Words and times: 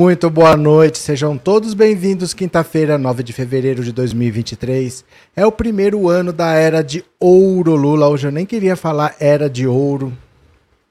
Muito 0.00 0.30
boa 0.30 0.56
noite, 0.56 0.96
sejam 0.96 1.36
todos 1.36 1.74
bem-vindos. 1.74 2.32
Quinta-feira, 2.32 2.96
9 2.96 3.22
de 3.22 3.34
fevereiro 3.34 3.84
de 3.84 3.92
2023. 3.92 5.04
É 5.36 5.44
o 5.44 5.52
primeiro 5.52 6.08
ano 6.08 6.32
da 6.32 6.54
era 6.54 6.82
de 6.82 7.04
ouro, 7.20 7.76
Lula. 7.76 8.08
Hoje 8.08 8.26
eu 8.26 8.32
nem 8.32 8.46
queria 8.46 8.76
falar 8.76 9.14
era 9.20 9.46
de 9.50 9.66
ouro. 9.66 10.10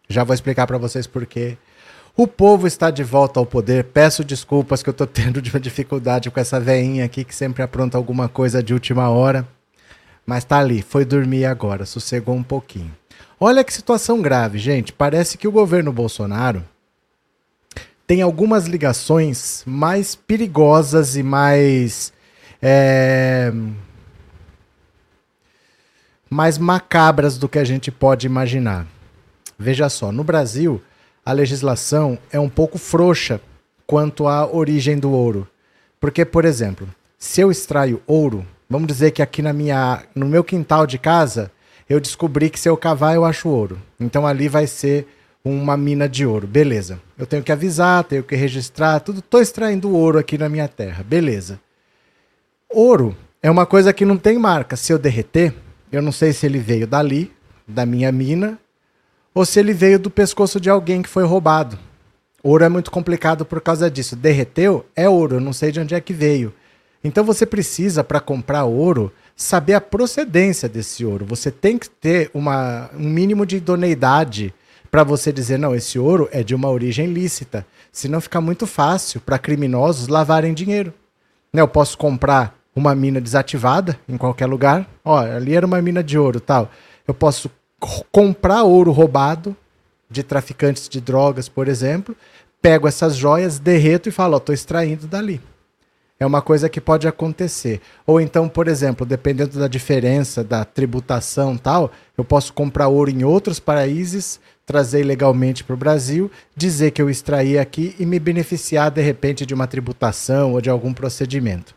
Já 0.08 0.24
vou 0.24 0.36
explicar 0.36 0.68
para 0.68 0.78
vocês 0.78 1.08
por 1.08 1.26
quê. 1.26 1.58
O 2.16 2.28
povo 2.28 2.68
está 2.68 2.92
de 2.92 3.04
volta 3.04 3.40
ao 3.40 3.48
poder. 3.48 3.86
Peço 3.86 4.24
desculpas 4.24 4.84
que 4.84 4.90
eu 4.92 4.94
tô 4.94 5.08
tendo 5.10 5.42
uma 5.42 5.60
dificuldade 5.60 6.30
com 6.30 6.40
essa 6.40 6.60
veinha 6.60 7.04
aqui 7.04 7.24
que 7.24 7.34
sempre 7.34 7.64
apronta 7.64 7.98
alguma 7.98 8.30
coisa 8.30 8.62
de 8.62 8.76
última 8.76 9.10
hora. 9.10 9.44
Mas 10.24 10.44
tá 10.44 10.60
ali, 10.60 10.84
foi 10.84 11.04
dormir 11.04 11.46
agora, 11.46 11.84
sossegou 11.84 12.36
um 12.36 12.44
pouquinho. 12.44 12.96
Olha 13.40 13.64
que 13.64 13.74
situação 13.74 14.22
grave, 14.22 14.60
gente. 14.60 14.94
Parece 14.94 15.36
que 15.36 15.48
o 15.48 15.52
governo 15.52 15.92
Bolsonaro 15.92 16.64
tem 18.10 18.24
algumas 18.24 18.66
ligações 18.66 19.62
mais 19.68 20.16
perigosas 20.16 21.16
e 21.16 21.22
mais. 21.22 22.12
É, 22.60 23.54
mais 26.28 26.58
macabras 26.58 27.38
do 27.38 27.48
que 27.48 27.60
a 27.60 27.64
gente 27.64 27.92
pode 27.92 28.26
imaginar. 28.26 28.88
Veja 29.60 29.90
só, 29.90 30.12
no 30.12 30.24
Brasil, 30.24 30.82
a 31.24 31.32
legislação 31.32 32.18
é 32.32 32.40
um 32.40 32.50
pouco 32.50 32.80
frouxa 32.80 33.40
quanto 33.86 34.28
à 34.28 34.52
origem 34.52 34.98
do 34.98 35.12
ouro. 35.12 35.48
Porque, 36.00 36.26
por 36.26 36.46
exemplo, 36.46 36.90
se 37.16 37.42
eu 37.42 37.52
extraio 37.52 38.02
ouro, 38.08 38.44
vamos 38.68 38.88
dizer 38.88 39.12
que 39.12 39.22
aqui 39.22 39.44
na 39.44 39.54
minha, 39.54 40.02
no 40.16 40.26
meu 40.26 40.44
quintal 40.44 40.88
de 40.88 40.98
casa, 40.98 41.52
eu 41.88 42.00
descobri 42.00 42.50
que 42.50 42.60
se 42.60 42.68
eu 42.68 42.76
cavar 42.76 43.14
eu 43.14 43.24
acho 43.24 43.48
ouro. 43.48 43.80
Então 44.00 44.26
ali 44.26 44.50
vai 44.50 44.66
ser 44.66 45.08
uma 45.50 45.78
mina 45.78 46.08
de 46.08 46.26
ouro. 46.26 46.48
Beleza. 46.48 47.00
Eu 47.18 47.26
tenho 47.26 47.44
que 47.44 47.52
avisar, 47.52 48.04
tenho 48.04 48.24
que 48.24 48.36
registrar, 48.36 49.00
tudo. 49.00 49.20
Estou 49.20 49.42
extraindo 49.42 49.94
ouro 49.96 50.18
aqui 50.18 50.38
na 50.38 50.50
minha 50.50 50.68
terra. 50.68 51.04
Beleza. 51.04 51.60
Ouro 52.70 53.16
é 53.42 53.50
uma 53.50 53.66
coisa 53.66 53.94
que 53.94 54.06
não 54.06 54.18
tem 54.18 54.38
marca. 54.38 54.76
Se 54.76 54.92
eu 54.92 55.00
derreter, 55.00 55.54
eu 55.92 56.02
não 56.02 56.12
sei 56.12 56.34
se 56.34 56.46
ele 56.46 56.60
veio 56.60 56.86
dali, 56.86 57.32
da 57.68 57.86
minha 57.86 58.12
mina, 58.12 58.60
ou 59.34 59.46
se 59.46 59.60
ele 59.60 59.74
veio 59.74 60.00
do 60.00 60.10
pescoço 60.10 60.60
de 60.60 60.70
alguém 60.70 61.02
que 61.02 61.10
foi 61.10 61.24
roubado. 61.24 61.78
Ouro 62.44 62.64
é 62.64 62.70
muito 62.70 62.92
complicado 62.92 63.46
por 63.46 63.62
causa 63.62 63.90
disso. 63.90 64.16
Derreteu 64.16 64.86
é 64.96 65.10
ouro, 65.10 65.36
eu 65.36 65.42
não 65.42 65.54
sei 65.54 65.72
de 65.72 65.80
onde 65.80 65.96
é 65.96 66.02
que 66.02 66.14
veio. 66.14 66.54
Então 67.04 67.24
você 67.24 67.46
precisa, 67.46 68.04
para 68.04 68.20
comprar 68.20 68.66
ouro, 68.66 69.12
saber 69.36 69.74
a 69.74 69.82
procedência 69.82 70.68
desse 70.68 71.06
ouro. 71.06 71.26
Você 71.26 71.50
tem 71.50 71.78
que 71.78 71.90
ter 71.90 72.30
uma, 72.34 72.90
um 72.94 73.08
mínimo 73.08 73.46
de 73.46 73.58
idoneidade 73.58 74.54
para 74.92 75.04
você 75.04 75.32
dizer, 75.32 75.58
não, 75.58 75.76
esse 75.76 76.00
ouro 76.00 76.28
é 76.32 76.44
de 76.44 76.56
uma 76.56 76.70
origem 76.70 77.08
lícita. 77.08 77.66
Senão 77.92 78.22
fica 78.22 78.42
muito 78.42 78.66
fácil 78.66 79.22
para 79.22 79.40
criminosos 79.40 80.08
lavarem 80.08 80.54
dinheiro. 80.54 80.94
Né, 81.54 81.62
eu 81.62 81.68
posso 81.68 81.98
comprar 81.98 82.56
uma 82.76 82.96
mina 82.96 83.20
desativada 83.20 84.00
em 84.08 84.18
qualquer 84.18 84.46
lugar. 84.46 84.88
Ó, 85.04 85.18
ali 85.18 85.56
era 85.56 85.66
uma 85.66 85.82
mina 85.82 86.04
de 86.04 86.18
ouro 86.18 86.40
tal. 86.40 86.70
Eu 87.08 87.14
posso 87.14 87.50
comprar 88.12 88.64
ouro 88.64 88.92
roubado 88.92 89.56
de 90.10 90.24
traficantes 90.24 90.90
de 90.90 91.00
drogas, 91.00 91.48
por 91.48 91.68
exemplo. 91.68 92.16
Pego 92.62 92.88
essas 92.88 93.16
joias, 93.16 93.60
derreto 93.60 94.10
e 94.10 94.12
falo, 94.12 94.36
ó, 94.36 94.40
tô 94.40 94.52
extraindo 94.52 95.08
dali. 95.08 95.42
É 96.20 96.26
uma 96.26 96.42
coisa 96.42 96.68
que 96.68 96.82
pode 96.82 97.08
acontecer. 97.08 97.80
Ou 98.06 98.20
então, 98.20 98.50
por 98.50 98.68
exemplo, 98.68 99.06
dependendo 99.06 99.58
da 99.58 99.70
diferença 99.70 100.44
da 100.44 100.66
tributação 100.66 101.56
tal, 101.58 101.92
eu 102.18 102.26
posso 102.26 102.52
comprar 102.52 102.90
ouro 102.90 103.10
em 103.10 103.24
outros 103.24 103.58
países, 103.58 104.40
trazer 104.70 105.04
legalmente 105.04 105.64
para 105.64 105.74
o 105.74 105.78
Brasil, 105.78 106.30
dizer 106.56 106.92
que 106.92 107.02
eu 107.02 107.10
extraí 107.10 107.58
aqui 107.58 107.96
e 107.98 108.06
me 108.06 108.20
beneficiar 108.20 108.92
de 108.92 109.02
repente 109.02 109.44
de 109.44 109.52
uma 109.52 109.66
tributação 109.66 110.54
ou 110.54 110.62
de 110.62 110.70
algum 110.70 110.94
procedimento. 110.94 111.74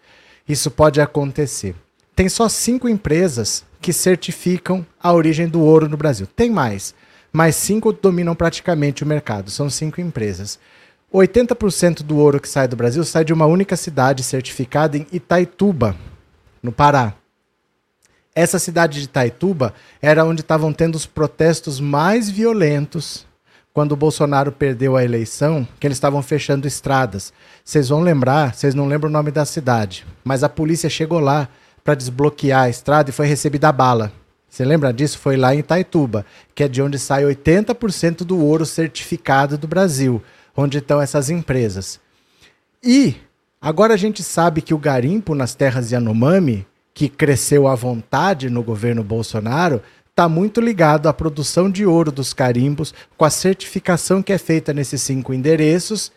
Isso 0.47 0.70
pode 0.70 1.00
acontecer. 1.00 1.75
Tem 2.14 2.28
só 2.28 2.50
cinco 2.50 2.86
empresas 2.91 3.64
que 3.81 3.94
certificam 3.94 4.84
a 5.02 5.10
origem 5.10 5.48
do 5.48 5.62
ouro 5.62 5.88
no 5.88 5.97
Brasil. 5.97 6.26
Tem 6.26 6.50
mais, 6.50 6.94
mas 7.32 7.56
cinco 7.56 7.94
dominam 7.94 8.34
praticamente 8.34 9.02
o 9.02 9.06
mercado. 9.06 9.50
São 9.50 9.70
cinco 9.70 9.98
empresas. 9.98 10.58
80% 11.10 12.02
do 12.02 12.19
ouro 12.19 12.38
que 12.38 12.48
sai 12.48 12.69
do 12.69 12.76
Brasil 12.76 13.02
sai 13.04 13.25
de 13.25 13.32
uma 13.32 13.47
única 13.47 13.75
cidade 13.75 14.22
certificada 14.22 14.98
em 14.98 15.06
Itaituba, 15.10 15.97
no 16.62 16.70
Pará. 16.70 17.14
Essa 18.34 18.59
cidade 18.59 18.98
de 18.98 19.04
Itaituba 19.04 19.75
era 20.00 20.25
onde 20.25 20.41
estavam 20.41 20.72
tendo 20.72 20.94
os 20.94 21.04
protestos 21.04 21.78
mais 21.78 22.31
violentos 22.31 23.26
quando 23.75 23.93
o 23.93 23.97
Bolsonaro 23.97 24.50
perdeu 24.50 24.97
a 24.97 25.04
eleição, 25.04 25.66
que 25.78 25.87
eles 25.87 25.97
estavam 25.97 26.22
fechando 26.22 26.66
estradas. 26.66 27.32
Vocês 27.65 27.88
vão 27.88 28.00
lembrar, 28.00 28.54
vocês 28.54 28.75
não 28.75 28.87
lembram 28.87 29.10
o 29.10 29.12
nome 29.12 29.31
da 29.31 29.44
cidade, 29.44 30.06
mas 30.25 30.43
a 30.43 30.48
polícia 30.48 30.88
chegou 30.88 31.20
lá 31.20 31.48
para 31.84 31.94
desbloquear 31.94 32.65
a 32.65 32.69
estrada 32.70 33.10
e 33.10 33.12
foi 33.12 33.26
recebida 33.26 33.69
a 33.69 33.72
bala. 33.72 34.12
Você 34.49 34.64
lembra 34.64 34.93
disso? 34.93 35.19
Foi 35.19 35.37
lá 35.37 35.54
em 35.54 35.59
Itaituba, 35.59 36.25
que 36.54 36.62
é 36.62 36.69
de 36.69 36.82
onde 36.82 36.99
sai 36.99 37.25
80% 37.25 38.19
do 38.19 38.38
ouro 38.38 38.66
certificado 38.66 39.56
do 39.56 39.66
Brasil, 39.66 40.22
onde 40.56 40.78
estão 40.78 41.00
essas 41.00 41.31
empresas. 41.31 41.99
E 42.82 43.16
agora 43.60 43.94
a 43.94 43.97
gente 43.97 44.22
sabe 44.22 44.60
que 44.60 44.75
o 44.75 44.78
garimpo 44.78 45.34
nas 45.34 45.54
terras 45.54 45.91
Yanomami 45.91 46.66
que 46.94 47.08
cresceu 47.08 47.66
à 47.66 47.75
vontade 47.75 48.50
no 48.50 48.62
governo 48.62 49.03
Bolsonaro, 49.03 49.80
está 50.10 50.28
muito 50.28 50.60
ligado 50.60 51.08
à 51.08 51.12
produção 51.12 51.70
de 51.70 51.86
ouro 51.86 52.12
dos 52.12 52.34
carimbos, 52.34 52.92
com 53.16 53.25
a 53.25 53.30
certificação 53.30 54.22
que 54.22 54.32
é 54.32 54.38
feita 54.38 54.72
nesses 54.72 55.00
cinco 55.02 55.32
endereços. 55.32 56.12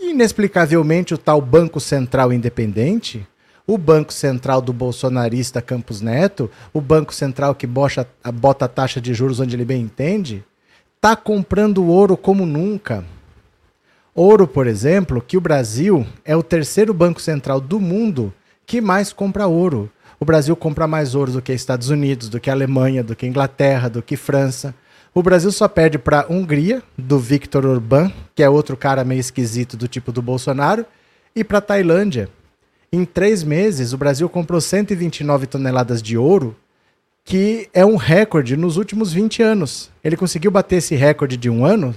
Inexplicavelmente, 0.00 1.14
o 1.14 1.18
tal 1.18 1.40
Banco 1.40 1.78
Central 1.78 2.32
Independente, 2.32 3.26
o 3.66 3.76
Banco 3.78 4.12
Central 4.12 4.60
do 4.60 4.72
bolsonarista 4.72 5.60
Campos 5.60 6.00
Neto, 6.00 6.50
o 6.72 6.80
Banco 6.80 7.14
Central 7.14 7.54
que 7.54 7.66
bocha, 7.66 8.06
bota 8.34 8.64
a 8.64 8.68
taxa 8.68 9.00
de 9.00 9.12
juros 9.14 9.40
onde 9.40 9.54
ele 9.54 9.64
bem 9.64 9.82
entende, 9.82 10.44
está 10.96 11.14
comprando 11.14 11.86
ouro 11.86 12.16
como 12.16 12.44
nunca. 12.44 13.04
Ouro, 14.14 14.48
por 14.48 14.66
exemplo, 14.66 15.22
que 15.22 15.36
o 15.36 15.40
Brasil 15.40 16.04
é 16.24 16.34
o 16.34 16.42
terceiro 16.42 16.92
banco 16.92 17.20
central 17.20 17.60
do 17.60 17.78
mundo 17.78 18.34
que 18.66 18.80
mais 18.80 19.12
compra 19.12 19.46
ouro. 19.46 19.88
O 20.20 20.24
Brasil 20.24 20.56
compra 20.56 20.88
mais 20.88 21.14
ouro 21.14 21.30
do 21.30 21.40
que 21.40 21.52
Estados 21.52 21.90
Unidos, 21.90 22.28
do 22.28 22.40
que 22.40 22.50
Alemanha, 22.50 23.04
do 23.04 23.14
que 23.14 23.26
Inglaterra, 23.26 23.88
do 23.88 24.02
que 24.02 24.16
França. 24.16 24.74
O 25.14 25.22
Brasil 25.22 25.52
só 25.52 25.68
perde 25.68 25.96
para 25.96 26.26
Hungria, 26.28 26.82
do 26.96 27.18
Victor 27.20 27.64
Orbán, 27.64 28.12
que 28.34 28.42
é 28.42 28.50
outro 28.50 28.76
cara 28.76 29.04
meio 29.04 29.20
esquisito 29.20 29.76
do 29.76 29.86
tipo 29.86 30.10
do 30.10 30.20
Bolsonaro, 30.20 30.84
e 31.36 31.44
para 31.44 31.60
Tailândia. 31.60 32.28
Em 32.92 33.04
três 33.04 33.44
meses, 33.44 33.92
o 33.92 33.98
Brasil 33.98 34.28
comprou 34.28 34.60
129 34.60 35.46
toneladas 35.46 36.02
de 36.02 36.18
ouro, 36.18 36.56
que 37.24 37.68
é 37.72 37.84
um 37.84 37.96
recorde 37.96 38.56
nos 38.56 38.76
últimos 38.76 39.12
20 39.12 39.42
anos. 39.42 39.90
Ele 40.02 40.16
conseguiu 40.16 40.50
bater 40.50 40.76
esse 40.76 40.96
recorde 40.96 41.36
de 41.36 41.48
um 41.48 41.64
ano 41.64 41.94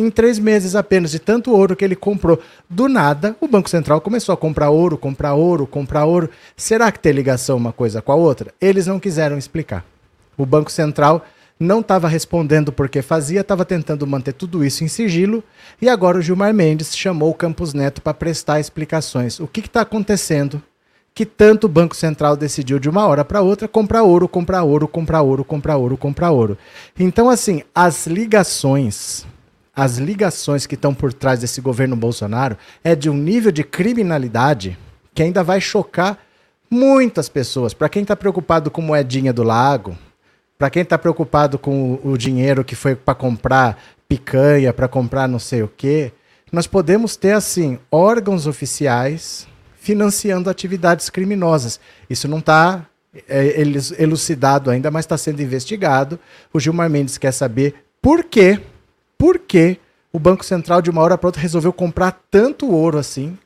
em 0.00 0.10
três 0.10 0.38
meses 0.38 0.74
apenas, 0.74 1.10
de 1.10 1.18
tanto 1.18 1.52
ouro 1.52 1.76
que 1.76 1.84
ele 1.84 1.96
comprou. 1.96 2.40
Do 2.68 2.88
nada, 2.88 3.36
o 3.40 3.48
Banco 3.48 3.70
Central 3.70 4.00
começou 4.00 4.32
a 4.32 4.36
comprar 4.36 4.70
ouro, 4.70 4.96
comprar 4.96 5.34
ouro, 5.34 5.66
comprar 5.66 6.04
ouro. 6.04 6.30
Será 6.56 6.90
que 6.90 6.98
tem 6.98 7.12
ligação 7.12 7.56
uma 7.56 7.72
coisa 7.72 8.02
com 8.02 8.12
a 8.12 8.16
outra? 8.16 8.52
Eles 8.60 8.86
não 8.86 8.98
quiseram 8.98 9.38
explicar. 9.38 9.84
O 10.36 10.46
Banco 10.46 10.70
Central 10.70 11.24
não 11.58 11.80
estava 11.80 12.08
respondendo 12.08 12.72
porque 12.72 13.02
fazia, 13.02 13.42
estava 13.42 13.66
tentando 13.66 14.06
manter 14.06 14.32
tudo 14.32 14.64
isso 14.64 14.82
em 14.82 14.88
sigilo, 14.88 15.44
e 15.80 15.88
agora 15.90 16.16
o 16.16 16.22
Gilmar 16.22 16.54
Mendes 16.54 16.96
chamou 16.96 17.30
o 17.30 17.34
Campos 17.34 17.74
Neto 17.74 18.00
para 18.00 18.14
prestar 18.14 18.58
explicações. 18.58 19.38
O 19.38 19.46
que 19.46 19.60
está 19.60 19.82
acontecendo 19.82 20.62
que 21.14 21.26
tanto 21.26 21.64
o 21.64 21.68
Banco 21.68 21.94
Central 21.94 22.36
decidiu 22.36 22.78
de 22.78 22.88
uma 22.88 23.06
hora 23.06 23.24
para 23.24 23.42
outra 23.42 23.68
comprar 23.68 24.02
ouro, 24.02 24.28
comprar 24.28 24.62
ouro, 24.62 24.88
comprar 24.88 25.20
ouro, 25.20 25.44
comprar 25.44 25.76
ouro, 25.76 25.96
comprar 25.96 26.30
ouro. 26.30 26.56
Então, 26.98 27.28
assim, 27.28 27.62
as 27.74 28.06
ligações 28.06 29.26
as 29.74 29.98
ligações 29.98 30.66
que 30.66 30.74
estão 30.74 30.92
por 30.92 31.12
trás 31.12 31.40
desse 31.40 31.60
governo 31.60 31.96
Bolsonaro 31.96 32.56
é 32.82 32.94
de 32.94 33.08
um 33.08 33.16
nível 33.16 33.52
de 33.52 33.62
criminalidade 33.62 34.76
que 35.14 35.22
ainda 35.22 35.42
vai 35.42 35.60
chocar 35.60 36.18
muitas 36.70 37.28
pessoas. 37.28 37.74
Para 37.74 37.88
quem 37.88 38.02
está 38.02 38.14
preocupado 38.16 38.70
com 38.70 38.80
moedinha 38.80 39.32
do 39.32 39.42
lago, 39.42 39.96
para 40.58 40.70
quem 40.70 40.82
está 40.82 40.98
preocupado 40.98 41.58
com 41.58 41.98
o, 42.04 42.18
dinheiro 42.18 42.64
que 42.64 42.74
foi 42.74 42.94
para 42.94 43.14
comprar 43.14 43.80
picanha, 44.08 44.72
para 44.72 44.88
comprar 44.88 45.28
não 45.28 45.38
sei 45.38 45.62
o 45.62 45.68
quê, 45.68 46.12
nós 46.52 46.66
podemos 46.66 47.16
ter 47.16 47.32
assim 47.32 47.78
órgãos 47.90 48.46
oficiais 48.46 49.46
financiando 49.78 50.50
atividades 50.50 51.08
criminosas. 51.08 51.80
Isso 52.08 52.28
não 52.28 52.38
está 52.38 52.84
é, 53.28 53.62
elucidado 53.98 54.70
ainda, 54.70 54.90
mas 54.90 55.04
está 55.04 55.16
sendo 55.16 55.40
investigado. 55.40 56.18
O 56.52 56.60
Gilmar 56.60 56.90
Mendes 56.90 57.16
quer 57.16 57.32
saber 57.32 57.74
por 58.02 58.24
quê 58.24 58.60
por 59.20 59.38
que 59.38 59.76
o 60.10 60.18
Banco 60.18 60.42
Central, 60.42 60.80
de 60.80 60.88
uma 60.88 61.02
hora 61.02 61.18
para 61.18 61.28
outra, 61.28 61.42
resolveu 61.42 61.74
comprar 61.74 62.22
tanto 62.30 62.70
ouro 62.70 62.96
assim. 62.96 63.36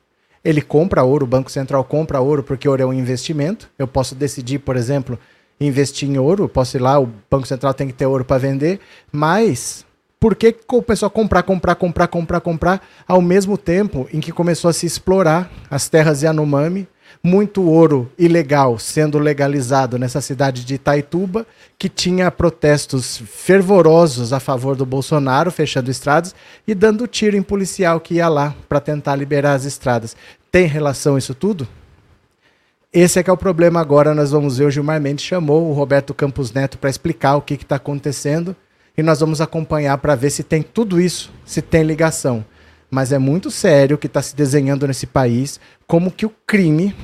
Ele 0.45 0.63
compra 0.63 1.03
ouro, 1.03 1.25
o 1.25 1.29
Banco 1.29 1.51
Central 1.51 1.83
compra 1.83 2.21
ouro 2.21 2.45
porque 2.45 2.69
ouro 2.69 2.81
é 2.81 2.87
um 2.87 2.93
investimento. 2.93 3.69
Eu 3.77 3.89
posso 3.89 4.15
decidir, 4.15 4.61
por 4.61 4.77
exemplo, 4.77 5.19
investir 5.61 6.09
em 6.09 6.17
ouro, 6.17 6.49
posso 6.49 6.77
ir 6.77 6.81
lá, 6.81 7.01
o 7.01 7.11
Banco 7.29 7.49
Central 7.49 7.75
tem 7.75 7.89
que 7.89 7.93
ter 7.93 8.07
ouro 8.07 8.25
para 8.25 8.39
vender, 8.39 8.79
mas 9.11 9.85
Por 10.21 10.37
que 10.37 10.53
começou 10.53 11.07
a 11.07 11.11
comprar, 11.11 11.43
comprar, 11.43 11.75
comprar, 11.75 12.07
comprar, 12.07 12.41
comprar, 12.41 12.89
ao 13.07 13.21
mesmo 13.21 13.59
tempo 13.59 14.09
em 14.11 14.21
que 14.21 14.33
começou 14.33 14.71
a 14.71 14.73
se 14.73 14.87
explorar 14.87 15.51
as 15.69 15.89
terras 15.89 16.23
Yanomami, 16.23 16.89
muito 17.25 17.63
ouro 17.63 18.13
ilegal 18.19 18.79
sendo 18.79 19.19
legalizado 19.19 19.99
nessa 19.99 20.21
cidade 20.21 20.63
de 20.63 20.75
Itaituba, 20.75 21.47
que 21.79 21.89
tinha 21.89 22.31
protestos 22.31 23.17
fervorosos 23.17 24.35
a 24.35 24.39
favor 24.39 24.77
do 24.77 24.85
Bolsonaro, 24.85 25.51
fechando 25.51 25.91
estradas 25.91 26.35
e 26.69 26.75
dando 26.75 27.07
tiro 27.07 27.35
em 27.35 27.43
policial 27.43 27.99
que 27.99 28.17
ia 28.17 28.29
lá 28.29 28.55
para 28.69 28.79
tentar 28.79 29.17
liberar 29.17 29.55
as 29.55 29.65
estradas. 29.65 30.15
Tem 30.53 30.67
relação 30.67 31.17
isso 31.17 31.35
tudo? 31.35 31.67
Esse 32.93 33.19
é 33.19 33.23
que 33.23 33.31
é 33.31 33.33
o 33.33 33.39
problema 33.39 33.81
agora. 33.81 34.15
Nós 34.15 34.31
vamos 34.31 34.59
ver. 34.59 34.67
O 34.67 34.71
Gilmar 34.71 35.01
Mendes 35.01 35.25
chamou 35.25 35.69
o 35.69 35.73
Roberto 35.73 36.13
Campos 36.13 36.53
Neto 36.53 36.79
para 36.79 36.91
explicar 36.91 37.37
o 37.37 37.43
que 37.43 37.55
está 37.55 37.77
acontecendo 37.77 38.55
e 38.97 39.03
nós 39.03 39.21
vamos 39.21 39.41
acompanhar 39.41 39.97
para 39.99 40.15
ver 40.15 40.31
se 40.31 40.45
tem 40.45 40.63
tudo 40.63 41.01
isso, 41.01 41.33
se 41.45 41.63
tem 41.63 41.83
ligação. 41.83 42.45
Mas 42.91 43.11
é 43.11 43.19
muito 43.19 43.51
sério 43.51 43.97
o 43.97 43.99
que 43.99 44.07
está 44.07 44.23
se 44.23 44.37
desenhando 44.37 44.87
nesse 44.87 45.07
país, 45.07 45.59
como 45.85 46.13
que 46.13 46.25
o 46.25 46.33
crime 46.47 46.95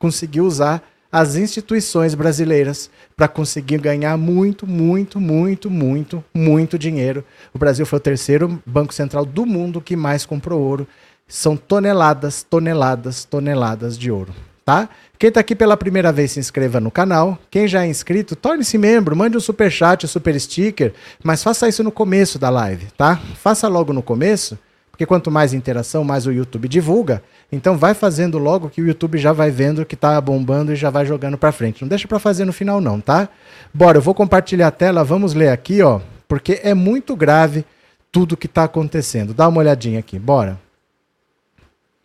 conseguiu 0.00 0.44
usar 0.44 0.82
as 1.12 1.36
instituições 1.36 2.14
brasileiras 2.14 2.90
para 3.16 3.28
conseguir 3.28 3.78
ganhar 3.78 4.16
muito, 4.16 4.66
muito, 4.66 5.20
muito, 5.20 5.70
muito, 5.70 6.24
muito 6.34 6.76
dinheiro. 6.76 7.24
O 7.54 7.58
Brasil 7.58 7.86
foi 7.86 7.98
o 7.98 8.02
terceiro 8.02 8.60
banco 8.66 8.92
central 8.92 9.24
do 9.24 9.46
mundo 9.46 9.80
que 9.80 9.94
mais 9.94 10.26
comprou 10.26 10.60
ouro. 10.60 10.88
São 11.28 11.56
toneladas, 11.56 12.42
toneladas, 12.42 13.24
toneladas 13.24 13.96
de 13.96 14.10
ouro 14.10 14.34
tá? 14.70 14.88
Quem 15.18 15.28
está 15.28 15.40
aqui 15.40 15.56
pela 15.56 15.76
primeira 15.76 16.12
vez, 16.12 16.30
se 16.30 16.38
inscreva 16.38 16.78
no 16.78 16.92
canal. 16.92 17.36
Quem 17.50 17.66
já 17.66 17.84
é 17.84 17.88
inscrito, 17.88 18.36
torne-se 18.36 18.78
membro, 18.78 19.16
mande 19.16 19.36
um 19.36 19.40
super 19.40 19.70
chat, 19.70 20.04
um 20.04 20.08
super 20.08 20.38
sticker, 20.40 20.94
mas 21.24 21.42
faça 21.42 21.68
isso 21.68 21.82
no 21.82 21.90
começo 21.90 22.38
da 22.38 22.48
live, 22.50 22.86
tá? 22.96 23.20
Faça 23.34 23.66
logo 23.66 23.92
no 23.92 24.00
começo, 24.00 24.56
porque 25.00 25.06
quanto 25.06 25.30
mais 25.30 25.54
interação, 25.54 26.04
mais 26.04 26.26
o 26.26 26.30
YouTube 26.30 26.68
divulga. 26.68 27.22
Então 27.50 27.74
vai 27.74 27.94
fazendo 27.94 28.36
logo 28.36 28.68
que 28.68 28.82
o 28.82 28.86
YouTube 28.86 29.16
já 29.16 29.32
vai 29.32 29.50
vendo 29.50 29.86
que 29.86 29.96
tá 29.96 30.20
bombando 30.20 30.74
e 30.74 30.76
já 30.76 30.90
vai 30.90 31.06
jogando 31.06 31.38
para 31.38 31.50
frente. 31.50 31.80
Não 31.80 31.88
deixa 31.88 32.06
para 32.06 32.18
fazer 32.18 32.44
no 32.44 32.52
final 32.52 32.82
não, 32.82 33.00
tá? 33.00 33.30
Bora, 33.72 33.96
eu 33.96 34.02
vou 34.02 34.12
compartilhar 34.12 34.66
a 34.66 34.70
tela, 34.70 35.02
vamos 35.02 35.32
ler 35.32 35.48
aqui, 35.48 35.80
ó, 35.80 36.00
porque 36.28 36.60
é 36.62 36.74
muito 36.74 37.16
grave 37.16 37.64
tudo 38.12 38.36
que 38.36 38.44
está 38.44 38.64
acontecendo. 38.64 39.32
Dá 39.32 39.48
uma 39.48 39.60
olhadinha 39.60 40.00
aqui, 40.00 40.18
bora. 40.18 40.60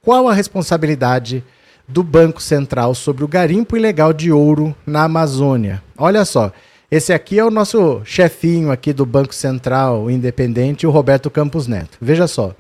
Qual 0.02 0.30
a 0.30 0.34
responsabilidade 0.34 1.44
do 1.86 2.02
Banco 2.02 2.42
Central 2.42 2.96
sobre 2.96 3.26
o 3.26 3.28
garimpo 3.28 3.76
ilegal 3.76 4.14
de 4.14 4.32
ouro 4.32 4.74
na 4.88 5.04
Amazônia. 5.04 5.84
Olha 5.98 6.24
só, 6.24 6.50
esse 6.96 7.12
aqui 7.12 7.38
é 7.38 7.44
o 7.44 7.52
nosso 7.52 8.02
chefinho 8.06 8.72
aqui 8.72 8.94
do 8.94 9.06
Banco 9.06 9.36
Central 9.36 10.10
Independente, 10.10 10.88
o 10.88 10.90
Roberto 10.90 11.30
Campos 11.30 11.68
Neto. 11.68 11.98
Veja 12.00 12.26
só. 12.26 12.56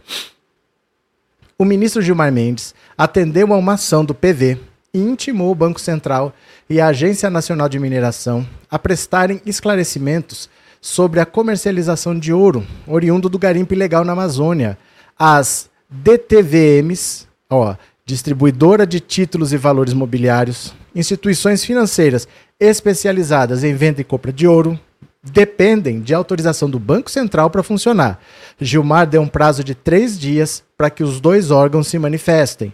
O 1.57 1.63
ministro 1.63 2.01
Gilmar 2.01 2.33
Mendes 2.33 2.75
atendeu 2.97 3.53
a 3.53 3.57
uma 3.57 3.75
ação 3.75 4.03
do 4.03 4.13
PV 4.13 4.57
e 4.93 4.99
intimou 4.99 5.51
o 5.51 5.55
Banco 5.55 5.79
Central 5.79 6.33
e 6.69 6.81
a 6.81 6.87
Agência 6.87 7.29
Nacional 7.29 7.69
de 7.69 7.79
Mineração 7.79 8.45
a 8.69 8.77
prestarem 8.77 9.41
esclarecimentos 9.45 10.49
sobre 10.81 11.21
a 11.21 11.25
comercialização 11.25 12.19
de 12.19 12.33
ouro 12.33 12.67
oriundo 12.85 13.29
do 13.29 13.39
garimpo 13.39 13.73
ilegal 13.73 14.03
na 14.03 14.11
Amazônia. 14.11 14.77
As 15.17 15.69
DTVMs, 15.89 17.25
ó, 17.49 17.73
distribuidora 18.05 18.85
de 18.85 18.99
títulos 18.99 19.53
e 19.53 19.57
valores 19.57 19.93
mobiliários, 19.93 20.73
instituições 20.95 21.63
financeiras 21.63 22.27
especializadas 22.59 23.63
em 23.63 23.75
venda 23.75 24.01
e 24.01 24.03
compra 24.03 24.31
de 24.31 24.47
ouro, 24.47 24.79
dependem 25.21 25.99
de 25.99 26.13
autorização 26.13 26.69
do 26.69 26.79
Banco 26.79 27.11
Central 27.11 27.49
para 27.49 27.63
funcionar. 27.63 28.19
Gilmar 28.59 29.05
deu 29.05 29.21
um 29.21 29.27
prazo 29.27 29.63
de 29.63 29.75
três 29.75 30.17
dias 30.17 30.63
para 30.77 30.89
que 30.89 31.03
os 31.03 31.19
dois 31.19 31.51
órgãos 31.51 31.87
se 31.87 31.99
manifestem. 31.99 32.73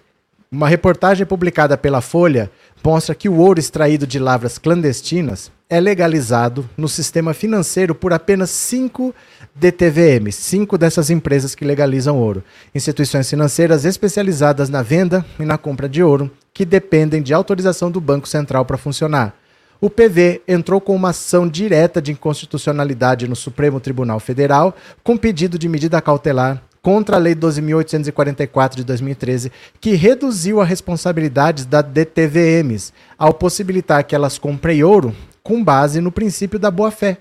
Uma 0.52 0.68
reportagem 0.68 1.26
publicada 1.26 1.78
pela 1.78 2.02
Folha 2.02 2.52
mostra 2.84 3.16
que 3.16 3.30
o 3.30 3.38
ouro 3.38 3.60
extraído 3.60 4.06
de 4.06 4.20
lavras 4.20 4.58
clandestinas 4.58 5.50
é 5.70 5.80
legalizado 5.80 6.70
no 6.76 6.90
sistema 6.90 7.34
financeiro 7.34 7.96
por 7.96 8.12
apenas 8.12 8.50
cinco 8.50 9.16
DTVMs, 9.56 10.36
cinco 10.36 10.78
dessas 10.78 11.10
empresas 11.10 11.56
que 11.56 11.64
legalizam 11.64 12.18
ouro. 12.18 12.44
Instituições 12.76 13.30
financeiras 13.30 13.86
especializadas 13.86 14.68
na 14.68 14.82
venda 14.82 15.26
e 15.40 15.46
na 15.46 15.58
compra 15.58 15.88
de 15.88 16.04
ouro, 16.04 16.30
que 16.54 16.66
dependem 16.66 17.22
de 17.22 17.34
autorização 17.34 17.90
do 17.90 18.02
Banco 18.02 18.28
Central 18.28 18.66
para 18.66 18.78
funcionar. 18.78 19.36
O 19.80 19.90
PV 19.90 20.44
entrou 20.48 20.80
com 20.80 20.96
uma 20.96 21.10
ação 21.10 21.48
direta 21.48 22.02
de 22.02 22.12
inconstitucionalidade 22.12 23.28
no 23.28 23.36
Supremo 23.36 23.80
Tribunal 23.80 24.20
Federal, 24.20 24.76
com 25.04 25.18
pedido 25.18 25.58
de 25.58 25.68
medida 25.68 26.02
cautelar 26.02 26.62
contra 26.82 27.16
a 27.16 27.20
Lei 27.20 27.36
12.844 27.36 28.76
de 28.76 28.84
2013, 28.84 29.52
que 29.80 29.96
reduziu 29.96 30.62
a 30.62 30.66
responsabilidade 30.66 31.66
das 31.66 31.86
DTVMs 31.86 32.94
ao 33.18 33.34
possibilitar 33.34 34.04
que 34.04 34.16
elas 34.16 34.38
comprem 34.38 34.84
ouro 34.84 35.16
com 35.44 35.64
base 35.64 36.02
no 36.02 36.12
princípio 36.12 36.60
da 36.60 36.70
boa-fé, 36.72 37.18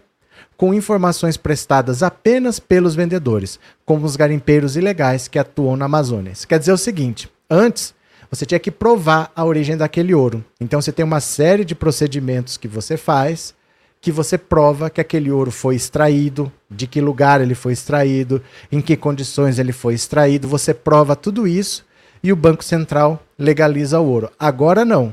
com 0.57 0.75
informações 0.75 1.37
prestadas 1.37 2.03
apenas 2.03 2.59
pelos 2.59 2.95
vendedores, 2.95 3.59
como 3.85 4.05
os 4.05 4.17
garimpeiros 4.17 4.77
ilegais 4.77 5.29
que 5.29 5.39
atuam 5.39 5.77
na 5.77 5.87
Amazônia. 5.87 6.33
Isso 6.33 6.49
quer 6.49 6.59
dizer 6.59 6.73
o 6.73 6.79
seguinte: 6.79 7.31
antes 7.49 7.95
você 8.31 8.47
tinha 8.47 8.61
que 8.61 8.71
provar 8.71 9.31
a 9.35 9.45
origem 9.45 9.77
daquele 9.77 10.15
ouro. 10.15 10.45
Então 10.61 10.81
você 10.81 10.93
tem 10.93 11.05
uma 11.05 11.21
série 11.21 11.65
de 11.65 11.75
procedimentos 11.75 12.57
que 12.57 12.69
você 12.69 12.97
faz 12.97 13.55
que 14.01 14.11
você 14.11 14.39
prova 14.39 14.89
que 14.89 15.01
aquele 15.01 15.31
ouro 15.31 15.51
foi 15.51 15.75
extraído, 15.75 16.51
de 16.71 16.87
que 16.87 17.01
lugar 17.01 17.41
ele 17.41 17.55
foi 17.55 17.73
extraído, 17.73 18.43
em 18.73 18.81
que 18.81 18.97
condições 18.97 19.59
ele 19.59 19.73
foi 19.73 19.95
extraído. 19.95 20.49
Você 20.49 20.73
prova 20.73 21.15
tudo 21.15 21.47
isso 21.47 21.85
e 22.23 22.33
o 22.33 22.37
Banco 22.37 22.65
Central 22.65 23.23
legaliza 23.39 24.01
o 24.01 24.07
ouro. 24.07 24.31
Agora 24.39 24.85
não. 24.85 25.13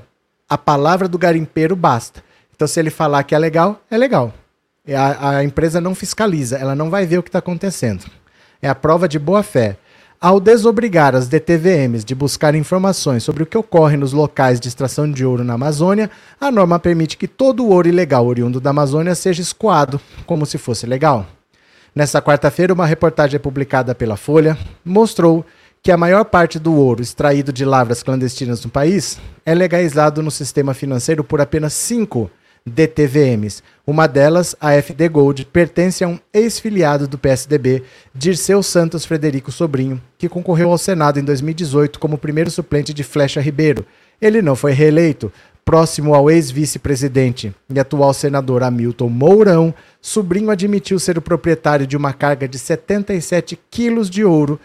A 0.50 0.58
palavra 0.58 1.08
do 1.08 1.18
garimpeiro 1.18 1.76
basta. 1.76 2.24
Então, 2.56 2.68
se 2.68 2.80
ele 2.80 2.90
falar 2.90 3.24
que 3.24 3.36
é 3.36 3.40
legal, 3.40 3.82
é 3.92 3.98
legal. 3.98 4.34
A, 4.96 5.30
a 5.38 5.44
empresa 5.44 5.82
não 5.82 5.94
fiscaliza, 5.94 6.58
ela 6.58 6.74
não 6.74 6.90
vai 6.90 7.06
ver 7.06 7.18
o 7.18 7.24
que 7.24 7.30
está 7.30 7.40
acontecendo. 7.40 8.06
É 8.62 8.70
a 8.70 8.74
prova 8.74 9.08
de 9.08 9.20
boa 9.20 9.44
fé. 9.44 9.78
Ao 10.20 10.40
desobrigar 10.40 11.16
as 11.16 11.28
DTVMs 11.28 12.04
de 12.04 12.16
buscar 12.16 12.56
informações 12.56 13.24
sobre 13.24 13.44
o 13.44 13.46
que 13.46 13.56
ocorre 13.56 13.96
nos 13.96 14.14
locais 14.14 14.60
de 14.60 14.68
extração 14.68 15.12
de 15.12 15.24
ouro 15.24 15.44
na 15.44 15.54
Amazônia, 15.54 16.10
a 16.42 16.50
norma 16.50 16.80
permite 16.80 17.16
que 17.16 17.28
todo 17.28 17.64
o 17.64 17.70
ouro 17.70 17.88
ilegal 17.88 18.26
oriundo 18.26 18.60
da 18.60 18.72
Amazônia 18.72 19.14
seja 19.14 19.44
escoado 19.44 20.02
como 20.26 20.44
se 20.44 20.58
fosse 20.58 20.88
legal. 20.88 21.28
Nessa 21.94 22.20
quarta-feira, 22.20 22.74
uma 22.74 22.88
reportagem 22.88 23.40
publicada 23.40 23.94
pela 23.94 24.18
Folha 24.18 24.58
mostrou 24.84 25.46
que 25.84 25.92
a 25.92 25.98
maior 25.98 26.26
parte 26.26 26.58
do 26.58 26.74
ouro 26.74 27.04
extraído 27.04 27.54
de 27.54 27.64
lavras 27.64 28.02
clandestinas 28.02 28.66
no 28.66 28.72
país 28.72 29.20
é 29.46 29.54
legalizado 29.54 30.24
no 30.24 30.32
sistema 30.32 30.74
financeiro 30.74 31.24
por 31.24 31.40
apenas 31.42 31.74
cinco 31.74 32.28
DTVMs. 32.68 33.64
Uma 33.86 34.08
delas, 34.08 34.56
a 34.60 34.74
FD 34.74 35.08
Gold, 35.10 35.46
pertence 35.46 36.04
a 36.04 36.08
um 36.08 36.20
ex-filiado 36.34 37.08
do 37.08 37.18
PSDB, 37.18 37.84
Dirceu 38.14 38.62
Santos 38.62 39.06
Frederico 39.06 39.52
Sobrinho, 39.52 40.02
que 40.18 40.28
concorreu 40.28 40.72
ao 40.72 40.78
Senado 40.78 41.20
em 41.20 41.24
2018 41.24 42.00
como 42.00 42.18
primeiro 42.18 42.52
suplente 42.52 42.94
de 42.94 43.04
Flecha 43.04 43.40
Ribeiro. 43.40 43.86
Ele 44.22 44.42
não 44.42 44.56
foi 44.56 44.74
reeleito. 44.74 45.32
Próximo 45.64 46.14
ao 46.14 46.32
ex-vice-presidente 46.32 47.54
e 47.70 47.78
atual 47.78 48.14
senador 48.14 48.64
Hamilton 48.64 49.10
Mourão, 49.10 49.74
Sobrinho 50.02 50.50
admitiu 50.50 50.98
ser 50.98 51.18
o 51.18 51.22
proprietário 51.22 51.86
de 51.86 51.98
uma 51.98 52.14
carga 52.14 52.48
de 52.48 52.58
77 52.58 53.60
quilos 53.70 54.10
de 54.10 54.24
ouro 54.24 54.58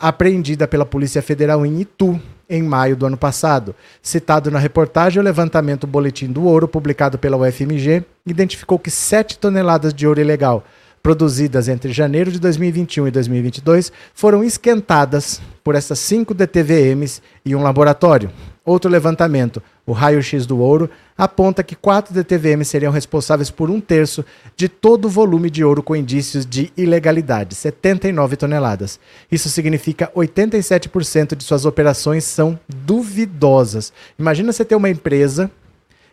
apreendida 0.00 0.66
pela 0.66 0.84
Polícia 0.84 1.22
Federal 1.22 1.64
em 1.64 1.80
Itu, 1.80 2.20
em 2.48 2.62
maio 2.62 2.96
do 2.96 3.06
ano 3.06 3.16
passado. 3.16 3.74
Citado 4.02 4.50
na 4.50 4.58
reportagem, 4.58 5.20
o 5.20 5.24
levantamento 5.24 5.86
Boletim 5.86 6.28
do 6.28 6.44
Ouro, 6.44 6.68
publicado 6.68 7.18
pela 7.18 7.36
UFMG, 7.36 8.04
identificou 8.24 8.78
que 8.78 8.90
7 8.90 9.38
toneladas 9.38 9.92
de 9.92 10.06
ouro 10.06 10.20
ilegal 10.20 10.64
produzidas 11.02 11.68
entre 11.68 11.92
janeiro 11.92 12.32
de 12.32 12.40
2021 12.40 13.06
e 13.06 13.10
2022 13.12 13.92
foram 14.12 14.42
esquentadas 14.42 15.40
por 15.62 15.76
essas 15.76 16.00
cinco 16.00 16.34
DTVMs 16.34 17.22
e 17.44 17.54
um 17.54 17.62
laboratório. 17.62 18.28
Outro 18.66 18.90
levantamento, 18.90 19.62
o 19.86 19.92
raio-x 19.92 20.44
do 20.44 20.58
ouro, 20.58 20.90
aponta 21.16 21.62
que 21.62 21.76
quatro 21.76 22.12
DTVMs 22.12 22.68
seriam 22.68 22.90
responsáveis 22.90 23.48
por 23.48 23.70
um 23.70 23.80
terço 23.80 24.24
de 24.56 24.68
todo 24.68 25.04
o 25.04 25.08
volume 25.08 25.48
de 25.48 25.62
ouro 25.62 25.84
com 25.84 25.94
indícios 25.94 26.44
de 26.44 26.72
ilegalidade, 26.76 27.54
79 27.54 28.36
toneladas. 28.36 28.98
Isso 29.30 29.48
significa 29.48 30.10
87% 30.16 31.36
de 31.36 31.44
suas 31.44 31.64
operações 31.64 32.24
são 32.24 32.58
duvidosas. 32.68 33.92
Imagina 34.18 34.52
você 34.52 34.64
ter 34.64 34.74
uma 34.74 34.90
empresa 34.90 35.48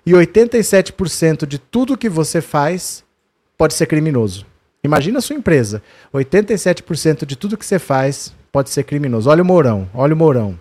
e 0.06 0.12
87% 0.12 1.48
de 1.48 1.58
tudo 1.58 1.98
que 1.98 2.08
você 2.08 2.40
faz 2.40 3.04
pode 3.58 3.74
ser 3.74 3.88
criminoso. 3.88 4.46
Imagina 4.84 5.18
a 5.18 5.22
sua 5.24 5.36
empresa. 5.36 5.82
87% 6.14 7.26
de 7.26 7.36
tudo 7.36 7.58
que 7.58 7.66
você 7.66 7.80
faz 7.80 8.32
pode 8.52 8.70
ser 8.70 8.84
criminoso. 8.84 9.28
Olha 9.28 9.42
o 9.42 9.46
Mourão, 9.46 9.90
olha 9.92 10.14
o 10.14 10.18
Mourão. 10.18 10.60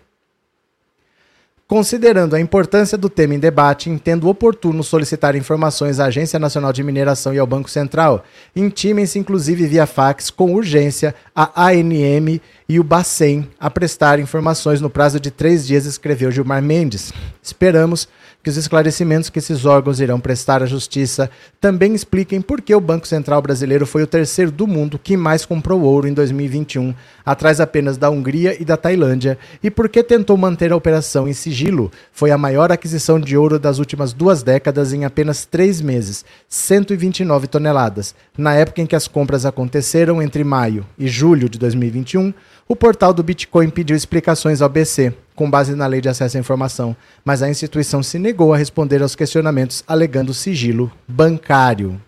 Considerando 1.67 2.37
a 2.37 2.41
importância 2.41 2.99
do 2.99 3.09
tema 3.09 3.35
em 3.35 3.39
debate, 3.39 3.89
entendo 3.89 4.29
oportuno 4.29 4.85
solicitar 4.85 5.35
informações 5.35 5.99
à 5.99 6.07
Agência 6.07 6.39
Nacional 6.39 6.73
de 6.73 6.83
Mineração 6.83 7.33
e 7.33 7.39
ao 7.39 7.47
Banco 7.47 7.71
Central. 7.71 8.25
Intimem-se, 8.55 9.19
inclusive, 9.19 9.67
via 9.67 9.87
fax, 9.87 10.29
com 10.29 10.53
urgência, 10.53 11.15
a 11.35 11.71
ANM 11.71 12.41
e 12.69 12.79
o 12.79 12.85
Bacen 12.85 13.49
a 13.59 13.71
prestar 13.71 14.19
informações 14.19 14.81
no 14.81 14.91
prazo 14.91 15.19
de 15.19 15.31
três 15.31 15.67
dias, 15.67 15.87
escreveu 15.87 16.31
Gilmar 16.31 16.63
Mendes. 16.63 17.13
Esperamos 17.43 18.07
que 18.43 18.51
os 18.51 18.57
esclarecimentos 18.57 19.31
que 19.31 19.39
esses 19.39 19.65
órgãos 19.65 20.01
irão 20.01 20.19
prestar 20.19 20.63
à 20.63 20.67
Justiça 20.67 21.31
também 21.61 21.95
expliquem 21.95 22.41
por 22.41 22.61
que 22.61 22.75
o 22.75 22.81
Banco 22.81 23.07
Central 23.07 23.41
brasileiro 23.41 23.87
foi 23.87 24.03
o 24.03 24.07
terceiro 24.07 24.51
do 24.51 24.67
mundo 24.67 24.99
que 24.99 25.17
mais 25.17 25.47
comprou 25.47 25.83
ouro 25.83 26.09
em 26.09 26.13
2021, 26.13 26.93
atrás 27.25 27.61
apenas 27.61 27.97
da 27.97 28.11
Hungria 28.11 28.61
e 28.61 28.65
da 28.65 28.77
Tailândia, 28.77 29.39
e 29.63 29.71
por 29.71 29.89
que 29.89 30.03
tentou 30.03 30.37
manter 30.37 30.73
a 30.73 30.77
operação 30.77 31.29
em 31.29 31.33
sigilo. 31.33 31.91
Foi 32.13 32.31
a 32.31 32.39
maior 32.39 32.73
aquisição 32.73 33.21
de 33.21 33.37
ouro 33.37 33.59
das 33.59 33.79
últimas 33.79 34.13
duas 34.13 34.43
décadas 34.43 34.93
em 34.93 35.05
apenas 35.05 35.45
três 35.45 35.81
meses, 35.81 36.25
129 36.49 37.47
toneladas. 37.47 38.15
Na 38.37 38.55
época 38.55 38.81
em 38.81 38.87
que 38.87 38.97
as 38.97 39.07
compras 39.07 39.47
aconteceram 39.47 40.21
entre 40.21 40.43
maio 40.43 40.85
e 40.99 41.07
julho 41.07 41.49
de 41.49 41.59
2021, 41.59 42.35
o 42.69 42.75
portal 42.75 43.13
do 43.13 43.23
Bitcoin 43.23 43.71
pediu 43.71 43.95
explicações 43.95 44.63
ao 44.63 44.69
BC, 44.69 45.13
com 45.35 45.51
base 45.51 45.75
na 45.75 45.87
Lei 45.87 46.01
de 46.01 46.09
Acesso 46.09 46.37
à 46.37 46.41
Informação, 46.41 46.97
mas 47.25 47.43
a 47.43 47.49
instituição 47.49 48.03
se 48.03 48.19
negou 48.19 48.53
a 48.53 48.57
responder 48.57 49.03
aos 49.03 49.15
questionamentos, 49.15 49.83
alegando 49.87 50.35
sigilo 50.35 50.93
bancário. 51.07 52.01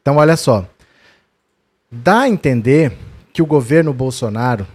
Então, 0.00 0.16
olha 0.16 0.36
só. 0.36 0.68
Dá 1.90 2.20
a 2.20 2.28
entender 2.28 2.92
que 3.32 3.42
o 3.42 3.46
governo 3.46 3.92
Bolsonaro 3.92 4.66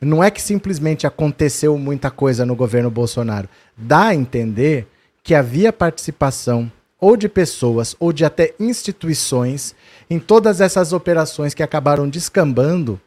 não 0.00 0.24
é 0.24 0.30
que 0.30 0.40
simplesmente 0.40 1.06
aconteceu 1.06 1.76
muita 1.76 2.10
coisa 2.10 2.46
no 2.46 2.56
governo 2.56 2.90
Bolsonaro. 2.90 3.48
Dá 3.76 4.06
a 4.06 4.14
entender 4.14 4.86
que 5.22 5.34
havia 5.34 5.72
participação 5.72 6.70
ou 6.98 7.16
de 7.16 7.28
pessoas 7.28 7.96
ou 7.98 8.12
de 8.12 8.24
até 8.24 8.54
instituições 8.58 9.74
em 10.08 10.18
todas 10.18 10.60
essas 10.60 10.92
operações 10.92 11.52
que 11.52 11.62
acabaram 11.62 12.08
descambando 12.08 13.00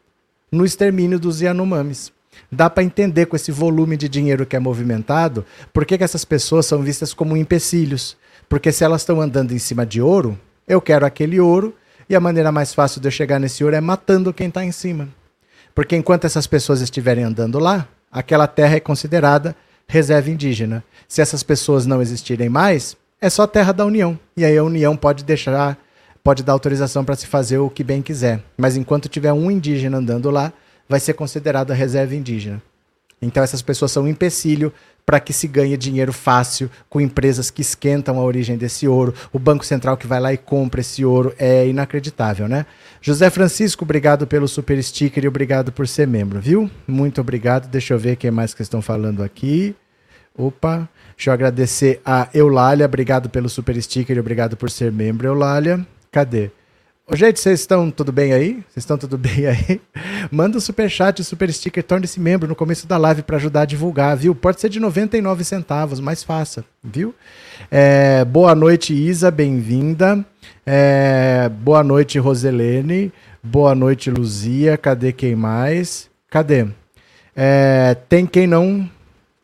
no 0.54 0.64
extermínio 0.64 1.20
dos 1.20 1.42
Yanomamis. 1.42 2.14
Dá 2.52 2.70
para 2.70 2.84
entender 2.84 3.26
com 3.26 3.36
esse 3.36 3.52
volume 3.52 3.98
de 3.98 4.08
dinheiro 4.08 4.46
que 4.46 4.56
é 4.56 4.60
movimentado 4.60 5.44
por 5.74 5.84
que, 5.84 5.96
essas 5.96 6.24
pessoas 6.24 6.68
são 6.68 6.84
vistas 6.84 7.12
como 7.12 7.36
empecilhos. 7.36 8.16
Porque 8.48 8.72
se 8.72 8.84
elas 8.84 9.02
estão 9.02 9.20
andando 9.20 9.52
em 9.52 9.58
cima 9.58 9.84
de 9.84 10.00
ouro, 10.00 10.40
eu 10.68 10.80
quero 10.80 11.08
aquele 11.08 11.40
ouro 11.40 11.76
e 12.08 12.16
a 12.16 12.20
maneira 12.20 12.52
mais 12.52 12.72
fácil 12.72 13.02
de 13.02 13.08
eu 13.08 13.12
chegar 13.12 13.40
nesse 13.40 13.64
ouro 13.64 13.76
é 13.76 13.82
matando 13.82 14.32
quem 14.32 14.48
está 14.48 14.64
em 14.64 14.72
cima. 14.72 15.10
Porque 15.74 15.96
enquanto 15.96 16.26
essas 16.26 16.46
pessoas 16.46 16.82
estiverem 16.82 17.24
andando 17.24 17.58
lá, 17.58 17.88
aquela 18.12 18.46
terra 18.46 18.76
é 18.76 18.80
considerada 18.80 19.56
reserva 19.88 20.30
indígena. 20.30 20.84
Se 21.08 21.20
essas 21.20 21.42
pessoas 21.42 21.88
não 21.88 22.00
existirem 22.00 22.48
mais, 22.48 22.96
é 23.20 23.28
só 23.28 23.48
terra 23.48 23.72
da 23.72 23.86
União. 23.86 24.20
E 24.38 24.46
aí 24.46 24.56
a 24.56 24.64
União 24.64 24.96
pode 24.96 25.24
deixar, 25.24 25.80
pode 26.24 26.42
dar 26.44 26.54
autorização 26.54 27.04
para 27.04 27.16
se 27.16 27.28
fazer 27.28 27.58
o 27.58 27.70
que 27.70 27.84
bem 27.84 28.02
quiser. 28.02 28.42
Mas 28.58 28.78
enquanto 28.78 29.10
tiver 29.10 29.34
um 29.34 29.52
indígena 29.52 29.98
andando 29.98 30.30
lá, 30.30 30.54
vai 30.88 31.00
ser 31.00 31.14
considerada 31.14 31.74
reserva 31.74 32.16
indígena. 32.16 32.62
Então 33.22 33.44
essas 33.44 33.62
pessoas 33.62 33.92
são 33.92 34.04
um 34.04 34.08
empecilho 34.08 34.72
para 35.06 35.20
que 35.20 35.34
se 35.34 35.48
ganhe 35.48 35.76
dinheiro 35.76 36.14
fácil 36.14 36.70
com 36.90 37.02
empresas 37.02 37.50
que 37.50 37.62
esquentam 37.62 38.18
a 38.18 38.24
origem 38.24 38.58
desse 38.58 38.88
ouro. 38.88 39.14
O 39.32 39.40
Banco 39.40 39.66
Central 39.66 39.98
que 39.98 40.08
vai 40.08 40.20
lá 40.20 40.34
e 40.34 40.38
compra 40.38 40.82
esse 40.82 41.04
ouro 41.04 41.34
é 41.38 41.68
inacreditável, 41.68 42.48
né? 42.48 42.66
José 43.02 43.30
Francisco, 43.30 43.84
obrigado 43.84 44.26
pelo 44.26 44.48
super 44.48 44.82
sticker 44.82 45.24
e 45.24 45.28
obrigado 45.28 45.72
por 45.72 45.88
ser 45.88 46.08
membro, 46.08 46.40
viu? 46.40 46.70
Muito 46.88 47.20
obrigado. 47.20 47.68
Deixa 47.68 47.94
eu 47.94 48.00
ver 48.00 48.16
quem 48.16 48.32
mais 48.32 48.54
que 48.54 48.62
estão 48.62 48.82
falando 48.82 49.24
aqui. 49.24 49.76
Opa, 50.38 50.90
deixa 51.16 51.30
eu 51.30 51.34
agradecer 51.34 52.02
a 52.04 52.28
Eulália, 52.34 52.86
obrigado 52.86 53.30
pelo 53.30 53.48
super 53.48 53.80
sticker 53.82 54.18
e 54.18 54.20
obrigado 54.20 54.58
por 54.58 54.72
ser 54.72 54.92
membro, 54.92 55.28
Eulália. 55.28 55.86
Cadê? 56.14 56.52
Ô, 57.08 57.16
gente, 57.16 57.40
vocês 57.40 57.60
estão 57.60 57.90
tudo 57.90 58.12
bem 58.12 58.34
aí? 58.34 58.64
Vocês 58.70 58.84
estão 58.84 59.00
tudo 59.00 59.18
bem 59.20 59.48
aí? 59.48 59.82
Manda 60.32 60.56
o 60.56 60.60
um 60.60 60.62
super 60.62 60.88
chat, 60.88 61.20
o 61.20 61.24
super 61.24 61.52
sticker, 61.52 61.84
torne-se 61.84 62.20
membro 62.20 62.48
no 62.48 62.56
começo 62.56 62.86
da 62.86 62.98
live 62.98 63.24
para 63.24 63.38
ajudar 63.38 63.62
a 63.62 63.66
divulgar, 63.66 64.16
viu? 64.16 64.36
Pode 64.36 64.62
ser 64.62 64.70
de 64.70 64.80
99 64.80 65.44
centavos, 65.44 66.00
mais 66.00 66.24
fácil, 66.24 66.64
viu? 66.84 67.16
É, 67.72 68.24
boa 68.26 68.54
noite, 68.54 68.94
Isa, 68.94 69.32
bem-vinda. 69.32 70.24
É, 70.64 71.50
boa 71.50 71.84
noite, 71.84 72.20
Roselene. 72.20 73.12
Boa 73.44 73.74
noite, 73.74 74.12
Luzia. 74.12 74.78
Cadê 74.78 75.12
quem 75.12 75.36
mais? 75.36 76.12
Cadê? 76.30 76.68
É, 77.36 77.98
tem 78.08 78.28
quem 78.28 78.46
não 78.46 78.88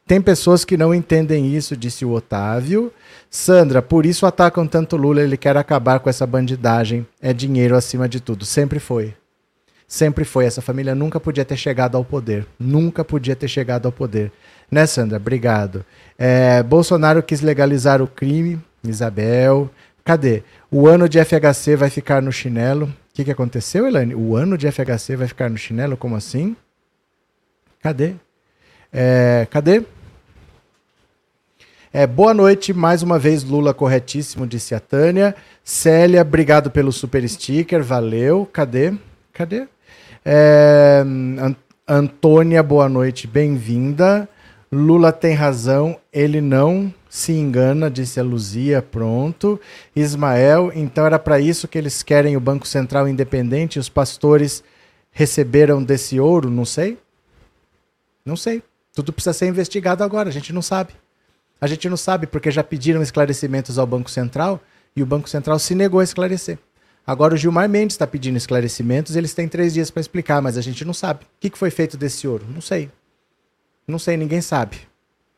tem 0.09 0.19
pessoas 0.19 0.65
que 0.65 0.75
não 0.75 0.91
entendem 0.91 1.55
isso, 1.55 1.77
disse 1.77 2.03
o 2.03 2.13
Otávio. 2.13 2.91
Sandra, 3.29 3.79
por 3.79 4.07
isso 4.07 4.25
atacam 4.25 4.65
tanto 4.65 4.97
Lula, 4.97 5.21
ele 5.21 5.37
quer 5.37 5.55
acabar 5.55 5.99
com 5.99 6.09
essa 6.09 6.25
bandidagem. 6.25 7.05
É 7.21 7.31
dinheiro 7.31 7.75
acima 7.75 8.09
de 8.09 8.19
tudo. 8.19 8.43
Sempre 8.43 8.79
foi. 8.79 9.13
Sempre 9.87 10.25
foi. 10.25 10.45
Essa 10.45 10.63
família 10.63 10.95
nunca 10.95 11.19
podia 11.19 11.45
ter 11.45 11.57
chegado 11.57 11.95
ao 11.95 12.03
poder. 12.03 12.47
Nunca 12.59 13.05
podia 13.05 13.35
ter 13.35 13.47
chegado 13.47 13.85
ao 13.85 13.91
poder. 13.91 14.31
Né, 14.71 14.87
Sandra? 14.87 15.17
Obrigado. 15.17 15.85
É, 16.17 16.63
Bolsonaro 16.63 17.21
quis 17.21 17.41
legalizar 17.41 18.01
o 18.01 18.07
crime. 18.07 18.59
Isabel. 18.83 19.69
Cadê? 20.03 20.41
O 20.71 20.87
ano 20.87 21.07
de 21.07 21.23
FHC 21.23 21.75
vai 21.75 21.91
ficar 21.91 22.19
no 22.19 22.31
chinelo. 22.31 22.87
O 22.87 23.13
que, 23.13 23.25
que 23.25 23.31
aconteceu, 23.31 23.85
Elaine? 23.85 24.15
O 24.15 24.35
ano 24.35 24.57
de 24.57 24.65
FHC 24.71 25.15
vai 25.15 25.27
ficar 25.27 25.51
no 25.51 25.57
chinelo? 25.57 25.95
Como 25.95 26.15
assim? 26.15 26.55
Cadê? 27.79 28.15
É, 28.91 29.47
cadê? 29.51 29.83
É, 31.91 32.05
boa 32.05 32.35
noite, 32.35 32.71
mais 32.71 33.01
uma 33.01 33.17
vez, 33.17 33.43
Lula 33.43 33.73
corretíssimo, 33.73 34.45
disse 34.45 34.75
a 34.75 34.79
Tânia. 34.79 35.35
Célia, 35.63 36.21
obrigado 36.21 36.69
pelo 36.69 36.91
super 36.91 37.27
sticker, 37.27 37.83
valeu. 37.83 38.47
Cadê? 38.53 38.93
Cadê? 39.33 39.67
É, 40.23 41.03
Antônia, 41.87 42.61
boa 42.61 42.87
noite, 42.87 43.25
bem-vinda. 43.25 44.29
Lula 44.71 45.11
tem 45.11 45.33
razão, 45.33 45.97
ele 46.13 46.41
não 46.41 46.93
se 47.09 47.31
engana, 47.31 47.89
disse 47.89 48.19
a 48.19 48.23
Luzia, 48.23 48.83
pronto. 48.83 49.59
Ismael, 49.95 50.71
então 50.75 51.07
era 51.07 51.17
para 51.17 51.39
isso 51.39 51.67
que 51.67 51.79
eles 51.79 52.03
querem 52.03 52.37
o 52.37 52.39
Banco 52.39 52.67
Central 52.67 53.07
independente, 53.07 53.79
os 53.79 53.89
pastores 53.89 54.63
receberam 55.11 55.83
desse 55.83 56.19
ouro, 56.19 56.51
não 56.51 56.65
sei? 56.65 56.99
Não 58.23 58.35
sei. 58.35 58.61
Tudo 58.93 59.11
precisa 59.11 59.33
ser 59.33 59.47
investigado 59.47 60.03
agora, 60.03 60.29
a 60.29 60.31
gente 60.31 60.53
não 60.53 60.61
sabe. 60.61 60.93
A 61.61 61.67
gente 61.67 61.89
não 61.89 61.97
sabe 61.97 62.25
porque 62.25 62.49
já 62.51 62.63
pediram 62.63 63.01
esclarecimentos 63.01 63.77
ao 63.77 63.85
Banco 63.85 64.09
Central 64.09 64.61
e 64.95 65.03
o 65.03 65.05
Banco 65.05 65.29
Central 65.29 65.59
se 65.59 65.75
negou 65.75 65.99
a 65.99 66.03
esclarecer. 66.03 66.57
Agora 67.05 67.33
o 67.33 67.37
Gilmar 67.37 67.67
Mendes 67.67 67.95
está 67.95 68.05
pedindo 68.05 68.37
esclarecimentos, 68.37 69.15
eles 69.15 69.33
têm 69.33 69.47
três 69.47 69.73
dias 69.73 69.89
para 69.89 70.01
explicar, 70.01 70.41
mas 70.41 70.57
a 70.57 70.61
gente 70.61 70.85
não 70.85 70.93
sabe. 70.93 71.23
O 71.23 71.27
que, 71.39 71.57
foi 71.57 71.71
feito 71.71 71.97
desse 71.97 72.27
ouro? 72.27 72.45
Não 72.53 72.61
sei. 72.61 72.89
Não 73.87 73.97
sei, 73.97 74.15
ninguém 74.15 74.41
sabe. 74.41 74.77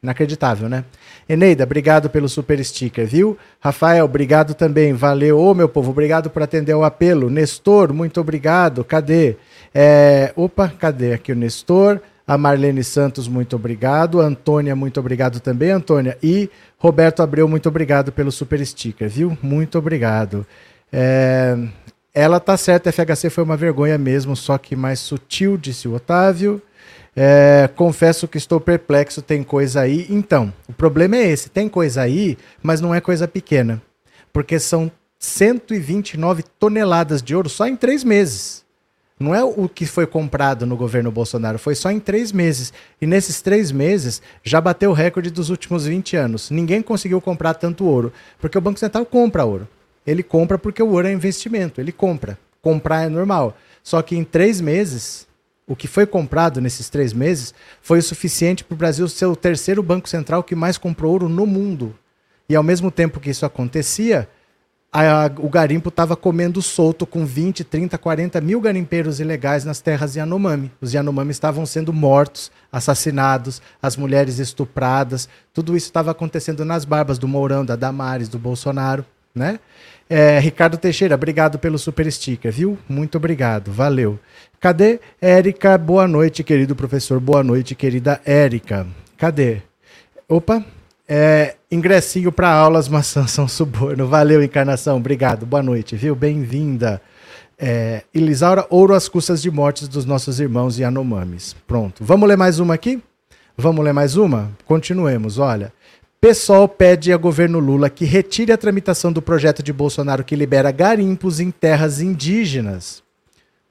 Inacreditável, 0.04 0.68
né? 0.68 0.84
Eneida, 1.30 1.64
obrigado 1.64 2.10
pelo 2.10 2.28
super 2.28 2.64
sticker, 2.66 3.08
viu? 3.08 3.38
Rafael, 3.60 4.04
obrigado 4.04 4.54
também. 4.54 4.94
Valeu, 4.94 5.40
ô 5.40 5.54
meu 5.54 5.70
povo, 5.70 5.92
obrigado 5.92 6.30
por 6.30 6.44
atender 6.44 6.74
o 6.74 6.84
apelo. 6.84 7.30
Nestor, 7.30 7.94
muito 7.94 8.20
obrigado. 8.20 8.84
Cadê? 8.84 9.38
É... 9.74 10.34
Opa, 10.36 10.68
cadê 10.78 11.14
aqui 11.14 11.32
o 11.32 11.36
Nestor? 11.36 12.02
A 12.32 12.38
Marlene 12.38 12.82
Santos, 12.82 13.28
muito 13.28 13.58
obrigado. 13.58 14.22
Antônia, 14.22 14.74
muito 14.74 14.98
obrigado 15.02 15.42
também, 15.42 15.70
Antônia. 15.70 16.18
E 16.24 16.50
Roberto 16.78 17.22
Abreu, 17.22 17.46
muito 17.46 17.68
obrigado 17.68 18.10
pelo 18.10 18.32
super 18.32 18.66
sticker, 18.66 19.10
viu? 19.10 19.38
Muito 19.42 19.78
obrigado. 19.78 20.48
É... 20.94 21.58
Ela 22.14 22.40
tá 22.40 22.56
certa, 22.56 22.90
FHC 22.90 23.30
foi 23.30 23.44
uma 23.44 23.58
vergonha 23.58 23.98
mesmo, 23.98 24.34
só 24.34 24.58
que 24.58 24.78
mais 24.78 25.02
sutil, 25.02 25.58
disse 25.58 25.90
o 25.90 25.94
Otávio. 25.94 26.62
É, 27.14 27.70
confesso 27.76 28.30
que 28.30 28.38
estou 28.38 28.62
perplexo, 28.62 29.22
tem 29.22 29.44
coisa 29.44 29.82
aí. 29.82 30.08
Então, 30.10 30.54
o 30.70 30.72
problema 30.74 31.18
é 31.18 31.28
esse: 31.28 31.50
tem 31.50 31.68
coisa 31.68 32.02
aí, 32.02 32.38
mas 32.64 32.80
não 32.80 32.96
é 32.96 33.02
coisa 33.02 33.28
pequena. 33.28 33.82
Porque 34.32 34.58
são 34.58 34.90
129 35.20 36.44
toneladas 36.58 37.22
de 37.22 37.36
ouro 37.36 37.50
só 37.50 37.68
em 37.68 37.76
três 37.76 38.06
meses. 38.06 38.64
Não 39.22 39.36
é 39.36 39.44
o 39.44 39.70
que 39.70 39.86
foi 39.86 40.08
comprado 40.08 40.66
no 40.66 40.76
governo 40.76 41.12
Bolsonaro, 41.12 41.60
foi 41.60 41.76
só 41.76 41.92
em 41.92 42.00
três 42.00 42.32
meses. 42.32 42.74
E 43.00 43.06
nesses 43.06 43.42
três 43.42 43.72
meses 43.72 44.22
já 44.44 44.60
bateu 44.60 44.90
o 44.90 44.94
recorde 44.94 45.30
dos 45.30 45.50
últimos 45.50 45.86
20 45.86 46.18
anos. 46.18 46.50
Ninguém 46.50 46.82
conseguiu 46.82 47.22
comprar 47.22 47.54
tanto 47.54 47.86
ouro, 47.86 48.12
porque 48.40 48.58
o 48.58 48.62
Banco 48.62 48.80
Central 48.80 49.06
compra 49.06 49.46
ouro. 49.46 49.68
Ele 50.06 50.24
compra 50.24 50.58
porque 50.58 50.82
o 50.82 50.90
ouro 50.90 51.08
é 51.08 51.14
investimento, 51.14 51.80
ele 51.80 51.92
compra. 51.92 52.38
Comprar 52.62 53.04
é 53.04 53.10
normal. 53.10 53.56
Só 53.84 54.02
que 54.02 54.16
em 54.16 54.24
três 54.24 54.60
meses, 54.60 55.28
o 55.68 55.76
que 55.76 55.88
foi 55.88 56.06
comprado 56.06 56.60
nesses 56.60 56.90
três 56.90 57.14
meses 57.14 57.54
foi 57.82 58.00
o 58.00 58.04
suficiente 58.04 58.64
para 58.64 58.74
o 58.74 58.78
Brasil 58.78 59.08
ser 59.08 59.28
o 59.28 59.36
terceiro 59.36 59.84
banco 59.84 60.10
central 60.10 60.44
que 60.44 60.56
mais 60.56 60.78
comprou 60.78 61.12
ouro 61.12 61.30
no 61.30 61.46
mundo. 61.46 61.96
E 62.50 62.56
ao 62.56 62.64
mesmo 62.64 62.90
tempo 62.92 63.20
que 63.20 63.30
isso 63.30 63.46
acontecia, 63.46 64.28
a, 64.92 65.32
o 65.38 65.50
garimpo 65.50 65.88
estava 65.88 66.18
comendo 66.18 66.62
solto 66.62 67.06
com 67.06 67.26
20, 67.26 67.64
30, 67.64 67.98
40 67.98 68.42
mil 68.42 68.60
garimpeiros 68.60 69.22
ilegais 69.22 69.64
nas 69.64 69.80
terras 69.80 70.16
Yanomami. 70.16 70.70
Os 70.82 70.94
Yanomami 70.94 71.32
estavam 71.32 71.66
sendo 71.66 71.94
mortos, 71.94 72.52
assassinados, 72.70 73.62
as 73.82 73.96
mulheres 73.96 74.38
estupradas. 74.38 75.30
Tudo 75.54 75.78
isso 75.78 75.86
estava 75.86 76.12
acontecendo 76.12 76.66
nas 76.66 76.84
barbas 76.84 77.18
do 77.18 77.28
Mourão, 77.28 77.64
da 77.64 77.78
Damares, 77.78 78.28
do 78.28 78.38
Bolsonaro, 78.38 79.06
né? 79.34 79.60
É, 80.10 80.40
Ricardo 80.40 80.78
Teixeira, 80.78 81.16
obrigado 81.16 81.58
pelo 81.58 81.80
super 81.80 82.12
sticker, 82.12 82.52
viu? 82.52 82.78
Muito 82.90 83.18
obrigado, 83.18 83.72
valeu. 83.72 84.20
Cadê 84.60 85.00
Érica? 85.22 85.78
Boa 85.78 86.06
noite, 86.06 86.44
querido 86.44 86.76
professor. 86.76 87.18
Boa 87.18 87.42
noite, 87.42 87.76
querida 87.76 88.20
Érica. 88.26 88.86
Cadê? 89.18 89.62
Opa, 90.28 90.66
é, 91.14 91.56
ingressinho 91.70 92.32
para 92.32 92.50
aulas 92.50 92.88
maçã 92.88 93.28
são 93.28 93.46
suborno. 93.46 94.08
Valeu, 94.08 94.42
encarnação. 94.42 94.96
Obrigado. 94.96 95.46
Boa 95.46 95.62
noite, 95.62 95.94
viu? 95.94 96.16
Bem-vinda. 96.16 97.02
É, 97.60 98.04
Elisaura, 98.14 98.66
ouro 98.70 98.94
às 98.94 99.10
custas 99.10 99.42
de 99.42 99.52
mortes 99.52 99.90
dos 99.90 100.06
nossos 100.06 100.40
irmãos 100.40 100.80
Yanomamis. 100.80 101.54
Pronto. 101.68 102.02
Vamos 102.02 102.30
ler 102.30 102.38
mais 102.38 102.60
uma 102.60 102.76
aqui? 102.76 103.04
Vamos 103.58 103.84
ler 103.84 103.92
mais 103.92 104.16
uma? 104.16 104.52
Continuemos. 104.66 105.38
Olha. 105.38 105.74
PSOL 106.22 106.66
pede 106.70 107.12
a 107.12 107.18
governo 107.18 107.60
Lula 107.60 107.90
que 107.90 108.06
retire 108.06 108.54
a 108.54 108.58
tramitação 108.58 109.12
do 109.12 109.22
projeto 109.22 109.62
de 109.62 109.74
Bolsonaro 109.74 110.24
que 110.24 110.34
libera 110.34 110.72
garimpos 110.72 111.42
em 111.42 111.52
terras 111.52 112.00
indígenas. 112.00 113.04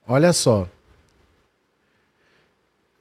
Olha 0.06 0.34
só. 0.34 0.68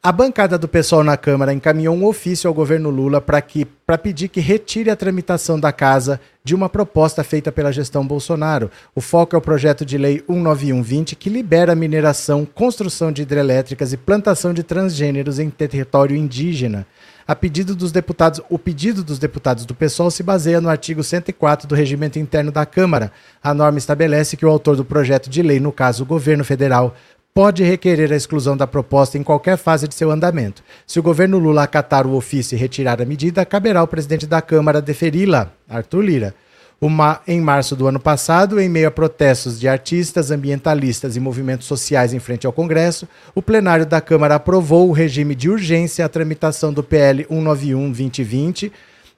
A 0.01 0.13
bancada 0.13 0.57
do 0.57 0.65
pessoal 0.65 1.03
na 1.03 1.17
Câmara 1.17 1.51
encaminhou 1.51 1.93
um 1.93 2.05
ofício 2.05 2.47
ao 2.47 2.53
governo 2.53 2.89
Lula 2.89 3.19
para 3.19 3.97
pedir 3.97 4.29
que 4.29 4.39
retire 4.39 4.89
a 4.89 4.95
tramitação 4.95 5.59
da 5.59 5.73
casa 5.73 6.21
de 6.41 6.55
uma 6.55 6.69
proposta 6.69 7.21
feita 7.21 7.51
pela 7.51 7.69
gestão 7.69 8.07
Bolsonaro. 8.07 8.71
O 8.95 9.01
foco 9.01 9.35
é 9.35 9.37
o 9.37 9.41
projeto 9.41 9.85
de 9.85 9.97
lei 9.97 10.23
19120, 10.25 11.17
que 11.17 11.29
libera 11.29 11.75
mineração, 11.75 12.45
construção 12.45 13.11
de 13.11 13.23
hidrelétricas 13.23 13.91
e 13.91 13.97
plantação 13.97 14.53
de 14.53 14.63
transgêneros 14.63 15.37
em 15.37 15.49
território 15.49 16.15
indígena. 16.15 16.87
A 17.27 17.35
pedido 17.35 17.75
dos 17.75 17.91
deputados, 17.91 18.41
o 18.49 18.57
pedido 18.57 19.03
dos 19.03 19.19
deputados 19.19 19.65
do 19.65 19.75
PSOL 19.75 20.09
se 20.09 20.23
baseia 20.23 20.61
no 20.61 20.69
artigo 20.69 21.03
104 21.03 21.67
do 21.67 21.75
Regimento 21.75 22.17
Interno 22.17 22.53
da 22.53 22.65
Câmara. 22.65 23.11
A 23.43 23.53
norma 23.53 23.77
estabelece 23.77 24.37
que 24.37 24.45
o 24.45 24.49
autor 24.49 24.77
do 24.77 24.85
projeto 24.85 25.29
de 25.29 25.41
lei, 25.41 25.59
no 25.59 25.73
caso 25.73 26.03
o 26.03 26.07
governo 26.07 26.45
federal, 26.45 26.95
pode 27.33 27.63
requerer 27.63 28.11
a 28.11 28.15
exclusão 28.15 28.57
da 28.57 28.67
proposta 28.67 29.17
em 29.17 29.23
qualquer 29.23 29.57
fase 29.57 29.87
de 29.87 29.95
seu 29.95 30.11
andamento. 30.11 30.63
Se 30.85 30.99
o 30.99 31.03
governo 31.03 31.37
Lula 31.37 31.63
acatar 31.63 32.05
o 32.05 32.15
ofício 32.15 32.55
e 32.55 32.59
retirar 32.59 33.01
a 33.01 33.05
medida, 33.05 33.45
caberá 33.45 33.79
ao 33.79 33.87
presidente 33.87 34.27
da 34.27 34.41
Câmara 34.41 34.81
deferi-la, 34.81 35.51
Arthur 35.67 36.01
Lira. 36.01 36.35
Uma, 36.81 37.19
em 37.27 37.41
março 37.41 37.75
do 37.75 37.87
ano 37.87 37.99
passado, 37.99 38.57
em 38.57 38.69
meio 38.69 38.87
a 38.87 38.91
protestos 38.91 39.59
de 39.59 39.67
artistas, 39.67 40.31
ambientalistas 40.31 41.17
e 41.17 41.19
movimentos 41.19 41.67
sociais 41.67 42.13
em 42.13 42.19
frente 42.19 42.47
ao 42.47 42.53
Congresso, 42.53 43.05
o 43.35 43.41
plenário 43.41 43.85
da 43.85 43.99
Câmara 43.99 44.35
aprovou 44.35 44.87
o 44.87 44.93
regime 44.93 45.35
de 45.35 45.49
urgência 45.49 46.05
à 46.05 46.09
tramitação 46.09 46.71
do 46.71 46.81
PL 46.81 47.25
191-2020. 47.25 48.71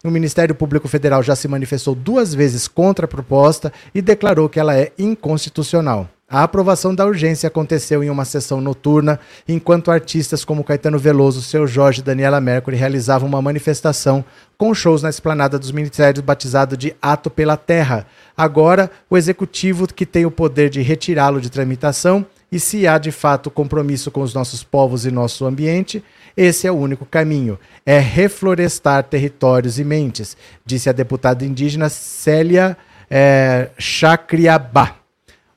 O 0.03 0.09
Ministério 0.09 0.55
Público 0.55 0.87
Federal 0.87 1.21
já 1.21 1.35
se 1.35 1.47
manifestou 1.47 1.93
duas 1.93 2.33
vezes 2.33 2.67
contra 2.67 3.05
a 3.05 3.07
proposta 3.07 3.71
e 3.93 4.01
declarou 4.01 4.49
que 4.49 4.59
ela 4.59 4.75
é 4.75 4.91
inconstitucional. 4.97 6.09
A 6.31 6.43
aprovação 6.43 6.95
da 6.95 7.05
urgência 7.05 7.47
aconteceu 7.47 8.01
em 8.01 8.09
uma 8.09 8.23
sessão 8.23 8.61
noturna, 8.61 9.19
enquanto 9.45 9.91
artistas 9.91 10.45
como 10.45 10.63
Caetano 10.63 10.97
Veloso, 10.97 11.41
Seu 11.41 11.67
Jorge 11.67 11.99
e 11.99 12.03
Daniela 12.03 12.39
Mercury 12.39 12.77
realizavam 12.77 13.27
uma 13.27 13.41
manifestação 13.41 14.23
com 14.57 14.73
shows 14.73 15.03
na 15.03 15.09
esplanada 15.09 15.59
dos 15.59 15.73
ministérios 15.73 16.23
batizado 16.23 16.77
de 16.77 16.95
Ato 17.01 17.29
pela 17.29 17.57
Terra. 17.57 18.07
Agora, 18.37 18.89
o 19.09 19.17
executivo 19.17 19.85
que 19.93 20.05
tem 20.05 20.25
o 20.25 20.31
poder 20.31 20.69
de 20.69 20.81
retirá-lo 20.81 21.41
de 21.41 21.49
tramitação 21.49 22.25
e 22.49 22.61
se 22.61 22.87
há 22.87 22.97
de 22.97 23.11
fato 23.11 23.51
compromisso 23.51 24.09
com 24.09 24.21
os 24.21 24.33
nossos 24.33 24.63
povos 24.63 25.05
e 25.05 25.11
nosso 25.11 25.45
ambiente, 25.45 26.01
esse 26.37 26.65
é 26.65 26.71
o 26.71 26.77
único 26.77 27.05
caminho. 27.05 27.59
É 27.85 27.99
reflorestar 27.99 29.03
territórios 29.03 29.77
e 29.79 29.83
mentes, 29.83 30.37
disse 30.65 30.87
a 30.87 30.93
deputada 30.93 31.43
indígena 31.43 31.89
Célia 31.89 32.77
é, 33.09 33.69
Chacriabá. 33.77 35.00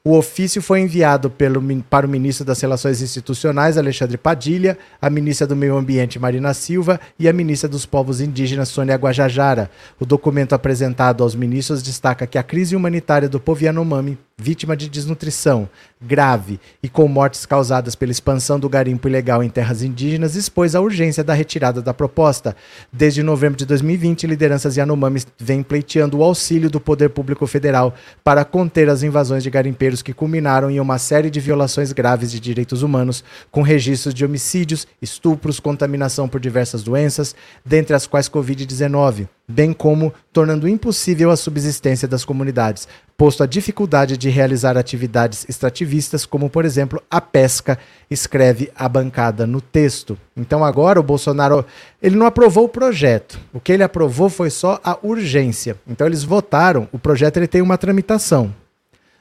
O 0.06 0.18
ofício 0.18 0.60
foi 0.60 0.80
enviado 0.80 1.30
pelo, 1.30 1.64
para 1.88 2.06
o 2.06 2.10
ministro 2.10 2.44
das 2.44 2.60
Relações 2.60 3.00
Institucionais, 3.00 3.78
Alexandre 3.78 4.18
Padilha, 4.18 4.76
a 5.00 5.08
ministra 5.08 5.46
do 5.46 5.56
Meio 5.56 5.78
Ambiente, 5.78 6.18
Marina 6.18 6.52
Silva, 6.52 7.00
e 7.18 7.26
a 7.26 7.32
ministra 7.32 7.70
dos 7.70 7.86
Povos 7.86 8.20
Indígenas, 8.20 8.68
Sônia 8.68 8.96
Guajajara. 8.96 9.70
O 9.98 10.04
documento 10.04 10.54
apresentado 10.54 11.22
aos 11.22 11.34
ministros 11.34 11.82
destaca 11.82 12.26
que 12.26 12.36
a 12.36 12.42
crise 12.42 12.76
humanitária 12.76 13.30
do 13.30 13.40
povo 13.40 13.64
Yanomami 13.64 14.18
vítima 14.36 14.76
de 14.76 14.88
desnutrição 14.88 15.68
grave 16.00 16.58
e 16.82 16.88
com 16.88 17.06
mortes 17.08 17.46
causadas 17.46 17.94
pela 17.94 18.12
expansão 18.12 18.58
do 18.58 18.68
garimpo 18.68 19.08
ilegal 19.08 19.42
em 19.42 19.48
terras 19.48 19.82
indígenas, 19.82 20.34
expôs 20.34 20.74
a 20.74 20.80
urgência 20.80 21.24
da 21.24 21.32
retirada 21.32 21.80
da 21.80 21.94
proposta. 21.94 22.54
Desde 22.92 23.22
novembro 23.22 23.56
de 23.56 23.64
2020, 23.64 24.26
lideranças 24.26 24.76
Yanomamis 24.76 25.26
vêm 25.38 25.62
pleiteando 25.62 26.18
o 26.18 26.24
auxílio 26.24 26.68
do 26.68 26.80
poder 26.80 27.10
público 27.10 27.46
federal 27.46 27.94
para 28.22 28.44
conter 28.44 28.90
as 28.90 29.02
invasões 29.02 29.42
de 29.42 29.50
garimpeiros 29.50 29.93
que 30.02 30.12
culminaram 30.12 30.70
em 30.70 30.80
uma 30.80 30.98
série 30.98 31.30
de 31.30 31.40
violações 31.40 31.92
graves 31.92 32.30
de 32.30 32.40
direitos 32.40 32.82
humanos, 32.82 33.24
com 33.50 33.62
registros 33.62 34.14
de 34.14 34.24
homicídios, 34.24 34.86
estupros, 35.00 35.60
contaminação 35.60 36.28
por 36.28 36.40
diversas 36.40 36.82
doenças, 36.82 37.34
dentre 37.64 37.94
as 37.94 38.06
quais 38.06 38.28
Covid-19 38.28 39.28
bem 39.46 39.72
como 39.72 40.12
tornando 40.32 40.68
impossível 40.68 41.30
a 41.30 41.36
subsistência 41.36 42.08
das 42.08 42.24
comunidades, 42.24 42.88
posto 43.16 43.42
a 43.42 43.46
dificuldade 43.46 44.16
de 44.16 44.30
realizar 44.30 44.76
atividades 44.76 45.44
extrativistas, 45.48 46.24
como 46.24 46.48
por 46.48 46.64
exemplo 46.64 47.02
a 47.10 47.20
pesca, 47.20 47.78
escreve 48.10 48.70
a 48.74 48.88
bancada 48.88 49.46
no 49.46 49.60
texto. 49.60 50.18
Então 50.36 50.64
agora 50.64 50.98
o 50.98 51.02
Bolsonaro, 51.02 51.64
ele 52.02 52.16
não 52.16 52.26
aprovou 52.26 52.64
o 52.64 52.68
projeto. 52.68 53.38
O 53.52 53.60
que 53.60 53.72
ele 53.72 53.82
aprovou 53.82 54.28
foi 54.28 54.50
só 54.50 54.80
a 54.82 54.98
urgência. 55.02 55.76
Então 55.86 56.06
eles 56.06 56.24
votaram, 56.24 56.88
o 56.90 56.98
projeto 56.98 57.36
ele 57.36 57.46
tem 57.46 57.62
uma 57.62 57.78
tramitação. 57.78 58.52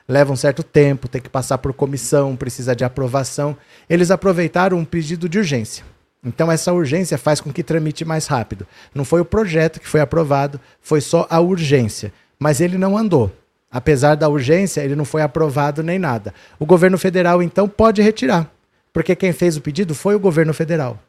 Leva 0.08 0.34
um 0.34 0.36
certo 0.36 0.64
tempo, 0.64 1.08
tem 1.08 1.22
que 1.22 1.30
passar 1.30 1.58
por 1.58 1.74
comissão, 1.74 2.36
precisa 2.36 2.76
de 2.76 2.84
aprovação. 2.84 3.56
Eles 3.90 4.12
aproveitaram 4.12 4.78
um 4.78 4.86
pedido 4.86 5.30
de 5.30 5.38
urgência. 5.38 5.86
Então 6.24 6.52
essa 6.52 6.72
urgência 6.72 7.18
faz 7.18 7.42
com 7.42 7.52
que 7.52 7.64
tramite 7.64 8.06
mais 8.06 8.28
rápido. 8.28 8.66
Não 8.94 9.04
foi 9.04 9.22
o 9.22 9.26
projeto 9.26 9.80
que 9.80 9.88
foi 9.88 10.02
aprovado, 10.02 10.60
foi 10.82 11.02
só 11.02 11.28
a 11.30 11.40
urgência. 11.40 12.14
Mas 12.40 12.62
ele 12.62 12.78
não 12.78 12.98
andou. 12.98 13.32
Apesar 13.74 14.16
da 14.16 14.30
urgência, 14.30 14.82
ele 14.82 14.96
não 14.96 15.04
foi 15.04 15.24
aprovado 15.24 15.82
nem 15.82 15.98
nada. 15.98 16.32
O 16.60 16.66
governo 16.66 16.98
federal, 16.98 17.42
então, 17.42 17.68
pode 17.68 18.04
retirar. 18.04 18.48
Porque 18.94 19.16
quem 19.16 19.34
fez 19.34 19.58
o 19.58 19.62
pedido 19.62 19.96
foi 19.96 20.14
o 20.14 20.20
governo 20.20 20.54
federal. 20.54 21.00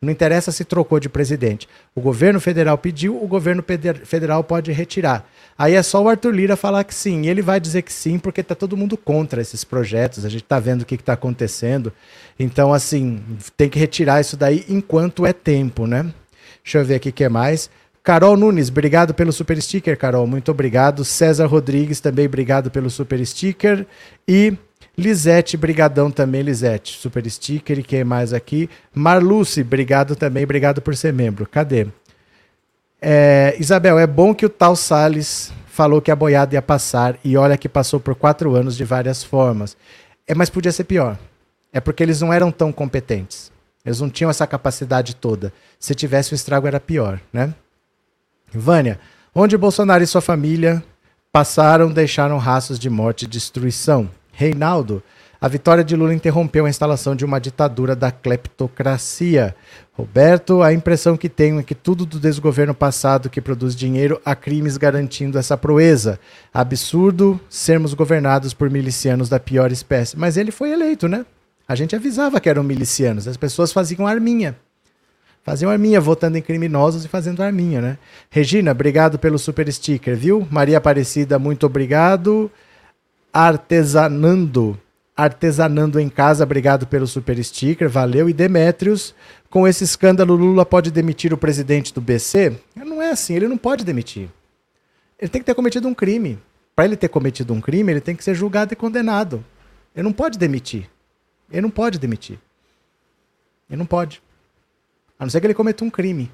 Não 0.00 0.10
interessa 0.10 0.52
se 0.52 0.64
trocou 0.64 1.00
de 1.00 1.08
presidente. 1.08 1.68
O 1.94 2.00
governo 2.00 2.40
federal 2.40 2.78
pediu, 2.78 3.20
o 3.20 3.26
governo 3.26 3.64
federal 4.04 4.44
pode 4.44 4.70
retirar. 4.70 5.28
Aí 5.56 5.74
é 5.74 5.82
só 5.82 6.02
o 6.02 6.08
Arthur 6.08 6.32
Lira 6.32 6.56
falar 6.56 6.84
que 6.84 6.94
sim. 6.94 7.22
E 7.22 7.28
ele 7.28 7.42
vai 7.42 7.60
dizer 7.60 7.82
que 7.82 7.92
sim, 7.92 8.18
porque 8.18 8.40
está 8.40 8.54
todo 8.54 8.76
mundo 8.76 8.96
contra 8.96 9.40
esses 9.40 9.64
projetos. 9.64 10.24
A 10.24 10.28
gente 10.28 10.42
está 10.42 10.58
vendo 10.58 10.82
o 10.82 10.86
que 10.86 10.94
está 10.94 11.12
acontecendo. 11.12 11.92
Então, 12.38 12.72
assim, 12.72 13.22
tem 13.56 13.68
que 13.68 13.78
retirar 13.78 14.20
isso 14.20 14.36
daí 14.36 14.64
enquanto 14.68 15.26
é 15.26 15.32
tempo, 15.32 15.86
né? 15.86 16.12
Deixa 16.64 16.78
eu 16.78 16.84
ver 16.84 16.96
aqui 16.96 17.10
o 17.10 17.12
que 17.12 17.28
mais. 17.28 17.70
Carol 18.02 18.36
Nunes, 18.36 18.68
obrigado 18.68 19.14
pelo 19.14 19.32
super 19.32 19.60
sticker, 19.62 19.96
Carol. 19.96 20.26
Muito 20.26 20.50
obrigado. 20.50 21.04
César 21.04 21.46
Rodrigues, 21.46 22.00
também 22.00 22.26
obrigado 22.26 22.70
pelo 22.70 22.90
super 22.90 23.24
sticker. 23.24 23.86
E 24.26 24.56
Lisete, 24.98 25.56
brigadão 25.56 26.10
também, 26.10 26.42
Lisete. 26.42 26.98
Super 26.98 27.28
sticker 27.30 27.78
e 27.78 27.82
quem 27.82 28.04
mais 28.04 28.32
aqui? 28.32 28.68
Marluce, 28.94 29.62
obrigado 29.62 30.16
também, 30.16 30.44
obrigado 30.44 30.82
por 30.82 30.96
ser 30.96 31.12
membro. 31.12 31.46
Cadê? 31.46 31.86
É, 33.04 33.56
Isabel, 33.58 33.98
é 33.98 34.06
bom 34.06 34.32
que 34.32 34.46
o 34.46 34.48
tal 34.48 34.76
Salles 34.76 35.52
falou 35.66 36.00
que 36.00 36.12
a 36.12 36.14
boiada 36.14 36.54
ia 36.54 36.62
passar 36.62 37.18
e 37.24 37.36
olha 37.36 37.58
que 37.58 37.68
passou 37.68 37.98
por 37.98 38.14
quatro 38.14 38.54
anos 38.54 38.76
de 38.76 38.84
várias 38.84 39.24
formas. 39.24 39.76
É, 40.24 40.36
mas 40.36 40.48
podia 40.48 40.70
ser 40.70 40.84
pior. 40.84 41.18
É 41.72 41.80
porque 41.80 42.00
eles 42.00 42.20
não 42.20 42.32
eram 42.32 42.52
tão 42.52 42.70
competentes. 42.70 43.50
Eles 43.84 44.00
não 44.00 44.08
tinham 44.08 44.30
essa 44.30 44.46
capacidade 44.46 45.16
toda. 45.16 45.52
Se 45.80 45.96
tivesse 45.96 46.32
o 46.32 46.36
estrago 46.36 46.68
era 46.68 46.78
pior, 46.78 47.20
né? 47.32 47.52
Vânia, 48.52 49.00
onde 49.34 49.56
Bolsonaro 49.56 50.04
e 50.04 50.06
sua 50.06 50.20
família 50.20 50.80
passaram, 51.32 51.90
deixaram 51.90 52.38
rastros 52.38 52.78
de 52.78 52.88
morte 52.88 53.24
e 53.24 53.28
destruição. 53.28 54.08
Reinaldo, 54.32 55.02
a 55.42 55.48
vitória 55.48 55.82
de 55.82 55.96
Lula 55.96 56.14
interrompeu 56.14 56.66
a 56.66 56.70
instalação 56.70 57.16
de 57.16 57.24
uma 57.24 57.40
ditadura 57.40 57.96
da 57.96 58.12
cleptocracia. 58.12 59.56
Roberto, 59.92 60.62
a 60.62 60.72
impressão 60.72 61.16
que 61.16 61.28
tenho 61.28 61.58
é 61.58 61.64
que 61.64 61.74
tudo 61.74 62.06
do 62.06 62.20
desgoverno 62.20 62.72
passado 62.72 63.28
que 63.28 63.40
produz 63.40 63.74
dinheiro 63.74 64.22
a 64.24 64.36
crimes 64.36 64.76
garantindo 64.76 65.36
essa 65.36 65.56
proeza. 65.56 66.20
Absurdo 66.54 67.40
sermos 67.50 67.92
governados 67.92 68.54
por 68.54 68.70
milicianos 68.70 69.28
da 69.28 69.40
pior 69.40 69.72
espécie. 69.72 70.16
Mas 70.16 70.36
ele 70.36 70.52
foi 70.52 70.70
eleito, 70.70 71.08
né? 71.08 71.26
A 71.66 71.74
gente 71.74 71.96
avisava 71.96 72.40
que 72.40 72.48
eram 72.48 72.62
milicianos, 72.62 73.26
as 73.26 73.36
pessoas 73.36 73.72
faziam 73.72 74.06
arminha. 74.06 74.56
Faziam 75.42 75.72
arminha 75.72 76.00
votando 76.00 76.38
em 76.38 76.42
criminosos 76.42 77.04
e 77.04 77.08
fazendo 77.08 77.42
arminha, 77.42 77.80
né? 77.80 77.98
Regina, 78.30 78.70
obrigado 78.70 79.18
pelo 79.18 79.40
super 79.40 79.70
sticker, 79.72 80.16
viu? 80.16 80.46
Maria 80.52 80.78
Aparecida, 80.78 81.36
muito 81.36 81.66
obrigado. 81.66 82.48
Artesanando, 83.32 84.78
artesanando 85.16 86.00
em 86.00 86.08
casa, 86.08 86.44
obrigado 86.44 86.86
pelo 86.86 87.06
super 87.06 87.42
sticker, 87.42 87.88
valeu. 87.88 88.28
E 88.28 88.32
Demétrios, 88.32 89.14
com 89.50 89.66
esse 89.68 89.84
escândalo, 89.84 90.34
Lula 90.34 90.64
pode 90.64 90.90
demitir 90.90 91.32
o 91.32 91.38
presidente 91.38 91.92
do 91.92 92.00
BC? 92.00 92.58
Não 92.74 93.02
é 93.02 93.10
assim, 93.10 93.34
ele 93.34 93.48
não 93.48 93.58
pode 93.58 93.84
demitir. 93.84 94.28
Ele 95.18 95.28
tem 95.28 95.40
que 95.40 95.46
ter 95.46 95.54
cometido 95.54 95.86
um 95.86 95.94
crime. 95.94 96.38
Para 96.74 96.86
ele 96.86 96.96
ter 96.96 97.08
cometido 97.08 97.52
um 97.52 97.60
crime, 97.60 97.92
ele 97.92 98.00
tem 98.00 98.16
que 98.16 98.24
ser 98.24 98.34
julgado 98.34 98.72
e 98.72 98.76
condenado. 98.76 99.44
Ele 99.94 100.04
não 100.04 100.12
pode 100.12 100.38
demitir. 100.38 100.88
Ele 101.50 101.60
não 101.60 101.70
pode 101.70 101.98
demitir. 101.98 102.38
Ele 103.68 103.78
não 103.78 103.86
pode. 103.86 104.22
A 105.18 105.24
não 105.24 105.30
ser 105.30 105.40
que 105.40 105.46
ele 105.46 105.54
cometa 105.54 105.84
um 105.84 105.90
crime. 105.90 106.30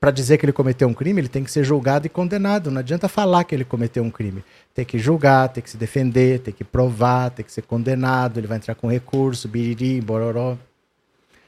Para 0.00 0.12
dizer 0.12 0.38
que 0.38 0.46
ele 0.46 0.52
cometeu 0.52 0.86
um 0.86 0.94
crime, 0.94 1.20
ele 1.20 1.28
tem 1.28 1.42
que 1.42 1.50
ser 1.50 1.64
julgado 1.64 2.06
e 2.06 2.08
condenado. 2.08 2.70
Não 2.70 2.78
adianta 2.78 3.08
falar 3.08 3.42
que 3.42 3.54
ele 3.54 3.64
cometeu 3.64 4.04
um 4.04 4.10
crime. 4.10 4.44
Tem 4.72 4.84
que 4.84 4.96
julgar, 4.96 5.48
tem 5.48 5.60
que 5.62 5.68
se 5.68 5.76
defender, 5.76 6.38
tem 6.38 6.54
que 6.54 6.62
provar, 6.62 7.30
tem 7.30 7.44
que 7.44 7.50
ser 7.50 7.62
condenado. 7.62 8.38
Ele 8.38 8.46
vai 8.46 8.58
entrar 8.58 8.76
com 8.76 8.86
recurso, 8.86 9.48
biriri, 9.48 10.00
bororó. 10.00 10.56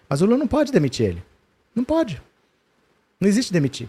Mas 0.09 0.21
o 0.21 0.27
Lula 0.27 0.39
não 0.39 0.49
pode 0.49 0.73
demitir 0.73 1.07
ele. 1.07 1.23
Não 1.75 1.85
pode. 1.85 2.21
Não 3.21 3.29
existe 3.29 3.53
demitir. 3.53 3.89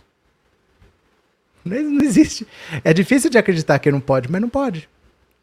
Não 1.65 2.01
existe. 2.01 2.47
É 2.83 2.93
difícil 2.93 3.29
de 3.29 3.39
acreditar 3.39 3.79
que 3.79 3.91
não 3.91 3.99
pode, 3.99 4.31
mas 4.31 4.41
não 4.41 4.49
pode. 4.49 4.87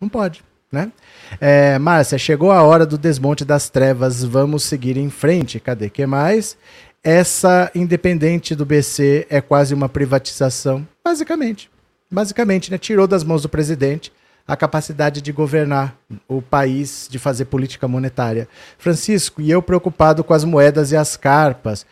Não 0.00 0.08
pode. 0.08 0.44
Né? 0.70 0.92
É, 1.40 1.78
Márcia, 1.78 2.18
chegou 2.18 2.52
a 2.52 2.62
hora 2.62 2.84
do 2.84 2.98
desmonte 2.98 3.44
das 3.44 3.70
trevas. 3.70 4.22
Vamos 4.22 4.64
seguir 4.64 4.96
em 4.96 5.10
frente. 5.10 5.58
Cadê 5.58 5.88
que 5.88 6.04
mais? 6.06 6.58
Essa 7.08 7.70
independente 7.74 8.54
do 8.54 8.66
BC 8.66 9.26
é 9.30 9.40
quase 9.40 9.72
uma 9.72 9.88
privatização, 9.88 10.86
basicamente. 11.02 11.70
Basicamente, 12.10 12.70
né? 12.70 12.76
Tirou 12.76 13.06
das 13.06 13.24
mãos 13.24 13.40
do 13.40 13.48
presidente 13.48 14.12
a 14.46 14.54
capacidade 14.54 15.22
de 15.22 15.32
governar 15.32 15.96
o 16.28 16.42
país, 16.42 17.08
de 17.10 17.18
fazer 17.18 17.46
política 17.46 17.88
monetária. 17.88 18.46
Francisco, 18.76 19.40
e 19.40 19.50
eu 19.50 19.62
preocupado 19.62 20.22
com 20.22 20.34
as 20.34 20.44
moedas 20.44 20.92
e 20.92 20.96
as 20.96 21.16
carpas. 21.16 21.86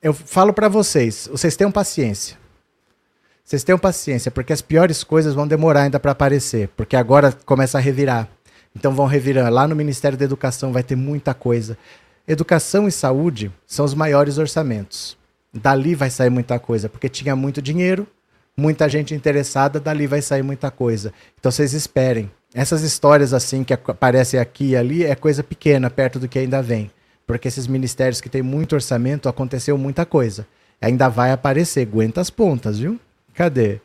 Eu 0.00 0.14
falo 0.14 0.52
para 0.52 0.68
vocês, 0.68 1.28
vocês 1.32 1.56
tenham 1.56 1.72
paciência. 1.72 2.38
Vocês 3.44 3.64
tenham 3.64 3.78
paciência, 3.78 4.30
porque 4.30 4.52
as 4.52 4.62
piores 4.62 5.02
coisas 5.02 5.34
vão 5.34 5.48
demorar 5.48 5.82
ainda 5.82 5.98
para 5.98 6.12
aparecer, 6.12 6.68
porque 6.76 6.94
agora 6.94 7.32
começa 7.44 7.76
a 7.76 7.80
revirar. 7.80 8.28
Então 8.76 8.94
vão 8.94 9.06
revirar. 9.06 9.52
Lá 9.52 9.66
no 9.66 9.74
Ministério 9.74 10.16
da 10.16 10.24
Educação 10.24 10.72
vai 10.72 10.84
ter 10.84 10.94
muita 10.94 11.34
coisa. 11.34 11.76
Educação 12.26 12.86
e 12.86 12.92
saúde 12.92 13.52
são 13.66 13.84
os 13.84 13.94
maiores 13.94 14.38
orçamentos. 14.38 15.16
Dali 15.52 15.94
vai 15.94 16.10
sair 16.10 16.30
muita 16.30 16.58
coisa, 16.58 16.88
porque 16.88 17.08
tinha 17.08 17.34
muito 17.34 17.60
dinheiro, 17.60 18.06
muita 18.56 18.88
gente 18.88 19.14
interessada, 19.14 19.80
dali 19.80 20.06
vai 20.06 20.22
sair 20.22 20.42
muita 20.42 20.70
coisa. 20.70 21.12
Então 21.38 21.50
vocês 21.50 21.72
esperem. 21.72 22.30
Essas 22.54 22.82
histórias 22.82 23.32
assim 23.32 23.64
que 23.64 23.72
aparecem 23.72 24.38
aqui 24.38 24.70
e 24.70 24.76
ali 24.76 25.04
é 25.04 25.14
coisa 25.14 25.42
pequena 25.42 25.88
perto 25.88 26.18
do 26.18 26.28
que 26.28 26.38
ainda 26.38 26.60
vem. 26.60 26.90
Porque 27.26 27.48
esses 27.48 27.66
ministérios 27.66 28.20
que 28.20 28.28
têm 28.28 28.42
muito 28.42 28.74
orçamento, 28.74 29.28
aconteceu 29.28 29.78
muita 29.78 30.04
coisa. 30.04 30.46
Ainda 30.80 31.08
vai 31.08 31.30
aparecer, 31.30 31.86
aguenta 31.86 32.20
as 32.20 32.30
pontas, 32.30 32.78
viu? 32.78 32.98
Cadê? 33.34 33.80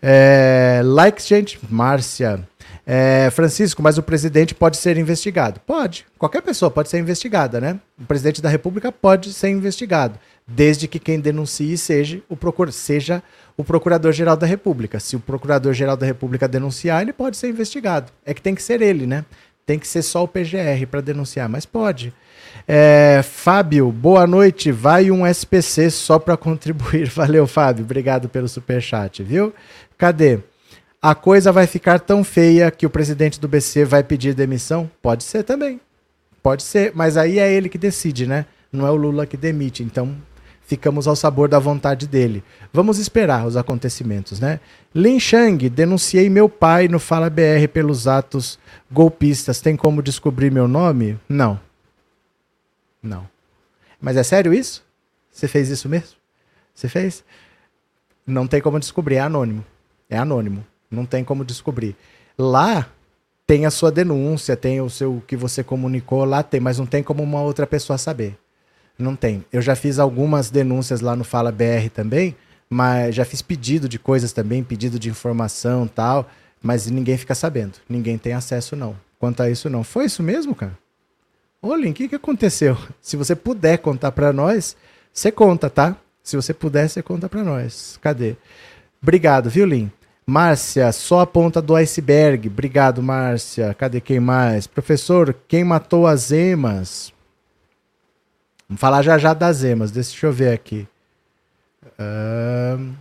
É, 0.00 0.80
likes, 0.84 1.26
gente. 1.26 1.58
Márcia. 1.68 2.46
É, 2.88 3.28
Francisco, 3.32 3.82
mas 3.82 3.98
o 3.98 4.02
presidente 4.02 4.54
pode 4.54 4.76
ser 4.76 4.96
investigado? 4.96 5.58
Pode. 5.66 6.06
Qualquer 6.16 6.40
pessoa 6.40 6.70
pode 6.70 6.88
ser 6.88 7.00
investigada, 7.00 7.60
né? 7.60 7.80
O 8.00 8.04
presidente 8.04 8.40
da 8.40 8.48
República 8.48 8.92
pode 8.92 9.32
ser 9.32 9.48
investigado, 9.48 10.16
desde 10.46 10.86
que 10.86 11.00
quem 11.00 11.18
denuncie 11.18 11.76
seja 11.76 12.22
o, 12.28 12.36
procur 12.36 12.70
seja 12.70 13.20
o 13.56 13.64
Procurador-Geral 13.64 14.36
da 14.36 14.46
República. 14.46 15.00
Se 15.00 15.16
o 15.16 15.20
Procurador-Geral 15.20 15.96
da 15.96 16.06
República 16.06 16.46
denunciar, 16.46 17.02
ele 17.02 17.12
pode 17.12 17.36
ser 17.36 17.48
investigado. 17.48 18.12
É 18.24 18.32
que 18.32 18.40
tem 18.40 18.54
que 18.54 18.62
ser 18.62 18.80
ele, 18.80 19.04
né? 19.04 19.24
Tem 19.66 19.80
que 19.80 19.88
ser 19.88 20.02
só 20.02 20.22
o 20.22 20.28
PGR 20.28 20.86
para 20.88 21.00
denunciar, 21.00 21.48
mas 21.48 21.66
pode. 21.66 22.14
É, 22.68 23.20
Fábio, 23.24 23.90
boa 23.90 24.28
noite. 24.28 24.70
Vai 24.70 25.10
um 25.10 25.26
SPC 25.26 25.90
só 25.90 26.20
para 26.20 26.36
contribuir. 26.36 27.08
Valeu, 27.10 27.48
Fábio. 27.48 27.84
Obrigado 27.84 28.28
pelo 28.28 28.46
super 28.46 28.80
chat, 28.80 29.24
viu? 29.24 29.52
Cadê? 29.98 30.38
A 31.08 31.14
coisa 31.14 31.52
vai 31.52 31.68
ficar 31.68 32.00
tão 32.00 32.24
feia 32.24 32.68
que 32.68 32.84
o 32.84 32.90
presidente 32.90 33.38
do 33.38 33.46
BC 33.46 33.84
vai 33.84 34.02
pedir 34.02 34.34
demissão? 34.34 34.90
Pode 35.00 35.22
ser 35.22 35.44
também. 35.44 35.80
Pode 36.42 36.64
ser, 36.64 36.90
mas 36.96 37.16
aí 37.16 37.38
é 37.38 37.52
ele 37.52 37.68
que 37.68 37.78
decide, 37.78 38.26
né? 38.26 38.44
Não 38.72 38.84
é 38.84 38.90
o 38.90 38.96
Lula 38.96 39.24
que 39.24 39.36
demite. 39.36 39.84
Então, 39.84 40.16
ficamos 40.62 41.06
ao 41.06 41.14
sabor 41.14 41.48
da 41.48 41.60
vontade 41.60 42.08
dele. 42.08 42.42
Vamos 42.72 42.98
esperar 42.98 43.46
os 43.46 43.56
acontecimentos, 43.56 44.40
né? 44.40 44.58
Lin 44.92 45.20
Shang, 45.20 45.68
denunciei 45.68 46.28
meu 46.28 46.48
pai 46.48 46.88
no 46.88 46.98
Fala 46.98 47.30
BR 47.30 47.68
pelos 47.72 48.08
atos 48.08 48.58
golpistas. 48.90 49.60
Tem 49.60 49.76
como 49.76 50.02
descobrir 50.02 50.50
meu 50.50 50.66
nome? 50.66 51.16
Não. 51.28 51.60
Não. 53.00 53.28
Mas 54.00 54.16
é 54.16 54.24
sério 54.24 54.52
isso? 54.52 54.84
Você 55.30 55.46
fez 55.46 55.68
isso 55.68 55.88
mesmo? 55.88 56.16
Você 56.74 56.88
fez? 56.88 57.22
Não 58.26 58.48
tem 58.48 58.60
como 58.60 58.80
descobrir, 58.80 59.14
é 59.14 59.20
anônimo. 59.20 59.64
É 60.10 60.18
anônimo. 60.18 60.66
Não 60.90 61.04
tem 61.04 61.24
como 61.24 61.44
descobrir. 61.44 61.96
Lá 62.38 62.88
tem 63.46 63.64
a 63.64 63.70
sua 63.70 63.92
denúncia, 63.92 64.56
tem 64.56 64.80
o 64.80 64.90
seu 64.90 65.22
que 65.26 65.36
você 65.36 65.62
comunicou, 65.62 66.24
lá 66.24 66.42
tem, 66.42 66.60
mas 66.60 66.78
não 66.78 66.86
tem 66.86 67.02
como 67.02 67.22
uma 67.22 67.40
outra 67.40 67.66
pessoa 67.66 67.96
saber. 67.96 68.36
Não 68.98 69.14
tem. 69.14 69.44
Eu 69.52 69.62
já 69.62 69.76
fiz 69.76 69.98
algumas 69.98 70.50
denúncias 70.50 71.00
lá 71.00 71.14
no 71.14 71.22
Fala 71.22 71.52
BR 71.52 71.88
também, 71.94 72.34
mas 72.68 73.14
já 73.14 73.24
fiz 73.24 73.42
pedido 73.42 73.88
de 73.88 73.98
coisas 73.98 74.32
também, 74.32 74.64
pedido 74.64 74.98
de 74.98 75.08
informação 75.08 75.86
tal, 75.86 76.28
mas 76.62 76.90
ninguém 76.90 77.16
fica 77.16 77.34
sabendo. 77.34 77.74
Ninguém 77.88 78.18
tem 78.18 78.32
acesso, 78.32 78.74
não. 78.74 78.96
Quanto 79.18 79.42
a 79.42 79.50
isso, 79.50 79.70
não. 79.70 79.84
Foi 79.84 80.06
isso 80.06 80.22
mesmo, 80.22 80.54
cara? 80.54 80.76
Olha, 81.62 81.90
o 81.90 81.94
que, 81.94 82.08
que 82.08 82.14
aconteceu? 82.14 82.76
Se 83.00 83.16
você 83.16 83.34
puder 83.34 83.78
contar 83.78 84.12
para 84.12 84.32
nós, 84.32 84.76
você 85.12 85.30
conta, 85.30 85.70
tá? 85.70 85.96
Se 86.22 86.36
você 86.36 86.52
puder, 86.52 86.88
você 86.88 87.02
conta 87.02 87.28
para 87.28 87.44
nós. 87.44 87.98
Cadê? 88.02 88.36
Obrigado, 89.02 89.48
viu, 89.48 89.66
Lin? 89.66 89.90
Márcia, 90.28 90.90
só 90.90 91.20
a 91.20 91.26
ponta 91.26 91.62
do 91.62 91.76
iceberg. 91.76 92.48
Obrigado, 92.48 93.00
Márcia. 93.00 93.72
Cadê 93.74 94.00
quem 94.00 94.18
mais? 94.18 94.66
Professor, 94.66 95.32
quem 95.46 95.62
matou 95.62 96.04
as 96.04 96.32
emas? 96.32 97.12
Vamos 98.68 98.80
falar 98.80 99.02
já 99.02 99.16
já 99.18 99.32
das 99.32 99.62
emas. 99.62 99.92
Deixa 99.92 100.26
eu 100.26 100.32
ver 100.32 100.52
aqui. 100.52 100.84
Uh, 101.84 102.92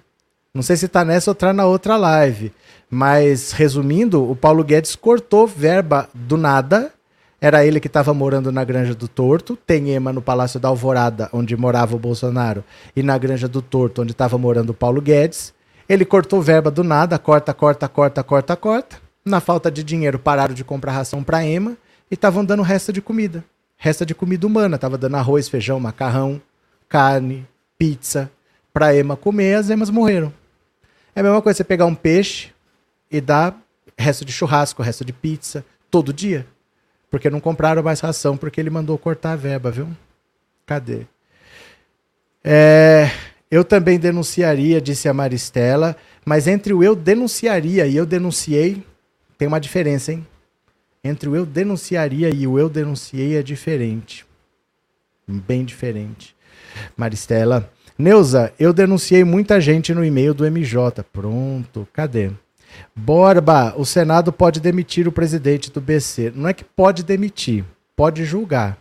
não 0.54 0.62
sei 0.62 0.78
se 0.78 0.88
tá 0.88 1.04
nessa 1.04 1.32
ou 1.32 1.36
tá 1.36 1.52
na 1.52 1.66
outra 1.66 1.98
live. 1.98 2.54
Mas, 2.92 3.52
resumindo, 3.52 4.30
o 4.30 4.36
Paulo 4.36 4.64
Guedes 4.64 4.96
cortou 4.96 5.48
verba 5.48 6.08
do 6.14 6.38
nada. 6.38 6.94
Era 7.42 7.66
ele 7.66 7.80
que 7.80 7.88
estava 7.88 8.14
morando 8.14 8.52
na 8.52 8.64
Granja 8.64 8.94
do 8.94 9.08
Torto. 9.08 9.58
Tem 9.58 9.90
ema 9.90 10.14
no 10.14 10.22
Palácio 10.22 10.60
da 10.60 10.68
Alvorada, 10.68 11.28
onde 11.34 11.58
morava 11.58 11.96
o 11.96 12.00
Bolsonaro. 12.00 12.64
E 12.96 13.02
na 13.02 13.18
Granja 13.18 13.48
do 13.48 13.64
Torto, 13.64 14.04
onde 14.04 14.12
estava 14.12 14.38
morando 14.38 14.70
o 14.70 14.74
Paulo 14.76 15.02
Guedes. 15.02 15.55
Ele 15.88 16.04
cortou 16.04 16.42
verba 16.42 16.72
do 16.72 16.84
nada, 16.84 17.20
corta, 17.20 17.54
corta, 17.54 17.88
corta, 17.88 18.24
corta, 18.24 18.56
corta. 18.56 18.98
Na 19.24 19.40
falta 19.40 19.72
de 19.72 19.84
dinheiro, 19.84 20.20
pararam 20.20 20.54
de 20.54 20.64
comprar 20.64 20.92
ração 20.92 21.24
para 21.24 21.46
Ema 21.46 21.78
e 22.10 22.14
estavam 22.14 22.44
dando 22.44 22.64
resta 22.64 22.92
de 22.92 23.02
comida. 23.02 23.44
Resta 23.78 24.06
de 24.06 24.16
comida 24.16 24.46
humana. 24.46 24.78
Tava 24.78 24.98
dando 24.98 25.16
arroz, 25.16 25.48
feijão, 25.48 25.80
macarrão, 25.80 26.42
carne, 26.88 27.48
pizza 27.78 28.32
para 28.74 28.96
Ema 28.96 29.16
comer. 29.16 29.56
As 29.56 29.70
Emas 29.70 29.90
morreram. 29.90 30.34
É 31.16 31.22
a 31.22 31.24
mesma 31.24 31.42
coisa 31.42 31.58
você 31.58 31.64
pegar 31.64 31.86
um 31.86 31.96
peixe 31.96 32.52
e 33.10 33.22
dar 33.22 33.58
resto 33.98 34.26
de 34.26 34.34
churrasco, 34.34 34.84
resto 34.84 35.06
de 35.06 35.14
pizza, 35.14 35.66
todo 35.90 36.12
dia. 36.14 36.46
Porque 37.10 37.30
não 37.30 37.40
compraram 37.40 37.82
mais 37.82 38.00
ração, 38.00 38.36
porque 38.36 38.60
ele 38.60 38.70
mandou 38.70 38.98
cortar 38.98 39.34
a 39.34 39.36
verba, 39.36 39.72
viu? 39.72 39.88
Cadê? 40.66 41.06
É, 42.44 43.10
eu 43.50 43.64
também 43.64 44.00
denunciaria, 44.00 44.82
disse 44.82 45.08
a 45.08 45.14
Maristela, 45.14 45.96
mas 46.26 46.48
entre 46.48 46.74
o 46.74 46.84
eu 46.84 46.96
denunciaria 46.96 47.86
e 47.86 47.96
eu 47.96 48.06
denunciei, 48.06 48.84
tem 49.38 49.48
uma 49.48 49.60
diferença, 49.60 50.12
hein? 50.12 50.26
Entre 51.04 51.30
o 51.30 51.36
eu 51.36 51.46
denunciaria 51.46 52.30
e 52.30 52.48
o 52.48 52.58
eu 52.58 52.68
denunciei 52.68 53.38
é 53.38 53.44
diferente. 53.44 54.26
Bem 55.28 55.64
diferente. 55.64 56.36
Maristela. 56.98 57.72
Neuza, 57.98 58.52
eu 58.60 58.74
denunciei 58.74 59.24
muita 59.24 59.62
gente 59.62 59.94
no 59.94 60.04
e-mail 60.04 60.34
do 60.34 60.46
MJ. 60.46 61.04
Pronto, 61.14 61.88
cadê? 61.94 62.32
Borba, 62.94 63.74
o 63.78 63.86
Senado 63.86 64.34
pode 64.34 64.60
demitir 64.60 65.08
o 65.08 65.12
presidente 65.12 65.72
do 65.72 65.80
BC. 65.80 66.34
Não 66.36 66.50
é 66.50 66.54
que 66.54 66.64
pode 66.64 67.04
demitir, 67.04 67.64
pode 67.96 68.26
julgar. 68.26 68.78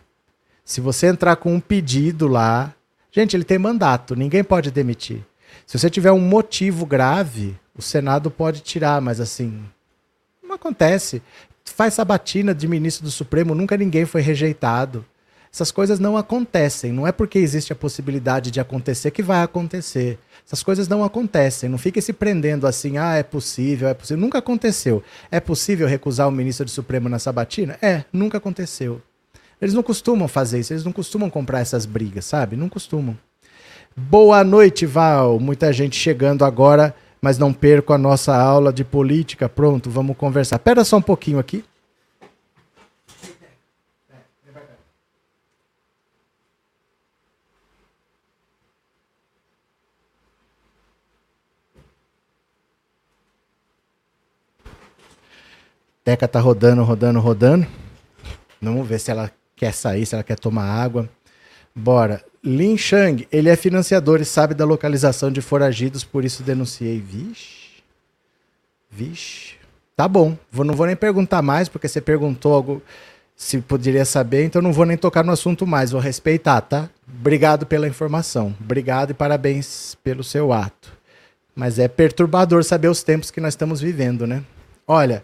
Se 0.65 0.81
você 0.81 1.07
entrar 1.07 1.37
com 1.37 1.53
um 1.53 1.59
pedido 1.59 2.27
lá, 2.27 2.74
Gente, 3.15 3.33
ele 3.33 3.45
tem 3.45 3.57
mandato, 3.57 4.13
ninguém 4.13 4.43
pode 4.43 4.69
demitir. 4.69 5.23
Se 5.65 5.79
você 5.79 5.89
tiver 5.89 6.11
um 6.11 6.19
motivo 6.19 6.85
grave, 6.85 7.57
o 7.73 7.81
Senado 7.81 8.29
pode 8.29 8.59
tirar, 8.59 8.99
mas 8.99 9.21
assim, 9.21 9.63
não 10.43 10.55
acontece. 10.55 11.21
Faz 11.63 11.93
sabatina 11.93 12.53
de 12.53 12.67
ministro 12.67 13.05
do 13.05 13.11
Supremo, 13.11 13.55
nunca 13.55 13.77
ninguém 13.77 14.03
foi 14.03 14.19
rejeitado. 14.19 15.05
Essas 15.49 15.71
coisas 15.71 15.97
não 15.97 16.17
acontecem. 16.17 16.91
Não 16.91 17.07
é 17.07 17.13
porque 17.13 17.39
existe 17.39 17.71
a 17.71 17.75
possibilidade 17.77 18.51
de 18.51 18.59
acontecer 18.59 19.11
que 19.11 19.23
vai 19.23 19.41
acontecer. 19.41 20.19
Essas 20.45 20.61
coisas 20.61 20.89
não 20.89 21.01
acontecem. 21.01 21.69
Não 21.69 21.77
fique 21.77 22.01
se 22.01 22.11
prendendo 22.11 22.67
assim, 22.67 22.97
ah, 22.97 23.15
é 23.15 23.23
possível, 23.23 23.87
é 23.87 23.93
possível. 23.93 24.19
Nunca 24.19 24.39
aconteceu. 24.39 25.01
É 25.31 25.39
possível 25.39 25.87
recusar 25.87 26.27
o 26.27 26.31
ministro 26.31 26.65
do 26.65 26.71
Supremo 26.71 27.07
na 27.07 27.17
sabatina? 27.17 27.77
É, 27.81 28.03
nunca 28.11 28.39
aconteceu. 28.39 29.01
Eles 29.61 29.73
não 29.73 29.83
costumam 29.83 30.27
fazer 30.27 30.59
isso, 30.59 30.73
eles 30.73 30.83
não 30.83 30.91
costumam 30.91 31.29
comprar 31.29 31.59
essas 31.59 31.85
brigas, 31.85 32.25
sabe? 32.25 32.55
Não 32.55 32.69
costumam. 32.69 33.17
Boa 33.95 34.43
noite, 34.43 34.85
Val. 34.85 35.39
Muita 35.39 35.71
gente 35.71 35.95
chegando 35.95 36.43
agora, 36.43 36.93
mas 37.21 37.37
não 37.37 37.53
perco 37.53 37.93
a 37.93 37.97
nossa 37.97 38.35
aula 38.35 38.73
de 38.73 38.83
política. 38.83 39.47
Pronto, 39.47 39.89
vamos 39.89 40.17
conversar. 40.17 40.57
Espera 40.57 40.83
só 40.83 40.97
um 40.97 41.01
pouquinho 41.01 41.39
aqui. 41.39 41.63
Teca 56.03 56.27
tá 56.27 56.39
rodando, 56.39 56.83
rodando, 56.83 57.19
rodando. 57.19 57.65
Vamos 58.61 58.87
ver 58.87 58.99
se 58.99 59.09
ela 59.09 59.31
quer 59.55 59.73
sair, 59.73 60.05
se 60.05 60.15
ela 60.15 60.23
quer 60.23 60.37
tomar 60.37 60.65
água. 60.65 61.09
Bora. 61.73 62.23
Lin 62.43 62.77
Shang, 62.77 63.27
ele 63.31 63.49
é 63.49 63.55
financiador 63.55 64.21
e 64.21 64.25
sabe 64.25 64.53
da 64.53 64.65
localização 64.65 65.31
de 65.31 65.41
foragidos, 65.41 66.03
por 66.03 66.23
isso 66.23 66.43
denunciei. 66.43 66.99
Vixe. 66.99 67.81
Vixe. 68.89 69.55
Tá 69.95 70.07
bom. 70.07 70.37
Vou, 70.51 70.63
não 70.63 70.73
vou 70.73 70.85
nem 70.85 70.95
perguntar 70.95 71.41
mais, 71.41 71.67
porque 71.67 71.87
você 71.87 71.99
perguntou 71.99 72.53
algo 72.53 72.81
se 73.35 73.59
poderia 73.59 74.05
saber, 74.05 74.45
então 74.45 74.61
não 74.61 74.71
vou 74.71 74.85
nem 74.85 74.95
tocar 74.95 75.23
no 75.23 75.31
assunto 75.31 75.67
mais. 75.67 75.91
Vou 75.91 75.99
respeitar, 75.99 76.61
tá? 76.61 76.89
Obrigado 77.07 77.65
pela 77.65 77.87
informação. 77.87 78.55
Obrigado 78.59 79.11
e 79.11 79.13
parabéns 79.13 79.97
pelo 80.03 80.23
seu 80.23 80.53
ato. 80.53 80.93
Mas 81.53 81.79
é 81.79 81.87
perturbador 81.87 82.63
saber 82.63 82.87
os 82.87 83.03
tempos 83.03 83.31
que 83.31 83.41
nós 83.41 83.53
estamos 83.53 83.81
vivendo, 83.81 84.25
né? 84.25 84.43
Olha, 84.87 85.23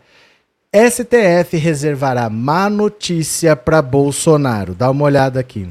STF 0.73 1.57
reservará 1.57 2.29
má 2.29 2.69
notícia 2.69 3.57
para 3.57 3.81
Bolsonaro. 3.81 4.73
Dá 4.73 4.89
uma 4.89 5.03
olhada 5.03 5.37
aqui. 5.37 5.67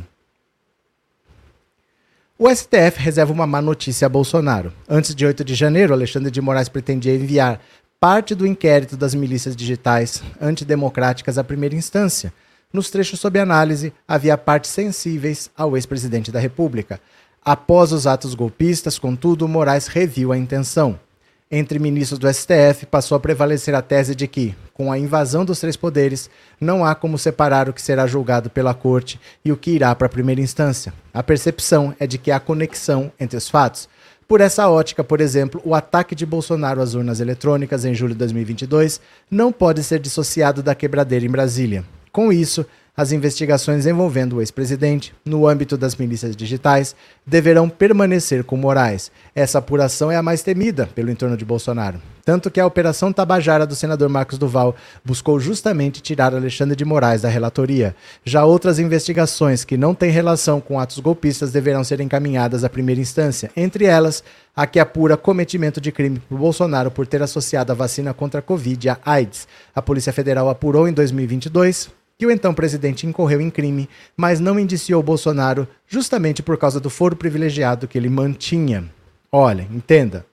O 2.38 2.54
STF 2.54 2.98
reserva 2.98 3.32
uma 3.32 3.46
má 3.46 3.62
notícia 3.62 4.04
a 4.04 4.10
Bolsonaro. 4.10 4.74
Antes 4.86 5.14
de 5.14 5.24
8 5.24 5.42
de 5.42 5.54
janeiro, 5.54 5.94
Alexandre 5.94 6.30
de 6.30 6.42
Moraes 6.42 6.68
pretendia 6.68 7.14
enviar 7.14 7.62
parte 7.98 8.34
do 8.34 8.46
inquérito 8.46 8.94
das 8.94 9.14
milícias 9.14 9.56
digitais 9.56 10.22
antidemocráticas 10.38 11.38
à 11.38 11.44
primeira 11.44 11.74
instância. 11.74 12.30
Nos 12.70 12.90
trechos 12.90 13.20
sob 13.20 13.38
análise, 13.38 13.94
havia 14.06 14.36
partes 14.36 14.70
sensíveis 14.70 15.50
ao 15.56 15.78
ex-presidente 15.78 16.30
da 16.30 16.38
República. 16.38 17.00
Após 17.42 17.90
os 17.90 18.06
atos 18.06 18.34
golpistas, 18.34 18.98
contudo, 18.98 19.48
Moraes 19.48 19.86
reviu 19.86 20.30
a 20.30 20.36
intenção 20.36 21.00
entre 21.50 21.78
ministros 21.78 22.18
do 22.18 22.32
STF, 22.32 22.86
passou 22.86 23.16
a 23.16 23.20
prevalecer 23.20 23.74
a 23.74 23.82
tese 23.82 24.14
de 24.14 24.28
que, 24.28 24.54
com 24.72 24.92
a 24.92 24.98
invasão 24.98 25.44
dos 25.44 25.58
três 25.58 25.76
poderes, 25.76 26.30
não 26.60 26.84
há 26.84 26.94
como 26.94 27.18
separar 27.18 27.68
o 27.68 27.72
que 27.72 27.82
será 27.82 28.06
julgado 28.06 28.48
pela 28.48 28.72
corte 28.72 29.20
e 29.44 29.50
o 29.50 29.56
que 29.56 29.72
irá 29.72 29.92
para 29.94 30.06
a 30.06 30.10
primeira 30.10 30.40
instância. 30.40 30.94
A 31.12 31.22
percepção 31.22 31.94
é 31.98 32.06
de 32.06 32.18
que 32.18 32.30
há 32.30 32.38
conexão 32.38 33.10
entre 33.18 33.36
os 33.36 33.48
fatos. 33.48 33.88
Por 34.28 34.40
essa 34.40 34.68
ótica, 34.68 35.02
por 35.02 35.20
exemplo, 35.20 35.60
o 35.64 35.74
ataque 35.74 36.14
de 36.14 36.24
Bolsonaro 36.24 36.80
às 36.80 36.94
urnas 36.94 37.18
eletrônicas 37.18 37.84
em 37.84 37.94
julho 37.94 38.12
de 38.12 38.18
2022 38.18 39.00
não 39.28 39.50
pode 39.50 39.82
ser 39.82 39.98
dissociado 39.98 40.62
da 40.62 40.72
quebradeira 40.72 41.26
em 41.26 41.30
Brasília. 41.30 41.84
Com 42.12 42.32
isso, 42.32 42.64
as 42.96 43.12
investigações 43.12 43.86
envolvendo 43.86 44.36
o 44.36 44.40
ex-presidente, 44.40 45.14
no 45.24 45.46
âmbito 45.46 45.76
das 45.76 45.96
milícias 45.96 46.36
digitais, 46.36 46.94
deverão 47.26 47.68
permanecer 47.68 48.44
com 48.44 48.56
Moraes. 48.56 49.10
Essa 49.34 49.58
apuração 49.58 50.10
é 50.10 50.16
a 50.16 50.22
mais 50.22 50.42
temida 50.42 50.88
pelo 50.94 51.10
entorno 51.10 51.36
de 51.36 51.44
Bolsonaro. 51.44 52.00
Tanto 52.24 52.50
que 52.50 52.60
a 52.60 52.66
Operação 52.66 53.12
Tabajara 53.12 53.66
do 53.66 53.74
senador 53.74 54.08
Marcos 54.08 54.38
Duval 54.38 54.76
buscou 55.04 55.40
justamente 55.40 56.00
tirar 56.00 56.34
Alexandre 56.34 56.76
de 56.76 56.84
Moraes 56.84 57.22
da 57.22 57.28
relatoria. 57.28 57.94
Já 58.24 58.44
outras 58.44 58.78
investigações 58.78 59.64
que 59.64 59.76
não 59.76 59.94
têm 59.94 60.10
relação 60.10 60.60
com 60.60 60.78
atos 60.78 60.98
golpistas 60.98 61.50
deverão 61.50 61.82
ser 61.82 62.00
encaminhadas 62.00 62.62
à 62.62 62.68
primeira 62.68 63.00
instância, 63.00 63.50
entre 63.56 63.84
elas 63.84 64.22
a 64.54 64.66
que 64.66 64.78
apura 64.78 65.16
cometimento 65.16 65.80
de 65.80 65.90
crime 65.90 66.20
por 66.28 66.38
Bolsonaro 66.38 66.90
por 66.90 67.06
ter 67.06 67.22
associado 67.22 67.72
a 67.72 67.74
vacina 67.74 68.12
contra 68.12 68.40
a 68.40 68.42
Covid 68.42 68.90
à 68.90 68.98
AIDS. 69.04 69.48
A 69.74 69.80
Polícia 69.80 70.12
Federal 70.12 70.48
apurou 70.48 70.86
em 70.86 70.92
2022 70.92 71.99
que 72.20 72.26
o 72.26 72.30
então 72.30 72.52
presidente 72.52 73.06
incorreu 73.06 73.40
em 73.40 73.48
crime, 73.48 73.88
mas 74.14 74.40
não 74.40 74.60
indiciou 74.60 75.02
Bolsonaro 75.02 75.66
justamente 75.86 76.42
por 76.42 76.58
causa 76.58 76.78
do 76.78 76.90
foro 76.90 77.16
privilegiado 77.16 77.88
que 77.88 77.96
ele 77.96 78.10
mantinha. 78.10 78.92
Olha, 79.32 79.66
entenda. 79.70 80.26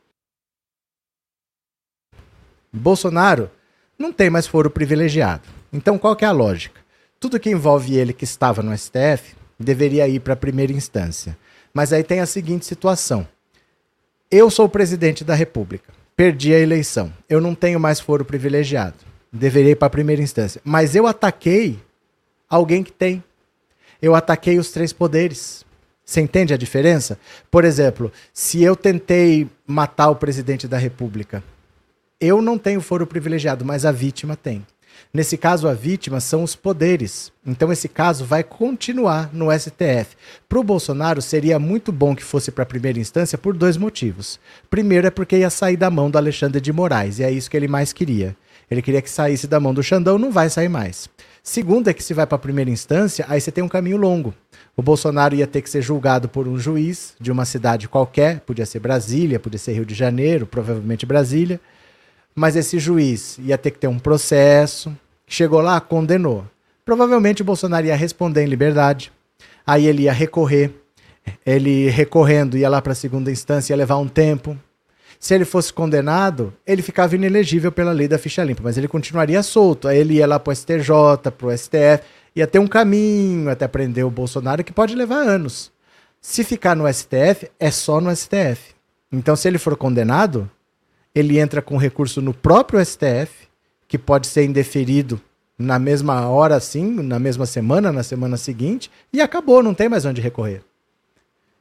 Bolsonaro 2.74 3.50
não 3.98 4.12
tem 4.12 4.30
mais 4.30 4.46
foro 4.46 4.70
privilegiado. 4.70 5.44
Então 5.72 5.98
qual 5.98 6.18
é 6.20 6.26
a 6.26 6.32
lógica? 6.34 6.82
Tudo 7.22 7.40
que 7.40 7.50
envolve 7.50 7.96
ele 7.96 8.12
que 8.12 8.26
estava 8.26 8.62
no 8.62 8.78
STF 8.78 9.34
deveria 9.58 10.10
ir 10.10 10.20
para 10.20 10.34
a 10.34 10.36
primeira 10.36 10.74
instância. 10.74 11.38
Mas 11.74 11.94
aí 11.94 12.04
tem 12.04 12.20
a 12.20 12.26
seguinte 12.26 12.66
situação. 12.66 13.26
Eu 14.30 14.52
sou 14.52 14.66
o 14.66 14.70
presidente 14.70 15.24
da 15.24 15.36
República. 15.36 15.94
Perdi 16.18 16.54
a 16.54 16.60
eleição. 16.60 17.14
Eu 17.30 17.40
não 17.40 17.56
tenho 17.56 17.80
mais 17.80 18.02
foro 18.02 18.26
privilegiado. 18.26 18.98
Deveria 19.32 19.72
ir 19.72 19.76
para 19.76 19.88
a 19.88 19.92
primeira 19.92 20.22
instância. 20.22 20.62
Mas 20.64 20.96
eu 20.96 21.08
ataquei 21.08 21.80
alguém 22.50 22.84
que 22.84 22.92
tem. 22.92 23.24
Eu 24.02 24.16
ataquei 24.16 24.58
os 24.58 24.72
três 24.72 24.94
poderes. 24.94 25.66
Você 26.06 26.22
entende 26.22 26.54
a 26.54 26.58
diferença? 26.58 27.20
Por 27.52 27.66
exemplo, 27.66 28.12
se 28.34 28.64
eu 28.64 28.76
tentei 28.76 29.50
matar 29.66 30.10
o 30.10 30.16
presidente 30.16 30.68
da 30.68 30.78
República, 30.78 31.44
eu 32.20 32.42
não 32.42 32.58
tenho 32.58 32.80
foro 32.80 33.06
privilegiado, 33.06 33.66
mas 33.66 33.86
a 33.86 33.92
vítima 33.92 34.36
tem. 34.36 34.66
Nesse 35.14 35.38
caso, 35.38 35.68
a 35.68 35.74
vítima 35.74 36.20
são 36.20 36.44
os 36.44 36.56
poderes. 36.56 37.32
Então, 37.46 37.72
esse 37.72 37.88
caso 37.88 38.26
vai 38.26 38.44
continuar 38.44 39.30
no 39.34 39.52
STF. 39.52 40.16
Para 40.48 40.60
o 40.60 40.64
Bolsonaro, 40.64 41.22
seria 41.22 41.60
muito 41.60 41.92
bom 41.92 42.16
que 42.16 42.24
fosse 42.24 42.52
para 42.52 42.64
a 42.64 42.68
primeira 42.68 43.00
instância 43.00 43.38
por 43.38 43.56
dois 43.56 43.78
motivos. 43.78 44.40
Primeiro, 44.70 45.08
é 45.08 45.12
porque 45.12 45.38
ia 45.38 45.50
sair 45.50 45.78
da 45.78 45.90
mão 45.90 46.10
do 46.10 46.18
Alexandre 46.18 46.60
de 46.60 46.74
Moraes, 46.74 47.20
e 47.20 47.24
é 47.24 47.32
isso 47.32 47.50
que 47.50 47.58
ele 47.58 47.68
mais 47.68 47.94
queria. 47.94 48.36
Ele 48.70 48.82
queria 48.82 49.02
que 49.02 49.10
saísse 49.10 49.48
da 49.48 49.60
mão 49.60 49.74
do 49.74 49.82
Xandão, 49.82 50.18
não 50.18 50.32
vai 50.32 50.50
sair 50.50 50.68
mais. 50.68 51.10
Segundo 51.42 51.90
é 51.90 51.94
que 51.94 52.04
se 52.04 52.14
vai 52.14 52.28
para 52.28 52.36
a 52.36 52.40
primeira 52.40 52.70
instância, 52.70 53.26
aí 53.30 53.40
você 53.40 53.52
tem 53.52 53.64
um 53.64 53.70
caminho 53.70 53.96
longo. 53.96 54.34
O 54.76 54.82
Bolsonaro 54.82 55.34
ia 55.34 55.48
ter 55.48 55.62
que 55.62 55.70
ser 55.70 55.82
julgado 55.82 56.28
por 56.28 56.48
um 56.48 56.60
juiz 56.60 57.16
de 57.20 57.32
uma 57.32 57.46
cidade 57.46 57.88
qualquer, 57.88 58.42
podia 58.42 58.66
ser 58.66 58.80
Brasília, 58.80 59.40
podia 59.40 59.58
ser 59.58 59.72
Rio 59.72 59.86
de 59.86 59.96
Janeiro, 59.96 60.46
provavelmente 60.46 61.06
Brasília. 61.06 61.60
Mas 62.36 62.56
esse 62.56 62.78
juiz 62.78 63.40
ia 63.40 63.58
ter 63.58 63.72
que 63.72 63.80
ter 63.80 63.88
um 63.88 63.98
processo. 63.98 64.96
Chegou 65.26 65.62
lá, 65.62 65.80
condenou. 65.80 66.46
Provavelmente 66.86 67.42
o 67.42 67.46
Bolsonaro 67.46 67.88
ia 67.88 67.96
responder 67.96 68.44
em 68.44 68.48
liberdade. 68.48 69.12
Aí 69.66 69.88
ele 69.88 70.04
ia 70.04 70.14
recorrer. 70.14 70.72
Ele 71.46 71.90
recorrendo 71.90 72.58
ia 72.58 72.70
lá 72.70 72.82
para 72.82 72.92
a 72.92 72.96
segunda 72.96 73.32
instância, 73.32 73.74
ia 73.74 73.78
levar 73.78 73.98
um 73.98 74.08
tempo. 74.08 74.58
Se 75.20 75.34
ele 75.34 75.46
fosse 75.46 75.74
condenado, 75.74 76.54
ele 76.66 76.82
ficava 76.82 77.16
inelegível 77.16 77.72
pela 77.72 77.92
lei 77.92 78.08
da 78.08 78.18
ficha 78.18 78.44
limpa, 78.44 78.62
mas 78.64 78.78
ele 78.78 78.88
continuaria 78.88 79.42
solto. 79.42 79.88
Aí 79.88 79.98
ele 79.98 80.16
ia 80.16 80.28
lá 80.28 80.40
para 80.40 80.52
o 80.52 80.56
STJ, 80.56 80.90
para 81.38 81.48
o 81.48 81.58
STF, 81.58 82.04
ia 82.36 82.46
ter 82.46 82.60
um 82.60 82.68
caminho 82.68 83.50
até 83.50 83.68
prender 83.68 84.06
o 84.06 84.12
Bolsonaro 84.12 84.64
que 84.64 84.72
pode 84.72 84.96
levar 84.96 85.28
anos. 85.28 85.72
Se 86.22 86.44
ficar 86.44 86.76
no 86.76 86.92
STF, 86.92 87.50
é 87.60 87.72
só 87.72 88.00
no 88.00 88.16
STF. 88.16 88.76
Então, 89.12 89.36
se 89.36 89.48
ele 89.48 89.58
for 89.58 89.76
condenado, 89.76 90.50
ele 91.16 91.40
entra 91.40 91.62
com 91.62 91.78
recurso 91.78 92.22
no 92.22 92.34
próprio 92.34 92.84
STF, 92.84 93.48
que 93.88 93.98
pode 93.98 94.28
ser 94.28 94.44
indeferido 94.44 95.20
na 95.58 95.80
mesma 95.80 96.28
hora, 96.28 96.56
assim, 96.56 97.02
na 97.02 97.18
mesma 97.18 97.46
semana, 97.46 97.92
na 97.92 98.04
semana 98.04 98.38
seguinte, 98.38 98.92
e 99.12 99.22
acabou, 99.22 99.64
não 99.64 99.74
tem 99.74 99.90
mais 99.90 100.06
onde 100.06 100.22
recorrer. 100.22 100.62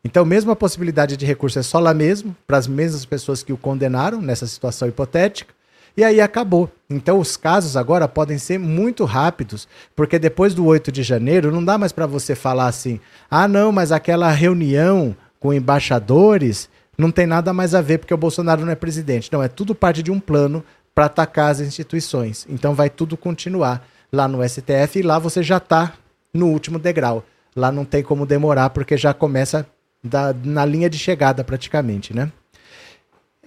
Então, 0.07 0.25
mesmo 0.25 0.53
a 0.53 0.57
possibilidade 0.57 1.16
de 1.16 1.27
recurso 1.27 1.59
é 1.59 1.64
só 1.64 1.81
lá 1.81 1.92
mesmo, 1.92 2.37
para 2.47 2.57
as 2.57 2.69
mesmas 2.69 3.05
pessoas 3.05 3.42
que 3.42 3.53
o 3.53 3.57
condenaram 3.57 4.23
nessa 4.23 4.47
situação 4.47 4.87
hipotética, 4.87 5.53
e 5.97 6.05
aí 6.05 6.21
acabou. 6.21 6.71
Então, 6.88 7.19
os 7.19 7.37
casos 7.37 7.77
agora 7.77 8.07
podem 8.07 8.38
ser 8.38 8.57
muito 8.57 9.05
rápidos, 9.05 9.66
porque 9.97 10.16
depois 10.16 10.55
do 10.55 10.64
8 10.64 10.92
de 10.92 11.03
janeiro 11.03 11.51
não 11.51 11.64
dá 11.64 11.77
mais 11.77 11.90
para 11.90 12.07
você 12.07 12.37
falar 12.37 12.69
assim: 12.69 13.01
ah, 13.29 13.49
não, 13.49 13.73
mas 13.73 13.90
aquela 13.90 14.31
reunião 14.31 15.16
com 15.40 15.53
embaixadores 15.53 16.69
não 16.97 17.11
tem 17.11 17.27
nada 17.27 17.53
mais 17.53 17.75
a 17.75 17.83
ver 17.83 17.99
porque 17.99 18.14
o 18.14 18.19
Bolsonaro 18.19 18.64
não 18.64 18.71
é 18.71 18.77
presidente. 18.77 19.29
Não, 19.33 19.42
é 19.42 19.49
tudo 19.49 19.75
parte 19.75 20.05
de 20.05 20.12
um 20.12 20.21
plano 20.21 20.62
para 20.95 21.07
atacar 21.07 21.51
as 21.51 21.59
instituições. 21.59 22.47
Então, 22.49 22.75
vai 22.77 22.88
tudo 22.88 23.16
continuar 23.16 23.85
lá 24.12 24.29
no 24.29 24.49
STF 24.49 25.01
e 25.01 25.03
lá 25.03 25.19
você 25.19 25.42
já 25.42 25.57
está 25.57 25.95
no 26.33 26.47
último 26.47 26.79
degrau. 26.79 27.25
Lá 27.57 27.73
não 27.73 27.85
tem 27.85 28.05
como 28.05 28.25
demorar, 28.25 28.71
porque 28.71 28.97
já 28.97 29.12
começa 29.12 29.66
da, 30.07 30.35
na 30.45 30.64
linha 30.64 30.88
de 30.88 30.99
chegada 30.99 31.45
praticamente, 31.45 32.14
né? 32.14 32.31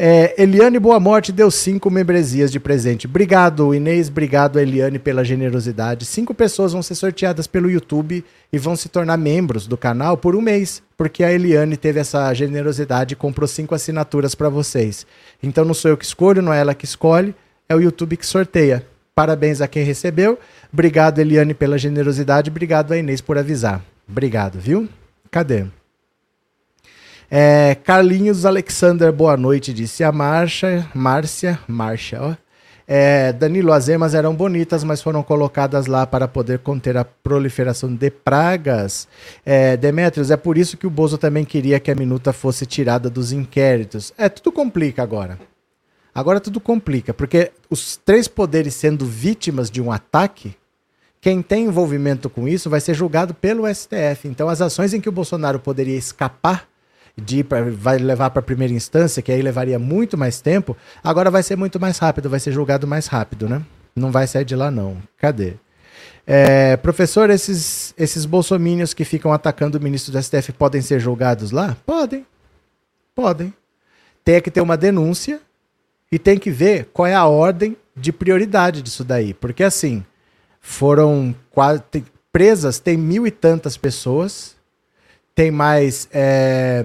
É, 0.01 0.41
Eliane 0.41 0.79
Boa 0.79 0.97
Morte 0.97 1.29
deu 1.29 1.51
cinco 1.51 1.91
membresias 1.91 2.49
de 2.53 2.57
presente. 2.57 3.05
Obrigado, 3.05 3.75
Inês. 3.75 4.07
Obrigado, 4.07 4.57
Eliane, 4.57 4.97
pela 4.97 5.25
generosidade. 5.25 6.05
Cinco 6.05 6.33
pessoas 6.33 6.71
vão 6.71 6.81
ser 6.81 6.95
sorteadas 6.95 7.47
pelo 7.47 7.69
YouTube 7.69 8.23
e 8.51 8.57
vão 8.57 8.77
se 8.77 8.87
tornar 8.87 9.17
membros 9.17 9.67
do 9.67 9.75
canal 9.75 10.15
por 10.15 10.37
um 10.37 10.41
mês, 10.41 10.81
porque 10.97 11.21
a 11.21 11.33
Eliane 11.33 11.75
teve 11.75 11.99
essa 11.99 12.33
generosidade 12.33 13.11
e 13.11 13.17
comprou 13.17 13.45
cinco 13.45 13.75
assinaturas 13.75 14.33
para 14.33 14.47
vocês. 14.47 15.05
Então 15.43 15.65
não 15.65 15.73
sou 15.73 15.91
eu 15.91 15.97
que 15.97 16.05
escolho, 16.05 16.41
não 16.41 16.53
é 16.53 16.61
ela 16.61 16.73
que 16.73 16.85
escolhe, 16.85 17.35
é 17.67 17.75
o 17.75 17.81
YouTube 17.81 18.15
que 18.15 18.25
sorteia. 18.25 18.85
Parabéns 19.13 19.59
a 19.59 19.67
quem 19.67 19.83
recebeu. 19.83 20.39
Obrigado, 20.71 21.19
Eliane, 21.19 21.53
pela 21.53 21.77
generosidade. 21.77 22.49
Obrigado 22.49 22.93
a 22.93 22.97
Inês 22.97 23.19
por 23.19 23.37
avisar. 23.37 23.83
Obrigado, 24.07 24.57
viu? 24.59 24.87
Cadê? 25.29 25.65
É, 27.31 27.75
Carlinhos 27.83 28.43
Alexander, 28.43 29.13
boa 29.13 29.37
noite, 29.37 29.71
disse 29.71 30.03
a 30.03 30.11
Marcha, 30.11 30.89
Márcia, 30.95 31.59
Márcia, 31.67 32.19
ó. 32.23 32.35
É, 32.87 33.31
Danilo, 33.31 33.71
as 33.71 33.87
emas 33.87 34.15
eram 34.15 34.33
bonitas, 34.33 34.83
mas 34.83 34.99
foram 34.99 35.21
colocadas 35.21 35.85
lá 35.85 36.07
para 36.07 36.27
poder 36.27 36.57
conter 36.57 36.97
a 36.97 37.05
proliferação 37.05 37.93
de 37.93 38.09
pragas. 38.09 39.07
É, 39.45 39.77
Demetrios, 39.77 40.31
é 40.31 40.37
por 40.37 40.57
isso 40.57 40.75
que 40.75 40.87
o 40.87 40.89
Bozo 40.89 41.19
também 41.19 41.45
queria 41.45 41.79
que 41.79 41.91
a 41.91 41.95
minuta 41.95 42.33
fosse 42.33 42.65
tirada 42.65 43.11
dos 43.11 43.31
inquéritos. 43.31 44.11
É, 44.17 44.27
tudo 44.27 44.51
complica 44.51 45.03
agora. 45.03 45.37
Agora 46.15 46.39
tudo 46.39 46.59
complica, 46.59 47.13
porque 47.13 47.51
os 47.69 47.95
três 47.95 48.27
poderes 48.27 48.73
sendo 48.73 49.05
vítimas 49.05 49.69
de 49.69 49.79
um 49.79 49.91
ataque, 49.91 50.55
quem 51.21 51.43
tem 51.43 51.65
envolvimento 51.65 52.27
com 52.27 52.47
isso 52.47 52.71
vai 52.71 52.81
ser 52.81 52.95
julgado 52.95 53.35
pelo 53.35 53.71
STF. 53.71 54.27
Então, 54.27 54.49
as 54.49 54.61
ações 54.63 54.95
em 54.95 54.99
que 54.99 55.09
o 55.09 55.11
Bolsonaro 55.11 55.59
poderia 55.59 55.95
escapar 55.95 56.67
de 57.17 57.43
pra, 57.43 57.63
vai 57.63 57.97
levar 57.97 58.29
para 58.29 58.39
a 58.39 58.43
primeira 58.43 58.73
instância, 58.73 59.21
que 59.21 59.31
aí 59.31 59.41
levaria 59.41 59.79
muito 59.79 60.17
mais 60.17 60.41
tempo, 60.41 60.75
agora 61.03 61.29
vai 61.29 61.43
ser 61.43 61.55
muito 61.55 61.79
mais 61.79 61.97
rápido, 61.97 62.29
vai 62.29 62.39
ser 62.39 62.51
julgado 62.51 62.87
mais 62.87 63.07
rápido, 63.07 63.47
né? 63.47 63.61
Não 63.95 64.11
vai 64.11 64.27
sair 64.27 64.45
de 64.45 64.55
lá, 64.55 64.71
não. 64.71 64.97
Cadê? 65.17 65.55
É, 66.25 66.77
professor, 66.77 67.29
esses, 67.29 67.93
esses 67.97 68.23
bolsomínios 68.23 68.93
que 68.93 69.03
ficam 69.03 69.33
atacando 69.33 69.77
o 69.77 69.81
ministro 69.81 70.11
do 70.11 70.21
STF 70.21 70.51
podem 70.53 70.81
ser 70.81 70.99
julgados 70.99 71.51
lá? 71.51 71.75
Podem. 71.85 72.25
Podem. 73.15 73.53
Tem 74.23 74.39
que 74.39 74.51
ter 74.51 74.61
uma 74.61 74.77
denúncia 74.77 75.41
e 76.11 76.19
tem 76.19 76.37
que 76.37 76.51
ver 76.51 76.85
qual 76.93 77.07
é 77.07 77.15
a 77.15 77.25
ordem 77.25 77.75
de 77.95 78.11
prioridade 78.11 78.81
disso 78.81 79.03
daí. 79.03 79.33
Porque 79.33 79.63
assim, 79.63 80.05
foram 80.61 81.35
quase. 81.49 81.81
Presas 82.31 82.77
tem 82.77 82.95
mil 82.95 83.25
e 83.25 83.31
tantas 83.31 83.75
pessoas 83.75 84.55
tem 85.39 85.51
mais 85.51 86.09
é, 86.11 86.83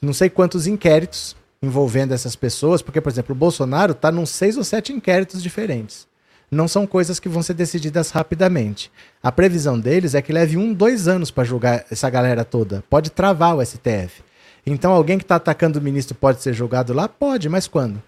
não 0.00 0.12
sei 0.12 0.30
quantos 0.30 0.68
inquéritos 0.68 1.34
envolvendo 1.60 2.14
essas 2.14 2.36
pessoas, 2.36 2.80
porque, 2.80 3.00
por 3.00 3.10
exemplo, 3.10 3.34
o 3.34 3.36
Bolsonaro 3.36 3.90
está 3.90 4.12
num 4.12 4.24
seis 4.24 4.56
ou 4.56 4.62
sete 4.62 4.92
inquéritos 4.92 5.42
diferentes. 5.42 6.06
Não 6.48 6.68
são 6.68 6.86
coisas 6.86 7.18
que 7.18 7.28
vão 7.28 7.42
ser 7.42 7.54
decididas 7.54 8.12
rapidamente. 8.12 8.88
A 9.20 9.32
previsão 9.32 9.80
deles 9.80 10.14
é 10.14 10.22
que 10.22 10.32
leve 10.32 10.56
um, 10.56 10.72
dois 10.72 11.08
anos 11.08 11.32
para 11.32 11.42
julgar 11.42 11.84
essa 11.90 12.08
galera 12.08 12.44
toda. 12.44 12.84
Pode 12.88 13.10
travar 13.10 13.56
o 13.56 13.66
STF. 13.66 14.22
Então, 14.64 14.92
alguém 14.92 15.18
que 15.18 15.24
está 15.24 15.34
atacando 15.34 15.80
o 15.80 15.82
ministro 15.82 16.14
pode 16.14 16.42
ser 16.42 16.54
julgado 16.54 16.92
lá? 16.92 17.08
Pode, 17.08 17.48
mas 17.48 17.66
quando? 17.66 18.00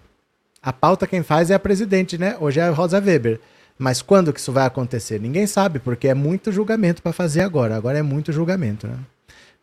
A 0.63 0.71
pauta 0.71 1.05
quem 1.05 1.21
faz 1.21 1.51
é 1.51 1.55
a 1.55 1.59
presidente, 1.59 2.17
né? 2.17 2.37
Hoje 2.39 2.61
é 2.61 2.63
a 2.63 2.71
Rosa 2.71 3.01
Weber. 3.01 3.41
Mas 3.77 4.01
quando 4.01 4.31
que 4.31 4.39
isso 4.39 4.53
vai 4.53 4.65
acontecer? 4.65 5.19
Ninguém 5.19 5.45
sabe, 5.45 5.79
porque 5.79 6.07
é 6.07 6.13
muito 6.13 6.49
julgamento 6.49 7.03
para 7.03 7.11
fazer 7.11 7.41
agora. 7.41 7.75
Agora 7.75 7.97
é 7.97 8.01
muito 8.01 8.31
julgamento, 8.31 8.87
né? 8.87 8.95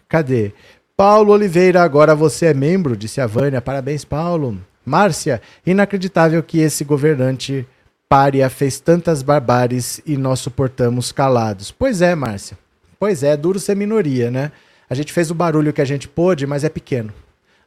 Cadê? 0.09 0.53
Paulo 0.97 1.33
Oliveira, 1.33 1.83
agora 1.83 2.14
você 2.14 2.47
é 2.47 2.55
membro, 2.55 2.97
disse 2.97 3.21
a 3.21 3.27
Vânia. 3.27 3.61
Parabéns, 3.61 4.05
Paulo. 4.05 4.59
Márcia, 4.85 5.42
inacreditável 5.66 6.42
que 6.42 6.59
esse 6.59 6.85
governante 6.85 7.66
Pária 8.09 8.49
fez 8.49 8.79
tantas 8.79 9.21
barbáries 9.21 10.01
e 10.07 10.16
nós 10.16 10.38
suportamos 10.38 11.11
calados. 11.11 11.73
Pois 11.73 12.01
é, 12.01 12.14
Márcia. 12.14 12.57
Pois 13.01 13.25
é, 13.25 13.37
duro 13.37 13.59
ser 13.59 13.75
minoria, 13.75 14.31
né? 14.31 14.53
A 14.88 14.95
gente 14.95 15.12
fez 15.12 15.29
o 15.29 15.35
barulho 15.35 15.73
que 15.73 15.81
a 15.81 15.85
gente 15.85 16.07
pôde, 16.07 16.47
mas 16.47 16.62
é 16.62 16.69
pequeno. 16.69 17.12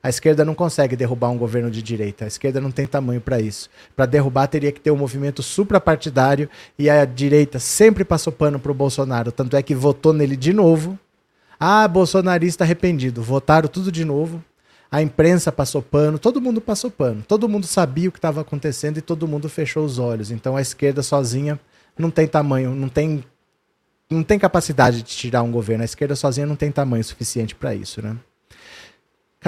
A 0.02 0.08
esquerda 0.08 0.45
não 0.45 0.56
consegue 0.56 0.95
derrubar 0.95 1.30
um 1.30 1.38
governo 1.38 1.69
de 1.69 1.82
direita. 1.82 2.23
A 2.23 2.28
esquerda 2.30 2.62
não 2.62 2.71
tem 2.71 2.88
tamanho 2.88 3.19
para 3.19 3.41
isso. 3.41 3.69
Para 3.97 4.06
derrubar, 4.06 4.47
teria 4.47 4.71
que 4.71 4.80
ter 4.80 4.91
um 4.91 4.95
movimento 4.95 5.43
suprapartidário 5.43 6.49
e 6.78 6.89
a 6.89 7.04
direita 7.04 7.60
sempre 7.60 8.06
passou 8.06 8.32
pano 8.32 8.62
para 8.62 8.71
o 8.71 8.75
Bolsonaro. 8.75 9.34
Tanto 9.34 9.58
é 9.58 9.62
que 9.62 9.75
votou 9.75 10.13
nele 10.13 10.38
de 10.38 10.54
novo 10.54 10.97
ah, 11.60 11.88
bolsonarista 11.88 12.63
arrependido. 12.63 13.22
Votaram 13.22 13.67
tudo 13.67 13.91
de 13.91 14.06
novo. 14.06 14.43
A 14.91 15.02
imprensa 15.02 15.52
passou 15.52 15.82
pano, 15.84 16.17
todo 16.17 16.41
mundo 16.41 16.60
passou 16.60 16.89
pano. 16.89 17.24
Todo 17.28 17.50
mundo 17.50 17.67
sabia 17.67 18.10
o 18.10 18.12
que 18.12 18.17
estava 18.17 18.41
acontecendo 18.41 18.98
e 18.98 19.02
todo 19.02 19.28
mundo 19.28 19.50
fechou 19.50 19.86
os 19.86 20.00
olhos. 20.00 20.32
Então 20.32 20.56
a 20.56 20.62
esquerda 20.62 21.04
sozinha 21.04 21.60
não 21.98 22.10
tem 22.10 22.28
tamanho, 22.28 22.74
não 22.74 22.89
tem 22.89 23.24
não 24.10 24.24
tem 24.24 24.39
capacidade 24.39 25.04
de 25.04 25.10
tirar 25.10 25.43
um 25.43 25.52
governo. 25.52 25.84
A 25.84 25.86
esquerda 25.86 26.15
sozinha 26.15 26.48
não 26.48 26.56
tem 26.56 26.72
tamanho 26.72 27.04
suficiente 27.04 27.54
para 27.54 27.76
isso, 27.76 28.02
né? 28.02 28.17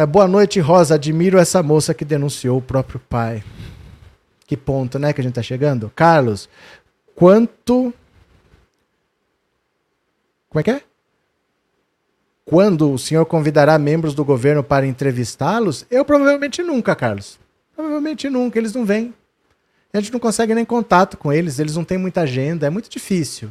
Boa 0.08 0.28
noite, 0.28 0.60
Rosa. 0.60 0.96
Admiro 0.96 1.40
essa 1.40 1.64
moça 1.64 1.94
que 1.94 2.06
denunciou 2.06 2.60
o 2.60 2.62
próprio 2.62 3.00
pai. 3.00 3.44
Que 4.46 4.56
ponto, 4.56 5.00
né, 5.00 5.14
que 5.14 5.22
a 5.22 5.24
gente 5.24 5.34
tá 5.34 5.42
chegando? 5.42 5.92
Carlos, 5.96 6.48
quanto. 7.16 7.94
Como 10.50 10.60
é 10.60 10.64
que 10.64 10.72
é? 10.72 10.84
Quando 12.46 12.92
o 12.92 12.98
senhor 12.98 13.26
convidará 13.26 13.78
membros 13.78 14.14
do 14.14 14.26
governo 14.26 14.64
para 14.64 14.86
entrevistá-los? 14.86 15.86
Eu 15.90 16.04
provavelmente 16.04 16.62
nunca, 16.64 16.96
Carlos. 16.96 17.40
Provavelmente 17.76 18.30
nunca, 18.30 18.60
eles 18.60 18.74
não 18.74 18.86
vêm. 18.86 19.14
A 19.94 20.00
gente 20.00 20.14
não 20.14 20.20
consegue 20.20 20.56
nem 20.56 20.64
contato 20.64 21.18
com 21.18 21.34
eles, 21.34 21.60
eles 21.60 21.76
não 21.76 21.84
têm 21.84 21.98
muita 21.98 22.22
agenda, 22.22 22.66
é 22.66 22.70
muito 22.70 22.90
difícil. 22.90 23.50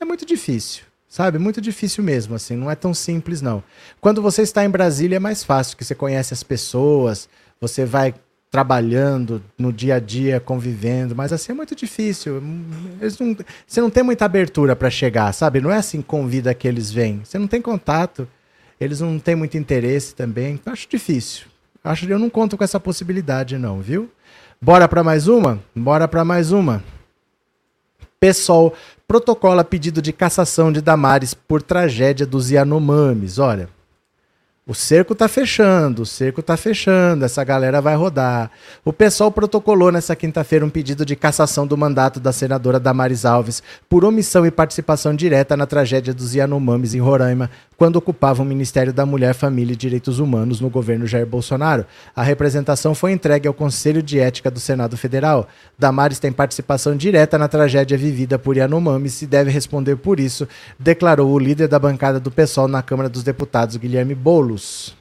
É 0.00 0.04
muito 0.04 0.24
difícil, 0.24 0.84
sabe? 1.06 1.38
Muito 1.38 1.60
difícil 1.60 2.02
mesmo, 2.02 2.34
assim, 2.34 2.56
não 2.56 2.70
é 2.70 2.74
tão 2.74 2.94
simples 2.94 3.42
não. 3.42 3.62
Quando 4.00 4.22
você 4.22 4.40
está 4.42 4.64
em 4.64 4.70
Brasília 4.70 5.16
é 5.16 5.18
mais 5.18 5.44
fácil, 5.44 5.76
que 5.76 5.84
você 5.84 5.94
conhece 5.94 6.32
as 6.32 6.42
pessoas, 6.42 7.28
você 7.60 7.84
vai 7.84 8.14
trabalhando 8.50 9.40
no 9.56 9.72
dia 9.72 9.94
a 9.94 10.00
dia, 10.00 10.40
convivendo, 10.40 11.14
mas 11.14 11.32
assim 11.32 11.52
é 11.52 11.54
muito 11.54 11.76
difícil. 11.76 12.40
Não, 12.40 13.36
você 13.66 13.80
não 13.80 13.88
tem 13.88 14.02
muita 14.02 14.24
abertura 14.24 14.74
para 14.74 14.90
chegar, 14.90 15.32
sabe? 15.32 15.60
Não 15.60 15.70
é 15.70 15.76
assim 15.76 16.02
convida 16.02 16.52
que 16.52 16.66
eles 16.66 16.90
vêm. 16.90 17.20
Você 17.24 17.38
não 17.38 17.46
tem 17.46 17.62
contato, 17.62 18.26
eles 18.80 19.00
não 19.00 19.18
têm 19.18 19.36
muito 19.36 19.56
interesse 19.56 20.14
também. 20.14 20.60
Acho 20.66 20.88
difícil. 20.88 21.46
Acho 21.82 22.06
eu 22.06 22.18
não 22.18 22.28
conto 22.28 22.58
com 22.58 22.64
essa 22.64 22.80
possibilidade 22.80 23.56
não, 23.56 23.80
viu? 23.80 24.10
Bora 24.60 24.88
para 24.88 25.04
mais 25.04 25.28
uma? 25.28 25.60
Bora 25.74 26.08
para 26.08 26.24
mais 26.24 26.50
uma. 26.50 26.82
Pessoal, 28.18 28.74
protocola 29.08 29.64
pedido 29.64 30.02
de 30.02 30.12
cassação 30.12 30.70
de 30.70 30.82
Damares 30.82 31.32
por 31.32 31.62
tragédia 31.62 32.26
dos 32.26 32.50
Yanomamis. 32.50 33.38
Olha, 33.38 33.70
o 34.70 34.74
cerco 34.74 35.16
tá 35.16 35.26
fechando, 35.26 36.02
o 36.02 36.06
cerco 36.06 36.40
tá 36.40 36.56
fechando, 36.56 37.24
essa 37.24 37.42
galera 37.42 37.80
vai 37.80 37.96
rodar. 37.96 38.52
O 38.84 38.92
pessoal 38.92 39.28
protocolou 39.28 39.90
nessa 39.90 40.14
quinta-feira 40.14 40.64
um 40.64 40.70
pedido 40.70 41.04
de 41.04 41.16
cassação 41.16 41.66
do 41.66 41.76
mandato 41.76 42.20
da 42.20 42.32
senadora 42.32 42.78
Damares 42.78 43.24
Alves 43.24 43.64
por 43.88 44.04
omissão 44.04 44.46
e 44.46 44.50
participação 44.52 45.12
direta 45.12 45.56
na 45.56 45.66
tragédia 45.66 46.14
dos 46.14 46.36
Yanomamis 46.36 46.94
em 46.94 47.00
Roraima, 47.00 47.50
quando 47.80 47.96
ocupava 47.96 48.42
o 48.42 48.44
Ministério 48.44 48.92
da 48.92 49.06
Mulher, 49.06 49.32
Família 49.32 49.72
e 49.72 49.76
Direitos 49.76 50.18
Humanos 50.18 50.60
no 50.60 50.68
governo 50.68 51.06
Jair 51.06 51.24
Bolsonaro. 51.24 51.86
A 52.14 52.22
representação 52.22 52.94
foi 52.94 53.10
entregue 53.10 53.48
ao 53.48 53.54
Conselho 53.54 54.02
de 54.02 54.18
Ética 54.18 54.50
do 54.50 54.60
Senado 54.60 54.98
Federal. 54.98 55.48
Damares 55.78 56.18
tem 56.18 56.30
participação 56.30 56.94
direta 56.94 57.38
na 57.38 57.48
tragédia 57.48 57.96
vivida 57.96 58.38
por 58.38 58.54
Yanomamis 58.54 59.22
e 59.22 59.26
deve 59.26 59.50
responder 59.50 59.96
por 59.96 60.20
isso, 60.20 60.46
declarou 60.78 61.32
o 61.32 61.38
líder 61.38 61.68
da 61.68 61.78
bancada 61.78 62.20
do 62.20 62.30
PSOL 62.30 62.68
na 62.68 62.82
Câmara 62.82 63.08
dos 63.08 63.22
Deputados, 63.22 63.78
Guilherme 63.78 64.14
Boulos. 64.14 64.94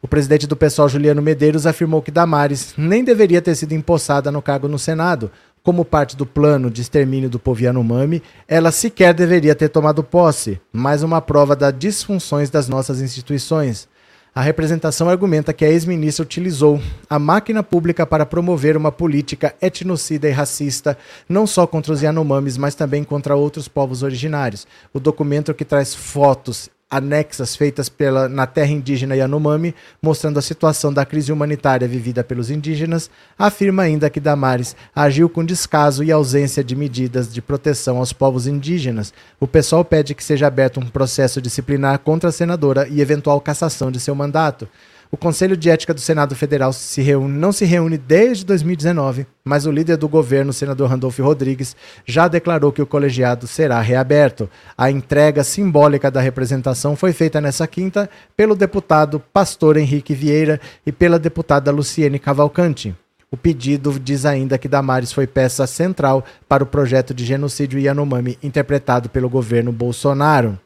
O 0.00 0.06
presidente 0.06 0.46
do 0.46 0.54
PSOL, 0.54 0.88
Juliano 0.88 1.20
Medeiros, 1.20 1.66
afirmou 1.66 2.00
que 2.00 2.12
Damares 2.12 2.72
nem 2.78 3.02
deveria 3.02 3.42
ter 3.42 3.56
sido 3.56 3.72
empossada 3.72 4.30
no 4.30 4.40
cargo 4.40 4.68
no 4.68 4.78
Senado, 4.78 5.28
como 5.66 5.84
parte 5.84 6.16
do 6.16 6.24
plano 6.24 6.70
de 6.70 6.80
extermínio 6.80 7.28
do 7.28 7.40
povo 7.40 7.60
Yanomami, 7.60 8.22
ela 8.46 8.70
sequer 8.70 9.12
deveria 9.12 9.52
ter 9.52 9.68
tomado 9.68 10.00
posse, 10.00 10.60
mais 10.72 11.02
uma 11.02 11.20
prova 11.20 11.56
das 11.56 11.76
disfunções 11.76 12.48
das 12.48 12.68
nossas 12.68 13.00
instituições. 13.00 13.88
A 14.32 14.40
representação 14.40 15.08
argumenta 15.08 15.52
que 15.52 15.64
a 15.64 15.68
ex-ministra 15.68 16.22
utilizou 16.22 16.80
a 17.10 17.18
máquina 17.18 17.64
pública 17.64 18.06
para 18.06 18.24
promover 18.24 18.76
uma 18.76 18.92
política 18.92 19.56
etnocida 19.60 20.28
e 20.28 20.30
racista, 20.30 20.96
não 21.28 21.48
só 21.48 21.66
contra 21.66 21.92
os 21.92 22.00
Yanomamis, 22.00 22.56
mas 22.56 22.76
também 22.76 23.02
contra 23.02 23.34
outros 23.34 23.66
povos 23.66 24.04
originários. 24.04 24.68
O 24.94 25.00
documento 25.00 25.52
que 25.52 25.64
traz 25.64 25.92
fotos 25.92 26.70
anexas 26.88 27.56
feitas 27.56 27.88
pela, 27.88 28.28
na 28.28 28.46
terra 28.46 28.70
indígena 28.70 29.16
Yanomami, 29.16 29.74
mostrando 30.00 30.38
a 30.38 30.42
situação 30.42 30.92
da 30.92 31.04
crise 31.04 31.32
humanitária 31.32 31.88
vivida 31.88 32.22
pelos 32.22 32.50
indígenas, 32.50 33.10
afirma 33.36 33.82
ainda 33.82 34.08
que 34.08 34.20
Damares 34.20 34.76
agiu 34.94 35.28
com 35.28 35.44
descaso 35.44 36.04
e 36.04 36.12
ausência 36.12 36.62
de 36.62 36.76
medidas 36.76 37.32
de 37.32 37.42
proteção 37.42 37.98
aos 37.98 38.12
povos 38.12 38.46
indígenas. 38.46 39.12
O 39.40 39.48
pessoal 39.48 39.84
pede 39.84 40.14
que 40.14 40.22
seja 40.22 40.46
aberto 40.46 40.78
um 40.78 40.86
processo 40.86 41.42
disciplinar 41.42 41.98
contra 41.98 42.28
a 42.30 42.32
senadora 42.32 42.86
e 42.88 43.00
eventual 43.00 43.40
cassação 43.40 43.90
de 43.90 43.98
seu 43.98 44.14
mandato. 44.14 44.68
O 45.16 45.18
Conselho 45.18 45.56
de 45.56 45.70
Ética 45.70 45.94
do 45.94 46.00
Senado 46.00 46.36
Federal 46.36 46.74
se 46.74 47.00
reúne, 47.00 47.38
não 47.38 47.50
se 47.50 47.64
reúne 47.64 47.96
desde 47.96 48.44
2019, 48.44 49.26
mas 49.42 49.64
o 49.64 49.70
líder 49.70 49.96
do 49.96 50.06
governo, 50.06 50.50
o 50.50 50.52
senador 50.52 50.90
Randolfo 50.90 51.22
Rodrigues, 51.22 51.74
já 52.04 52.28
declarou 52.28 52.70
que 52.70 52.82
o 52.82 52.86
colegiado 52.86 53.46
será 53.46 53.80
reaberto. 53.80 54.46
A 54.76 54.90
entrega 54.90 55.42
simbólica 55.42 56.10
da 56.10 56.20
representação 56.20 56.94
foi 56.94 57.14
feita 57.14 57.40
nessa 57.40 57.66
quinta 57.66 58.10
pelo 58.36 58.54
deputado 58.54 59.18
Pastor 59.32 59.78
Henrique 59.78 60.12
Vieira 60.12 60.60
e 60.84 60.92
pela 60.92 61.18
deputada 61.18 61.70
Luciene 61.70 62.18
Cavalcante. 62.18 62.94
O 63.30 63.38
pedido 63.38 63.98
diz 63.98 64.26
ainda 64.26 64.58
que 64.58 64.68
Damares 64.68 65.14
foi 65.14 65.26
peça 65.26 65.66
central 65.66 66.26
para 66.46 66.62
o 66.62 66.66
projeto 66.66 67.14
de 67.14 67.24
genocídio 67.24 67.80
Yanomami 67.80 68.38
interpretado 68.42 69.08
pelo 69.08 69.30
governo 69.30 69.72
Bolsonaro. 69.72 70.60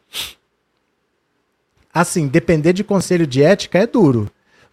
Assim, 1.95 2.27
depender 2.27 2.73
de 2.73 2.83
conselho 2.83 3.29
de 3.29 3.45
ética 3.45 3.79
é 3.79 3.87
duro. 3.87 4.29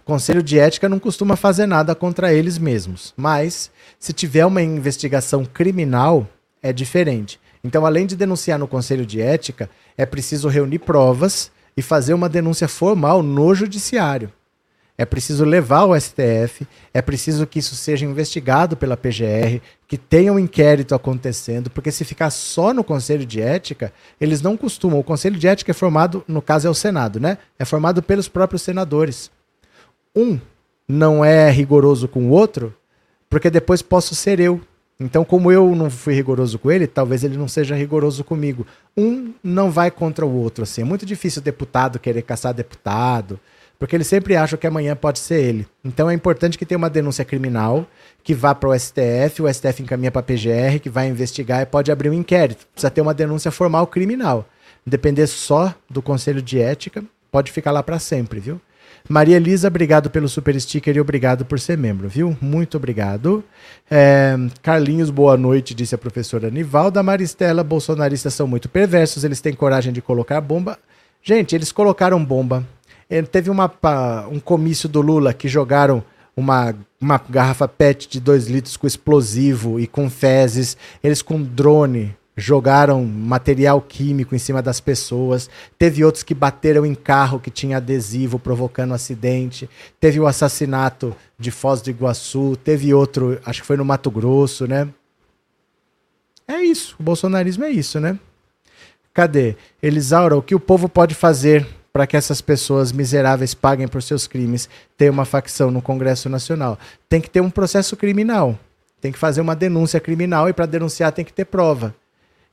Conselho 0.08 0.42
de 0.42 0.58
Ética 0.58 0.88
não 0.88 1.00
costuma 1.00 1.36
fazer 1.36 1.66
nada 1.66 1.94
contra 1.94 2.32
eles 2.34 2.58
mesmos, 2.58 3.14
mas 3.18 3.70
se 4.00 4.14
tiver 4.14 4.46
uma 4.46 4.62
investigação 4.62 5.44
criminal, 5.44 6.26
é 6.64 6.72
diferente. 6.72 7.38
Então, 7.62 7.86
além 7.86 8.08
de 8.08 8.16
denunciar 8.16 8.58
no 8.58 8.70
Conselho 8.70 9.06
de 9.06 9.20
Ética, 9.20 9.70
é 9.98 10.06
preciso 10.06 10.48
reunir 10.48 10.80
provas 10.80 11.52
e 11.76 11.82
fazer 11.82 12.14
uma 12.14 12.30
denúncia 12.30 12.70
formal 12.70 13.22
no 13.22 13.54
Judiciário. 13.54 14.32
É 14.98 15.04
preciso 15.04 15.44
levar 15.44 15.80
ao 15.80 16.00
STF, 16.00 16.66
é 16.94 17.02
preciso 17.02 17.46
que 17.46 17.60
isso 17.60 17.76
seja 17.76 18.06
investigado 18.06 18.78
pela 18.78 18.96
PGR, 18.96 19.60
que 19.90 19.98
tenha 19.98 20.32
um 20.32 20.40
inquérito 20.40 20.96
acontecendo, 20.96 21.70
porque 21.70 21.92
se 21.92 22.06
ficar 22.06 22.30
só 22.30 22.74
no 22.74 22.82
Conselho 22.82 23.26
de 23.26 23.42
Ética, 23.42 23.92
eles 24.22 24.42
não 24.42 24.56
costumam. 24.56 25.00
O 25.00 25.04
Conselho 25.04 25.38
de 25.38 25.50
Ética 25.50 25.72
é 25.72 25.74
formado, 25.74 26.24
no 26.30 26.42
caso 26.42 26.66
é 26.66 26.72
o 26.72 26.74
Senado, 26.74 27.20
né? 27.20 27.38
É 27.60 27.66
formado 27.66 28.02
pelos 28.02 28.30
próprios 28.30 28.62
senadores 28.62 29.36
um 30.18 30.40
não 30.88 31.24
é 31.24 31.50
rigoroso 31.52 32.08
com 32.08 32.28
o 32.28 32.30
outro, 32.30 32.74
porque 33.30 33.50
depois 33.50 33.82
posso 33.82 34.16
ser 34.16 34.40
eu. 34.40 34.60
Então, 35.00 35.24
como 35.24 35.52
eu 35.52 35.76
não 35.76 35.92
fui 35.92 36.16
rigoroso 36.16 36.58
com 36.58 36.72
ele, 36.72 36.88
talvez 36.88 37.24
ele 37.24 37.38
não 37.38 37.48
seja 37.48 37.76
rigoroso 37.76 38.24
comigo. 38.24 38.66
Um 38.98 39.32
não 39.44 39.70
vai 39.70 39.92
contra 39.92 40.26
o 40.26 40.34
outro, 40.34 40.64
assim. 40.64 40.82
É 40.82 40.86
muito 40.86 41.06
difícil 41.06 41.40
o 41.40 41.46
deputado 41.46 42.00
querer 42.00 42.24
caçar 42.24 42.52
deputado, 42.52 43.40
porque 43.78 43.96
ele 43.96 44.04
sempre 44.04 44.36
acha 44.36 44.58
que 44.58 44.66
amanhã 44.66 44.96
pode 44.96 45.20
ser 45.20 45.40
ele. 45.40 45.68
Então, 45.86 46.10
é 46.10 46.16
importante 46.16 46.58
que 46.58 46.66
tenha 46.66 46.80
uma 46.80 46.90
denúncia 46.90 47.24
criminal, 47.24 47.86
que 48.24 48.34
vá 48.34 48.56
para 48.56 48.70
o 48.70 48.80
STF, 48.80 49.44
o 49.44 49.54
STF 49.54 49.84
encaminha 49.84 50.10
para 50.10 50.22
a 50.22 50.24
PGR, 50.24 50.80
que 50.82 50.90
vai 50.90 51.08
investigar 51.08 51.62
e 51.62 51.66
pode 51.68 51.92
abrir 51.92 52.10
um 52.10 52.14
inquérito. 52.14 52.66
Precisa 52.74 52.90
ter 52.90 53.02
uma 53.02 53.14
denúncia 53.14 53.52
formal 53.52 53.86
criminal. 53.86 54.48
Depender 54.84 55.28
só 55.28 55.76
do 55.88 56.02
Conselho 56.02 56.42
de 56.42 56.60
Ética, 56.60 57.04
pode 57.32 57.52
ficar 57.52 57.72
lá 57.72 57.84
para 57.84 58.00
sempre, 58.00 58.40
viu? 58.40 58.60
Maria 59.10 59.38
Elisa, 59.38 59.70
obrigado 59.70 60.10
pelo 60.10 60.28
super 60.28 60.60
sticker 60.60 60.96
e 60.96 61.00
obrigado 61.00 61.46
por 61.46 61.60
ser 61.60 61.78
membro, 61.78 62.10
viu? 62.10 62.38
Muito 62.42 62.76
obrigado. 62.76 63.42
É, 63.90 64.36
Carlinhos, 64.62 65.10
boa 65.10 65.38
noite, 65.38 65.74
disse 65.74 65.96
a 65.96 65.98
professora 65.98 66.52
Nivalda. 66.52 67.02
Maristela, 67.02 67.64
bolsonaristas 67.64 68.34
são 68.34 68.46
muito 68.46 68.68
perversos, 68.68 69.24
eles 69.24 69.40
têm 69.40 69.54
coragem 69.54 69.94
de 69.94 70.02
colocar 70.02 70.42
bomba. 70.42 70.78
Gente, 71.24 71.56
eles 71.56 71.72
colocaram 71.72 72.24
bomba. 72.24 72.66
É, 73.10 73.22
teve 73.22 73.50
uma, 73.50 73.72
um 74.30 74.40
comício 74.42 74.90
do 74.90 75.00
Lula 75.00 75.34
que 75.34 75.48
jogaram 75.48 76.04
uma, 76.36 76.76
uma 77.00 77.22
garrafa 77.30 77.66
PET 77.66 78.10
de 78.10 78.20
2 78.20 78.48
litros 78.48 78.76
com 78.76 78.86
explosivo 78.86 79.80
e 79.80 79.88
com 79.88 80.10
fezes. 80.10 80.76
Eles 81.02 81.22
com 81.22 81.42
drone 81.42 82.14
jogaram 82.38 83.04
material 83.04 83.82
químico 83.82 84.36
em 84.36 84.38
cima 84.38 84.62
das 84.62 84.80
pessoas. 84.80 85.50
Teve 85.78 86.06
outros 86.06 86.24
que 86.24 86.36
bateram 86.36 86.86
em 86.86 86.94
carro 86.94 87.40
que 87.40 87.50
tinha 87.50 87.78
adesivo, 87.78 88.38
provocando 88.38 88.94
acidente. 88.94 89.68
Teve 90.00 90.20
o 90.20 90.28
assassinato 90.28 91.16
de 91.40 91.50
Foz 91.50 91.82
do 91.82 91.90
Iguaçu. 91.90 92.56
Teve 92.64 92.94
outro, 92.94 93.40
acho 93.44 93.62
que 93.62 93.68
foi 93.68 93.76
no 93.76 93.84
Mato 93.84 94.12
Grosso, 94.12 94.68
né? 94.68 94.88
É 96.48 96.62
isso. 96.62 96.96
O 97.00 97.04
bolsonarismo 97.04 97.64
é 97.66 97.72
isso, 97.72 98.00
né? 98.00 98.18
Cadê? 99.14 99.56
Elisaura, 99.82 100.38
o 100.38 100.44
que 100.44 100.54
o 100.54 100.60
povo 100.60 100.88
pode 100.88 101.16
fazer 101.16 101.68
para 101.92 102.06
que 102.06 102.16
essas 102.16 102.40
pessoas 102.40 102.92
miseráveis 102.92 103.56
paguem 103.56 103.88
por 103.88 104.04
seus 104.04 104.28
crimes? 104.28 104.70
Tem 104.96 105.10
uma 105.10 105.26
facção 105.26 105.72
no 105.72 105.82
Congresso 105.82 106.30
Nacional. 106.30 106.78
Tem 107.10 107.20
que 107.20 107.32
ter 107.32 107.42
um 107.42 107.50
processo 107.50 107.98
criminal. 107.98 108.58
Tem 109.02 109.12
que 109.12 109.18
fazer 109.18 109.42
uma 109.42 109.56
denúncia 109.56 110.00
criminal 110.00 110.48
e 110.48 110.54
para 110.54 110.68
denunciar 110.68 111.12
tem 111.12 111.26
que 111.26 111.34
ter 111.34 111.46
prova. 111.46 111.96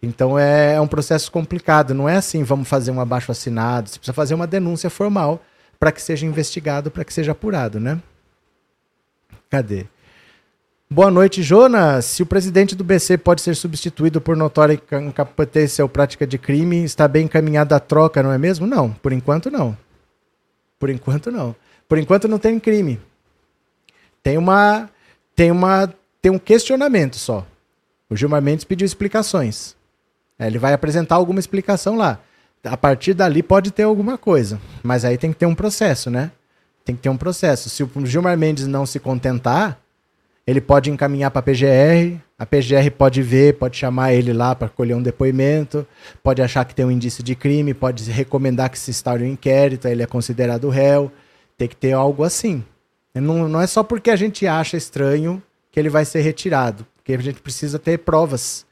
Então 0.04 0.38
é, 0.38 0.74
é, 0.74 0.80
um 0.80 0.86
processo 0.86 1.30
complicado. 1.30 1.94
Não 1.94 2.08
é 2.08 2.16
assim, 2.16 2.42
vamos 2.42 2.68
fazer 2.68 2.90
um 2.90 3.00
abaixo 3.00 3.32
assinado. 3.32 3.88
Você 3.88 3.98
precisa 3.98 4.12
fazer 4.12 4.34
uma 4.34 4.46
denúncia 4.46 4.90
formal 4.90 5.42
para 5.78 5.90
que 5.92 6.00
seja 6.00 6.26
investigado, 6.26 6.90
para 6.90 7.04
que 7.04 7.12
seja 7.12 7.32
apurado, 7.32 7.80
né? 7.80 8.00
Cadê? 9.50 9.86
Boa 10.90 11.10
noite, 11.10 11.42
Jonas. 11.42 12.04
Se 12.04 12.22
o 12.22 12.26
presidente 12.26 12.76
do 12.76 12.84
BC 12.84 13.18
pode 13.18 13.40
ser 13.40 13.56
substituído 13.56 14.20
por 14.20 14.36
notória 14.36 14.80
incompetência 15.02 15.84
ou 15.84 15.88
prática 15.88 16.26
de 16.26 16.38
crime, 16.38 16.84
está 16.84 17.08
bem 17.08 17.24
encaminhada 17.24 17.74
a 17.74 17.80
troca, 17.80 18.22
não 18.22 18.30
é 18.30 18.38
mesmo? 18.38 18.66
Não, 18.66 18.92
por 18.92 19.12
enquanto 19.12 19.50
não. 19.50 19.76
Por 20.78 20.90
enquanto 20.90 21.30
não. 21.30 21.56
Por 21.88 21.98
enquanto 21.98 22.28
não 22.28 22.38
tem 22.38 22.60
crime. 22.60 23.00
Tem 24.22 24.38
uma 24.38 24.88
tem 25.34 25.50
uma 25.50 25.92
tem 26.22 26.30
um 26.30 26.38
questionamento 26.38 27.16
só. 27.16 27.46
O 28.08 28.16
Gilmar 28.16 28.40
Mendes 28.40 28.64
pediu 28.64 28.86
explicações. 28.86 29.74
É, 30.38 30.46
ele 30.46 30.58
vai 30.58 30.72
apresentar 30.72 31.16
alguma 31.16 31.40
explicação 31.40 31.96
lá. 31.96 32.20
A 32.64 32.76
partir 32.76 33.14
dali 33.14 33.42
pode 33.42 33.70
ter 33.70 33.82
alguma 33.82 34.16
coisa, 34.16 34.60
mas 34.82 35.04
aí 35.04 35.18
tem 35.18 35.32
que 35.32 35.38
ter 35.38 35.46
um 35.46 35.54
processo, 35.54 36.10
né? 36.10 36.30
Tem 36.84 36.94
que 36.94 37.02
ter 37.02 37.08
um 37.08 37.16
processo. 37.16 37.68
Se 37.68 37.82
o 37.82 37.90
Gilmar 38.04 38.36
Mendes 38.36 38.66
não 38.66 38.86
se 38.86 38.98
contentar, 38.98 39.78
ele 40.46 40.60
pode 40.60 40.90
encaminhar 40.90 41.30
para 41.30 41.40
a 41.40 41.42
PGR, 41.42 42.20
a 42.38 42.44
PGR 42.44 42.90
pode 42.96 43.22
ver, 43.22 43.54
pode 43.54 43.76
chamar 43.76 44.12
ele 44.12 44.32
lá 44.32 44.54
para 44.54 44.68
colher 44.68 44.94
um 44.94 45.02
depoimento, 45.02 45.86
pode 46.22 46.42
achar 46.42 46.64
que 46.64 46.74
tem 46.74 46.84
um 46.84 46.90
indício 46.90 47.22
de 47.22 47.34
crime, 47.34 47.72
pode 47.72 48.10
recomendar 48.10 48.68
que 48.70 48.78
se 48.78 48.90
instaure 48.90 49.24
um 49.24 49.28
inquérito, 49.28 49.88
ele 49.88 50.02
é 50.02 50.06
considerado 50.06 50.68
réu. 50.68 51.10
Tem 51.56 51.68
que 51.68 51.76
ter 51.76 51.92
algo 51.92 52.24
assim. 52.24 52.64
Não, 53.14 53.48
não 53.48 53.60
é 53.60 53.66
só 53.66 53.82
porque 53.82 54.10
a 54.10 54.16
gente 54.16 54.46
acha 54.46 54.76
estranho 54.76 55.42
que 55.70 55.78
ele 55.78 55.88
vai 55.88 56.04
ser 56.04 56.20
retirado, 56.20 56.86
porque 56.96 57.14
a 57.14 57.18
gente 57.18 57.40
precisa 57.40 57.78
ter 57.78 57.98
provas. 57.98 58.66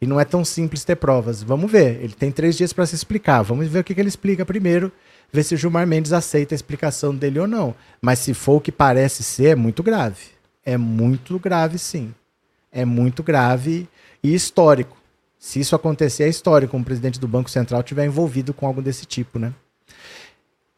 E 0.00 0.06
não 0.06 0.20
é 0.20 0.24
tão 0.24 0.44
simples 0.44 0.84
ter 0.84 0.96
provas. 0.96 1.42
Vamos 1.42 1.70
ver. 1.70 2.02
Ele 2.02 2.12
tem 2.12 2.30
três 2.30 2.56
dias 2.56 2.72
para 2.72 2.86
se 2.86 2.94
explicar. 2.94 3.42
Vamos 3.42 3.68
ver 3.68 3.80
o 3.80 3.84
que, 3.84 3.94
que 3.94 4.00
ele 4.00 4.08
explica 4.08 4.44
primeiro. 4.44 4.92
Ver 5.32 5.42
se 5.42 5.54
o 5.54 5.58
Gilmar 5.58 5.86
Mendes 5.86 6.12
aceita 6.12 6.54
a 6.54 6.56
explicação 6.56 7.14
dele 7.14 7.38
ou 7.38 7.46
não. 7.46 7.74
Mas 8.00 8.18
se 8.18 8.34
for 8.34 8.56
o 8.56 8.60
que 8.60 8.70
parece 8.70 9.22
ser, 9.22 9.48
é 9.48 9.54
muito 9.54 9.82
grave. 9.82 10.36
É 10.64 10.76
muito 10.76 11.38
grave, 11.38 11.78
sim. 11.78 12.14
É 12.70 12.84
muito 12.84 13.22
grave 13.22 13.88
e 14.22 14.34
histórico. 14.34 14.96
Se 15.38 15.60
isso 15.60 15.74
acontecer, 15.74 16.24
é 16.24 16.28
histórico. 16.28 16.76
Um 16.76 16.82
presidente 16.82 17.20
do 17.20 17.28
Banco 17.28 17.50
Central 17.50 17.82
tiver 17.82 18.04
envolvido 18.04 18.52
com 18.52 18.66
algo 18.66 18.82
desse 18.82 19.06
tipo, 19.06 19.38
né? 19.38 19.54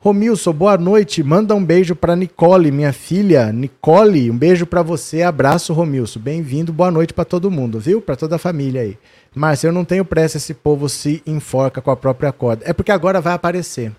Romilson, 0.00 0.52
boa 0.52 0.78
noite. 0.78 1.24
Manda 1.24 1.56
um 1.56 1.64
beijo 1.64 1.96
para 1.96 2.14
Nicole, 2.14 2.70
minha 2.70 2.92
filha. 2.92 3.52
Nicole, 3.52 4.30
um 4.30 4.38
beijo 4.38 4.64
para 4.64 4.80
você. 4.80 5.22
Abraço, 5.24 5.72
Romilson. 5.72 6.20
Bem-vindo. 6.20 6.72
Boa 6.72 6.88
noite 6.88 7.12
para 7.12 7.24
todo 7.24 7.50
mundo, 7.50 7.80
viu? 7.80 8.00
Para 8.00 8.14
toda 8.14 8.36
a 8.36 8.38
família 8.38 8.82
aí. 8.82 8.96
Márcia, 9.34 9.66
eu 9.66 9.72
não 9.72 9.84
tenho 9.84 10.04
pressa 10.04 10.36
esse 10.36 10.54
povo 10.54 10.88
se 10.88 11.20
enforca 11.26 11.80
com 11.80 11.90
a 11.90 11.96
própria 11.96 12.30
corda. 12.30 12.62
É 12.64 12.72
porque 12.72 12.92
agora 12.92 13.20
vai 13.20 13.32
aparecer. 13.32 13.90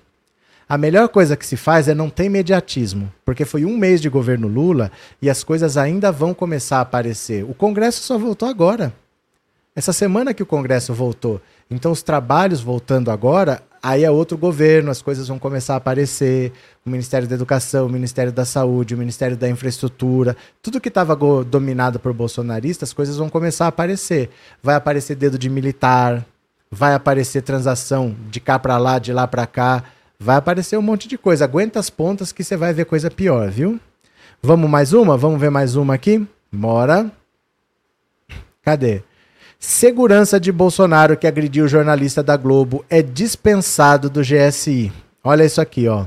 A 0.69 0.77
melhor 0.77 1.09
coisa 1.09 1.35
que 1.35 1.45
se 1.45 1.57
faz 1.57 1.89
é 1.89 1.93
não 1.93 2.09
ter 2.09 2.25
imediatismo, 2.25 3.11
porque 3.25 3.43
foi 3.43 3.65
um 3.65 3.77
mês 3.77 3.99
de 3.99 4.07
governo 4.07 4.47
Lula 4.47 4.89
e 5.21 5.29
as 5.29 5.43
coisas 5.43 5.75
ainda 5.75 6.13
vão 6.13 6.33
começar 6.33 6.77
a 6.77 6.81
aparecer. 6.81 7.43
O 7.43 7.53
Congresso 7.53 8.03
só 8.03 8.17
voltou 8.17 8.47
agora. 8.47 8.93
Essa 9.75 9.91
semana 9.91 10.33
que 10.33 10.43
o 10.43 10.45
Congresso 10.45 10.93
voltou. 10.93 11.41
Então, 11.71 11.91
os 11.91 12.01
trabalhos 12.01 12.61
voltando 12.61 13.11
agora, 13.11 13.61
aí 13.81 14.03
é 14.03 14.09
outro 14.09 14.37
governo, 14.37 14.89
as 14.89 15.03
coisas 15.03 15.27
vão 15.27 15.37
começar 15.37 15.75
a 15.75 15.77
aparecer. 15.77 16.51
O 16.83 16.89
Ministério 16.89 17.27
da 17.27 17.35
Educação, 17.35 17.85
o 17.85 17.89
Ministério 17.89 18.31
da 18.31 18.43
Saúde, 18.43 18.95
o 18.95 18.97
Ministério 18.97 19.37
da 19.37 19.47
Infraestrutura, 19.47 20.35
tudo 20.63 20.81
que 20.81 20.87
estava 20.87 21.15
dominado 21.43 21.99
por 21.99 22.11
bolsonaristas, 22.11 22.89
as 22.89 22.93
coisas 22.93 23.17
vão 23.17 23.29
começar 23.29 23.65
a 23.65 23.69
aparecer. 23.69 24.31
Vai 24.63 24.75
aparecer 24.75 25.15
dedo 25.15 25.37
de 25.37 25.47
militar, 25.47 26.25
vai 26.71 26.95
aparecer 26.95 27.43
transação 27.43 28.15
de 28.31 28.39
cá 28.39 28.57
para 28.57 28.77
lá, 28.77 28.97
de 28.97 29.13
lá 29.13 29.27
para 29.27 29.45
cá, 29.45 29.83
vai 30.19 30.37
aparecer 30.37 30.77
um 30.77 30.81
monte 30.81 31.07
de 31.07 31.19
coisa. 31.19 31.45
Aguenta 31.45 31.79
as 31.79 31.91
pontas 31.91 32.31
que 32.31 32.43
você 32.43 32.57
vai 32.57 32.73
ver 32.73 32.85
coisa 32.85 33.11
pior, 33.11 33.49
viu? 33.51 33.79
Vamos 34.41 34.69
mais 34.69 34.91
uma? 34.91 35.15
Vamos 35.15 35.39
ver 35.39 35.51
mais 35.51 35.75
uma 35.75 35.93
aqui? 35.93 36.25
Bora. 36.51 37.11
Cadê? 38.63 39.03
Segurança 39.61 40.39
de 40.39 40.53
Bolsonaro 40.53 41.17
que 41.17 41.27
agrediu 41.27 41.67
jornalista 41.67 42.23
da 42.23 42.37
Globo 42.37 42.85
é 42.89 43.01
dispensado 43.01 44.09
do 44.09 44.21
GSI. 44.21 44.89
Olha 45.21 45.43
isso 45.43 45.59
aqui, 45.59 45.85
ó. 45.85 46.05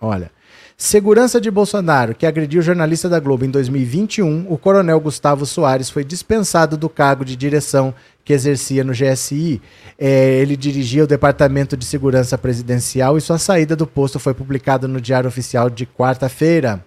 Olha. 0.00 0.30
Segurança 0.76 1.40
de 1.40 1.50
Bolsonaro 1.50 2.14
que 2.14 2.24
agrediu 2.24 2.62
jornalista 2.62 3.08
da 3.08 3.18
Globo 3.18 3.44
em 3.44 3.50
2021, 3.50 4.46
o 4.48 4.56
coronel 4.56 5.00
Gustavo 5.00 5.44
Soares 5.44 5.90
foi 5.90 6.04
dispensado 6.04 6.76
do 6.76 6.88
cargo 6.88 7.24
de 7.24 7.34
direção 7.34 7.92
que 8.24 8.32
exercia 8.32 8.84
no 8.84 8.92
GSI. 8.92 9.60
É, 9.98 10.38
ele 10.38 10.56
dirigia 10.56 11.02
o 11.02 11.08
Departamento 11.08 11.76
de 11.76 11.84
Segurança 11.84 12.38
Presidencial 12.38 13.18
e 13.18 13.20
sua 13.20 13.38
saída 13.38 13.74
do 13.74 13.86
posto 13.86 14.20
foi 14.20 14.32
publicada 14.32 14.86
no 14.86 15.00
Diário 15.00 15.26
Oficial 15.26 15.68
de 15.68 15.86
quarta-feira. 15.86 16.84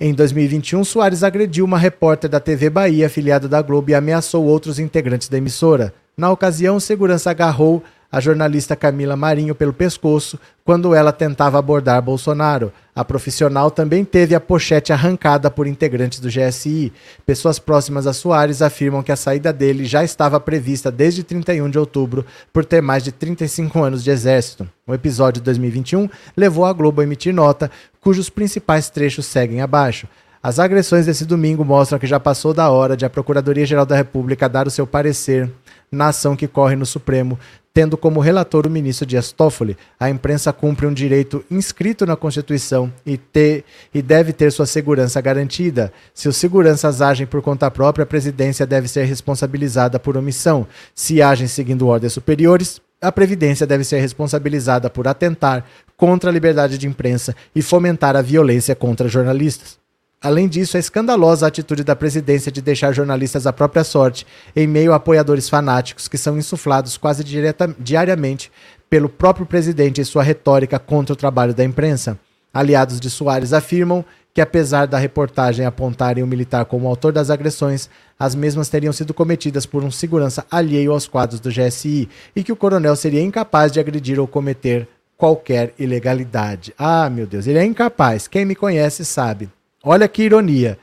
Em 0.00 0.14
2021, 0.14 0.84
Soares 0.84 1.24
agrediu 1.24 1.64
uma 1.64 1.76
repórter 1.76 2.30
da 2.30 2.38
TV 2.38 2.70
Bahia, 2.70 3.06
afiliada 3.08 3.48
da 3.48 3.60
Globo, 3.60 3.90
e 3.90 3.96
ameaçou 3.96 4.44
outros 4.44 4.78
integrantes 4.78 5.28
da 5.28 5.38
emissora. 5.38 5.92
Na 6.16 6.30
ocasião, 6.30 6.78
segurança 6.78 7.32
agarrou 7.32 7.82
a 8.10 8.20
jornalista 8.20 8.74
Camila 8.74 9.16
Marinho 9.16 9.54
pelo 9.54 9.72
pescoço 9.72 10.38
quando 10.64 10.94
ela 10.94 11.12
tentava 11.12 11.58
abordar 11.58 12.00
Bolsonaro. 12.00 12.72
A 12.94 13.04
profissional 13.04 13.70
também 13.70 14.04
teve 14.04 14.34
a 14.34 14.40
pochete 14.40 14.92
arrancada 14.92 15.50
por 15.50 15.66
integrantes 15.66 16.18
do 16.18 16.28
GSI. 16.28 16.92
Pessoas 17.24 17.58
próximas 17.58 18.06
a 18.06 18.12
Soares 18.12 18.62
afirmam 18.62 19.02
que 19.02 19.12
a 19.12 19.16
saída 19.16 19.52
dele 19.52 19.84
já 19.84 20.02
estava 20.02 20.40
prevista 20.40 20.90
desde 20.90 21.22
31 21.22 21.68
de 21.68 21.78
outubro 21.78 22.24
por 22.52 22.64
ter 22.64 22.80
mais 22.80 23.04
de 23.04 23.12
35 23.12 23.82
anos 23.82 24.02
de 24.02 24.10
exército. 24.10 24.68
O 24.86 24.94
episódio 24.94 25.40
de 25.40 25.44
2021 25.44 26.08
levou 26.36 26.64
a 26.64 26.72
Globo 26.72 27.00
a 27.00 27.04
emitir 27.04 27.34
nota, 27.34 27.70
cujos 28.00 28.30
principais 28.30 28.88
trechos 28.88 29.26
seguem 29.26 29.60
abaixo. 29.60 30.08
As 30.42 30.58
agressões 30.58 31.06
desse 31.06 31.26
domingo 31.26 31.64
mostram 31.64 31.98
que 31.98 32.06
já 32.06 32.20
passou 32.20 32.54
da 32.54 32.70
hora 32.70 32.96
de 32.96 33.04
a 33.04 33.10
Procuradoria-Geral 33.10 33.84
da 33.84 33.96
República 33.96 34.48
dar 34.48 34.66
o 34.66 34.70
seu 34.70 34.86
parecer 34.86 35.50
na 35.90 36.08
ação 36.08 36.36
que 36.36 36.46
corre 36.46 36.76
no 36.76 36.86
Supremo, 36.86 37.38
tendo 37.78 37.96
como 37.96 38.18
relator 38.18 38.66
o 38.66 38.70
ministro 38.70 39.06
Dias 39.06 39.30
Toffoli. 39.30 39.76
A 40.00 40.10
imprensa 40.10 40.52
cumpre 40.52 40.84
um 40.84 40.92
direito 40.92 41.44
inscrito 41.48 42.04
na 42.04 42.16
Constituição 42.16 42.92
e, 43.06 43.16
ter, 43.16 43.64
e 43.94 44.02
deve 44.02 44.32
ter 44.32 44.50
sua 44.50 44.66
segurança 44.66 45.20
garantida. 45.20 45.92
Se 46.12 46.28
os 46.28 46.36
seguranças 46.36 47.00
agem 47.00 47.24
por 47.24 47.40
conta 47.40 47.70
própria, 47.70 48.02
a 48.02 48.06
presidência 48.06 48.66
deve 48.66 48.88
ser 48.88 49.04
responsabilizada 49.04 49.96
por 50.00 50.16
omissão. 50.16 50.66
Se 50.92 51.22
agem 51.22 51.46
seguindo 51.46 51.86
ordens 51.86 52.14
superiores, 52.14 52.80
a 53.00 53.12
Previdência 53.12 53.64
deve 53.64 53.84
ser 53.84 54.00
responsabilizada 54.00 54.90
por 54.90 55.06
atentar 55.06 55.64
contra 55.96 56.30
a 56.30 56.32
liberdade 56.32 56.78
de 56.78 56.88
imprensa 56.88 57.32
e 57.54 57.62
fomentar 57.62 58.16
a 58.16 58.22
violência 58.22 58.74
contra 58.74 59.06
jornalistas. 59.06 59.78
Além 60.20 60.48
disso, 60.48 60.76
é 60.76 60.80
escandalosa 60.80 61.46
a 61.46 61.48
atitude 61.48 61.84
da 61.84 61.94
presidência 61.94 62.50
de 62.50 62.60
deixar 62.60 62.92
jornalistas 62.92 63.46
à 63.46 63.52
própria 63.52 63.84
sorte, 63.84 64.26
em 64.54 64.66
meio 64.66 64.92
a 64.92 64.96
apoiadores 64.96 65.48
fanáticos 65.48 66.08
que 66.08 66.18
são 66.18 66.36
insuflados 66.36 66.96
quase 66.96 67.22
direta, 67.22 67.72
diariamente 67.78 68.50
pelo 68.90 69.08
próprio 69.08 69.46
presidente 69.46 70.00
e 70.00 70.04
sua 70.04 70.24
retórica 70.24 70.76
contra 70.78 71.12
o 71.12 71.16
trabalho 71.16 71.54
da 71.54 71.64
imprensa. 71.64 72.18
Aliados 72.52 72.98
de 72.98 73.08
Soares 73.08 73.52
afirmam 73.52 74.04
que, 74.34 74.40
apesar 74.40 74.86
da 74.86 74.98
reportagem 74.98 75.64
apontarem 75.64 76.24
o 76.24 76.26
militar 76.26 76.64
como 76.64 76.88
autor 76.88 77.12
das 77.12 77.30
agressões, 77.30 77.88
as 78.18 78.34
mesmas 78.34 78.68
teriam 78.68 78.92
sido 78.92 79.14
cometidas 79.14 79.66
por 79.66 79.84
um 79.84 79.90
segurança 79.90 80.44
alheio 80.50 80.90
aos 80.92 81.06
quadros 81.06 81.38
do 81.38 81.50
GSI 81.50 82.08
e 82.34 82.42
que 82.42 82.52
o 82.52 82.56
coronel 82.56 82.96
seria 82.96 83.22
incapaz 83.22 83.70
de 83.70 83.78
agredir 83.78 84.18
ou 84.18 84.26
cometer 84.26 84.88
qualquer 85.16 85.74
ilegalidade. 85.78 86.74
Ah, 86.76 87.08
meu 87.08 87.26
Deus, 87.26 87.46
ele 87.46 87.58
é 87.58 87.64
incapaz. 87.64 88.26
Quem 88.26 88.44
me 88.44 88.56
conhece 88.56 89.04
sabe. 89.04 89.48
Olha 89.90 90.06
que 90.06 90.22
ironia. 90.22 90.78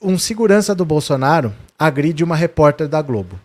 Um 0.00 0.16
segurança 0.16 0.76
do 0.76 0.84
Bolsonaro 0.84 1.52
agride 1.76 2.22
uma 2.22 2.36
repórter 2.36 2.86
da 2.86 3.02
Globo. 3.02 3.36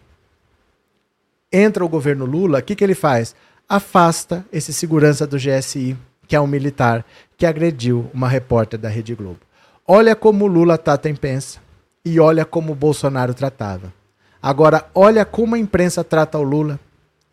Entra 1.52 1.84
o 1.84 1.89
governo 1.89 2.26
Lula, 2.26 2.60
o 2.60 2.62
que, 2.62 2.76
que 2.76 2.84
ele 2.84 2.93
faz? 2.93 3.36
Afasta 3.68 4.45
esse 4.54 4.72
segurança 4.72 5.26
do 5.26 5.36
GSI, 5.38 5.97
que 6.28 6.36
é 6.36 6.39
um 6.39 6.45
militar, 6.45 7.04
que 7.36 7.43
agrediu 7.43 8.08
uma 8.14 8.30
repórter 8.30 8.80
da 8.80 8.88
Rede 8.88 9.16
Globo. 9.16 9.39
Olha 9.88 10.16
como 10.16 10.45
Lula 10.45 10.78
trata 10.78 11.08
a 11.08 11.12
imprensa 11.12 11.60
e 12.06 12.20
olha 12.20 12.45
como 12.45 12.74
o 12.74 12.76
Bolsonaro 12.76 13.34
tratava. 13.34 13.91
Agora, 14.39 14.86
olha 14.93 15.26
como 15.26 15.56
a 15.56 15.60
imprensa 15.60 16.04
trata 16.04 16.38
o 16.38 16.43
Lula 16.43 16.80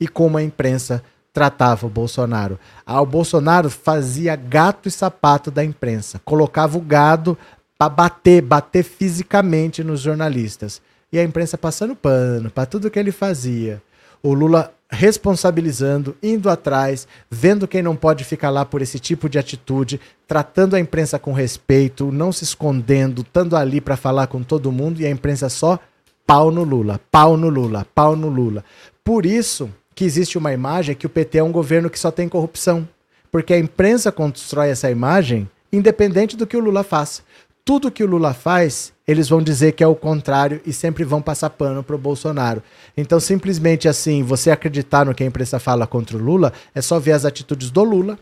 e 0.00 0.08
como 0.08 0.38
a 0.38 0.42
imprensa 0.42 1.04
tratava 1.37 1.87
o 1.87 1.91
Bolsonaro. 1.91 2.59
Ah, 2.87 2.99
o 3.03 3.05
Bolsonaro 3.05 3.68
fazia 3.68 4.34
gato 4.34 4.89
e 4.89 4.91
sapato 4.91 5.51
da 5.51 5.62
imprensa, 5.62 6.18
colocava 6.24 6.78
o 6.78 6.80
gado 6.80 7.37
para 7.76 7.91
bater, 7.91 8.41
bater 8.41 8.82
fisicamente 8.82 9.84
nos 9.84 10.01
jornalistas. 10.01 10.80
E 11.12 11.18
a 11.18 11.22
imprensa 11.22 11.59
passando 11.59 11.95
pano 11.95 12.51
para 12.51 12.64
tudo 12.64 12.91
que 12.91 12.99
ele 12.99 13.12
fazia. 13.12 13.82
O 14.22 14.32
Lula 14.32 14.72
responsabilizando, 14.89 16.16
indo 16.22 16.49
atrás, 16.49 17.07
vendo 17.30 17.68
quem 17.68 17.82
não 17.82 17.95
pode 17.95 18.24
ficar 18.24 18.49
lá 18.49 18.64
por 18.64 18.80
esse 18.80 18.99
tipo 18.99 19.28
de 19.28 19.39
atitude, 19.39 20.01
tratando 20.26 20.74
a 20.74 20.80
imprensa 20.80 21.18
com 21.18 21.34
respeito, 21.34 22.11
não 22.11 22.32
se 22.32 22.45
escondendo, 22.45 23.20
estando 23.20 23.59
ali 23.59 23.78
para 23.78 23.95
falar 23.95 24.26
com 24.28 24.43
todo 24.43 24.72
mundo 24.72 25.03
e 25.03 25.07
a 25.07 25.11
imprensa 25.11 25.51
só 25.51 25.78
pau 26.26 26.51
no 26.51 26.64
Lula, 26.64 26.99
pau 27.11 27.37
no 27.37 27.51
Lula, 27.51 27.87
pau 27.95 28.16
no 28.16 28.30
Lula. 28.30 28.64
Por 29.05 29.26
isso, 29.26 29.70
que 29.97 30.05
existe 30.05 30.36
uma 30.36 30.53
imagem 30.53 30.94
que 30.94 31.07
o 31.07 31.11
PT 31.11 31.38
é 31.38 31.42
um 31.42 31.51
governo 31.51 31.88
que 31.88 31.99
só 31.99 32.11
tem 32.11 32.28
corrupção. 32.28 32.86
Porque 33.32 33.55
a 33.55 33.59
imprensa 33.59 34.12
constrói 34.12 34.68
essa 34.68 34.90
imagem 34.90 35.49
independente 35.72 36.36
do 36.36 36.47
que 36.47 36.57
o 36.57 36.61
Lula 36.61 36.84
faça. 36.84 37.22
Tudo 37.64 37.90
que 37.90 38.05
o 38.05 38.07
Lula 38.07 38.34
faz, 38.34 38.92
eles 39.09 39.28
vão 39.28 39.42
dizer 39.42 39.72
que 39.72 39.82
é 39.82 39.86
o 39.86 39.97
contrário 39.97 40.61
e 40.66 40.72
sempre 40.72 41.03
vão 41.03 41.22
passar 41.22 41.51
pano 41.51 41.82
para 41.82 41.97
o 41.97 41.99
Bolsonaro. 41.99 42.62
Então, 42.94 43.18
simplesmente 43.18 43.88
assim, 43.88 44.22
você 44.22 44.51
acreditar 44.51 45.07
no 45.07 45.14
que 45.14 45.24
a 45.24 45.26
imprensa 45.26 45.59
fala 45.59 45.86
contra 45.86 46.16
o 46.16 46.20
Lula, 46.20 46.53
é 46.74 46.82
só 46.82 47.01
ver 47.01 47.12
as 47.12 47.24
atitudes 47.24 47.70
do 47.70 47.82
Lula 47.82 48.18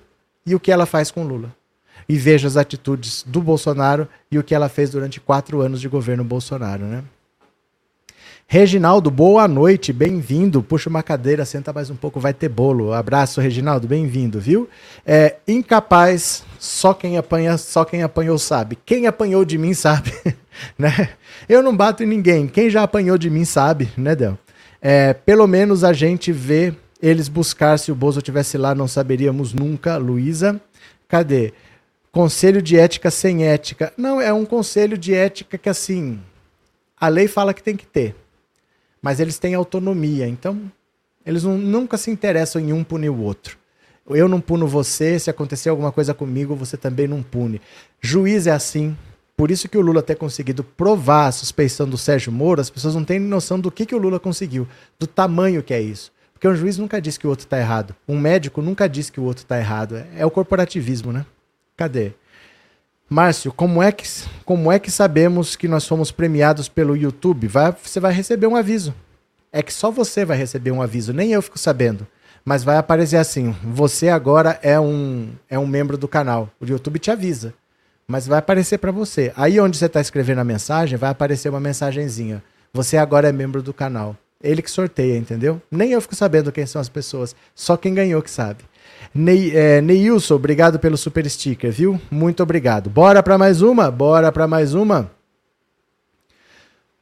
e 0.47 0.55
o 0.55 0.61
que 0.61 0.71
ela 0.71 0.87
faz 0.87 1.11
com 1.11 1.25
o 1.25 1.29
Lula. 1.29 1.55
E 2.09 2.17
veja 2.17 2.47
as 2.47 2.57
atitudes 2.57 3.25
do 3.27 3.43
Bolsonaro 3.43 4.09
e 4.31 4.39
o 4.39 4.45
que 4.45 4.55
ela 4.55 4.69
fez 4.69 4.91
durante 4.91 5.21
quatro 5.21 5.61
anos 5.61 5.81
de 5.81 5.89
governo 5.89 6.23
Bolsonaro, 6.23 6.85
né? 6.85 7.03
Reginaldo, 8.47 9.11
boa 9.11 9.49
noite, 9.49 9.93
bem-vindo. 9.93 10.63
Puxa 10.63 10.89
uma 10.89 11.03
cadeira, 11.03 11.45
senta 11.45 11.73
mais 11.73 11.91
um 11.91 11.97
pouco, 11.97 12.21
vai 12.21 12.33
ter 12.33 12.49
bolo. 12.49 12.93
Abraço, 12.93 13.41
Reginaldo, 13.41 13.89
bem-vindo, 13.89 14.39
viu? 14.39 14.69
É, 15.05 15.37
incapaz, 15.49 16.45
só 16.59 16.93
quem 16.95 17.17
apanha, 17.17 17.57
só 17.57 17.85
quem 17.85 18.03
apanhou 18.03 18.39
sabe. 18.39 18.79
Quem 18.85 19.07
apanhou 19.07 19.45
de 19.45 19.59
mim 19.59 19.75
sabe, 19.75 20.13
né? 20.79 21.11
Eu 21.49 21.63
não 21.63 21.77
bato 21.77 22.03
em 22.05 22.07
ninguém. 22.07 22.47
Quem 22.47 22.71
já 22.71 22.83
apanhou 22.83 23.19
de 23.19 23.29
mim 23.29 23.45
sabe, 23.45 23.91
né, 23.97 24.15
Del? 24.15 24.39
É, 24.81 25.15
pelo 25.15 25.47
menos 25.47 25.83
a 25.83 25.93
gente 25.93 26.31
vê 26.31 26.75
eles 27.03 27.29
buscar. 27.29 27.79
Se 27.79 27.91
o 27.91 27.95
Bozo 27.95 28.23
tivesse 28.23 28.59
lá, 28.59 28.75
não 28.75 28.87
saberíamos 28.87 29.53
nunca. 29.53 29.97
Luísa, 29.97 30.61
cadê? 31.09 31.53
Conselho 32.13 32.63
de 32.63 32.79
ética 32.79 33.11
sem 33.11 33.47
ética. 33.47 33.93
Não, 33.97 34.21
é 34.21 34.33
um 34.33 34.45
conselho 34.45 34.97
de 34.97 35.13
ética 35.13 35.59
que 35.59 35.69
assim. 35.69 36.21
A 37.01 37.09
lei 37.09 37.27
fala 37.27 37.53
que 37.53 37.63
tem 37.63 37.75
que 37.75 37.87
ter 37.87 38.15
mas 39.05 39.21
eles 39.21 39.39
têm 39.39 39.55
autonomia. 39.55 40.27
Então, 40.27 40.73
eles 41.27 41.45
não, 41.45 41.59
nunca 41.59 41.99
se 41.99 42.11
interessam 42.11 42.59
em 42.63 42.73
um 42.73 42.83
punir 42.83 43.11
o 43.11 43.21
outro. 43.21 43.59
Eu 44.09 44.27
não 44.27 44.41
puno 44.41 44.67
você, 44.67 45.19
se 45.19 45.29
acontecer 45.29 45.69
alguma 45.69 45.93
coisa 45.93 46.15
comigo, 46.15 46.57
você 46.57 46.79
também 46.79 47.07
não 47.07 47.23
pune. 47.23 47.61
Juiz 48.01 48.47
é 48.47 48.51
assim. 48.51 48.97
Por 49.37 49.51
isso 49.51 49.69
que 49.69 49.77
o 49.77 49.83
Lula 49.83 50.03
ter 50.03 50.15
conseguido 50.15 50.65
provar 50.65 51.27
a 51.27 51.33
suspeição 51.33 51.87
do 51.87 51.99
Sérgio 51.99 52.33
Moro, 52.33 52.63
as 52.63 52.71
pessoas 52.71 52.95
não 52.95 53.05
têm 53.05 53.21
noção 53.21 53.61
do 53.61 53.71
que, 53.71 53.85
que 53.85 53.95
o 53.95 53.99
Lula 53.99 54.19
conseguiu, 54.19 54.67
do 54.99 55.07
tamanho 55.07 55.63
que 55.63 55.75
é 55.75 55.83
isso. 55.83 56.11
Porque 56.33 56.49
um 56.49 56.57
juiz 56.57 56.79
nunca 56.79 56.99
disse 56.99 57.21
que 57.21 57.27
o 57.27 57.31
outro 57.31 57.45
está 57.45 57.59
errado. 57.59 57.95
Um 58.09 58.19
médico 58.19 58.63
nunca 58.63 58.89
disse 58.89 59.13
que 59.13 59.21
o 59.21 59.25
outro 59.25 59.45
está 59.45 59.59
errado. 59.59 59.97
É, 59.97 60.07
é 60.17 60.27
o 60.27 60.31
corporativismo, 60.31 61.13
né? 61.13 61.27
Cadê? 61.77 62.13
Márcio, 63.09 63.53
como 63.53 63.83
é 63.83 63.93
que, 63.93 64.05
como 64.45 64.73
é 64.73 64.79
que 64.79 64.91
sabemos 64.91 65.57
que 65.57 65.69
nós 65.69 65.87
fomos 65.87 66.11
premiados 66.11 66.69
pelo 66.69 66.97
YouTube? 66.97 67.47
Vai, 67.47 67.75
você 67.83 68.01
vai 68.01 68.13
receber 68.13 68.47
um 68.47 68.57
aviso. 68.57 68.95
É 69.53 69.63
que 69.63 69.73
só 69.73 69.91
você 69.91 70.25
vai 70.25 70.37
receber 70.37 70.71
um 70.71 70.83
aviso, 70.83 71.13
nem 71.13 71.33
eu 71.33 71.43
fico 71.43 71.59
sabendo. 71.59 72.07
Mas 72.45 72.65
vai 72.65 72.77
aparecer 72.77 73.17
assim: 73.17 73.55
você 73.63 74.09
agora 74.09 74.59
é 74.63 74.79
um, 74.81 75.31
é 75.49 75.59
um 75.59 75.67
membro 75.67 75.97
do 75.97 76.09
canal. 76.09 76.51
O 76.61 76.67
YouTube 76.67 76.99
te 76.99 77.11
avisa. 77.11 77.55
Mas 78.07 78.27
vai 78.27 78.39
aparecer 78.39 78.79
para 78.79 78.93
você. 78.93 79.33
Aí 79.37 79.59
onde 79.59 79.79
você 79.79 79.87
está 79.87 80.01
escrevendo 80.01 80.41
a 80.41 80.45
mensagem, 80.45 80.99
vai 80.99 81.11
aparecer 81.11 81.49
uma 81.49 81.61
mensagenzinha. 81.61 82.43
Você 82.73 82.99
agora 82.99 83.29
é 83.29 83.33
membro 83.33 83.63
do 83.63 83.73
canal. 83.73 84.17
Ele 84.43 84.61
que 84.61 84.71
sorteia, 84.71 85.17
entendeu? 85.17 85.63
Nem 85.71 85.93
eu 85.93 86.01
fico 86.03 86.15
sabendo 86.15 86.53
quem 86.53 86.67
são 86.67 86.81
as 86.81 86.89
pessoas. 86.89 87.35
Só 87.55 87.79
quem 87.79 87.95
ganhou 87.95 88.21
que 88.21 88.31
sabe. 88.31 88.65
Ney, 89.15 89.53
é, 89.55 89.81
Neilson, 89.81 90.35
obrigado 90.35 90.77
pelo 90.81 90.97
super 90.97 91.29
sticker, 91.31 91.71
viu? 91.71 92.01
Muito 92.11 92.43
obrigado. 92.43 92.91
Bora 92.91 93.23
para 93.23 93.39
mais 93.39 93.63
uma? 93.63 93.89
Bora 93.89 94.33
para 94.33 94.49
mais 94.49 94.75
uma? 94.75 95.09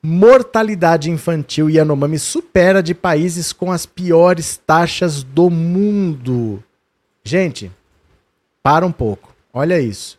Mortalidade 0.03 1.11
infantil 1.11 1.71
e 1.71 1.77
Yanomami 1.77 2.19
supera 2.19 2.83
de 2.83 2.93
países 2.93 3.51
com 3.51 3.73
as 3.73 3.87
piores 3.87 4.59
taxas 4.59 5.23
do 5.23 5.49
mundo. 5.49 6.63
Gente, 7.25 7.73
para 8.63 8.85
um 8.85 8.93
pouco. 8.93 9.35
Olha 9.51 9.81
isso. 9.81 10.19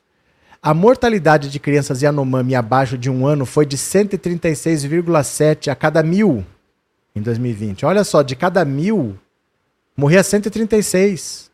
A 0.63 0.73
mortalidade 0.73 1.47
de 1.47 1.59
crianças 1.59 2.01
Yanomami 2.01 2.55
abaixo 2.55 2.97
de 2.97 3.07
um 3.09 3.27
ano 3.27 3.45
foi 3.45 3.67
de 3.67 3.77
136,7 3.77 5.67
a 5.67 5.75
cada 5.75 6.01
mil 6.01 6.43
em 7.15 7.21
2020. 7.21 7.85
Olha 7.85 8.03
só, 8.03 8.23
de 8.23 8.35
cada 8.35 8.65
mil, 8.65 9.15
morria 9.95 10.23
136 10.23 11.52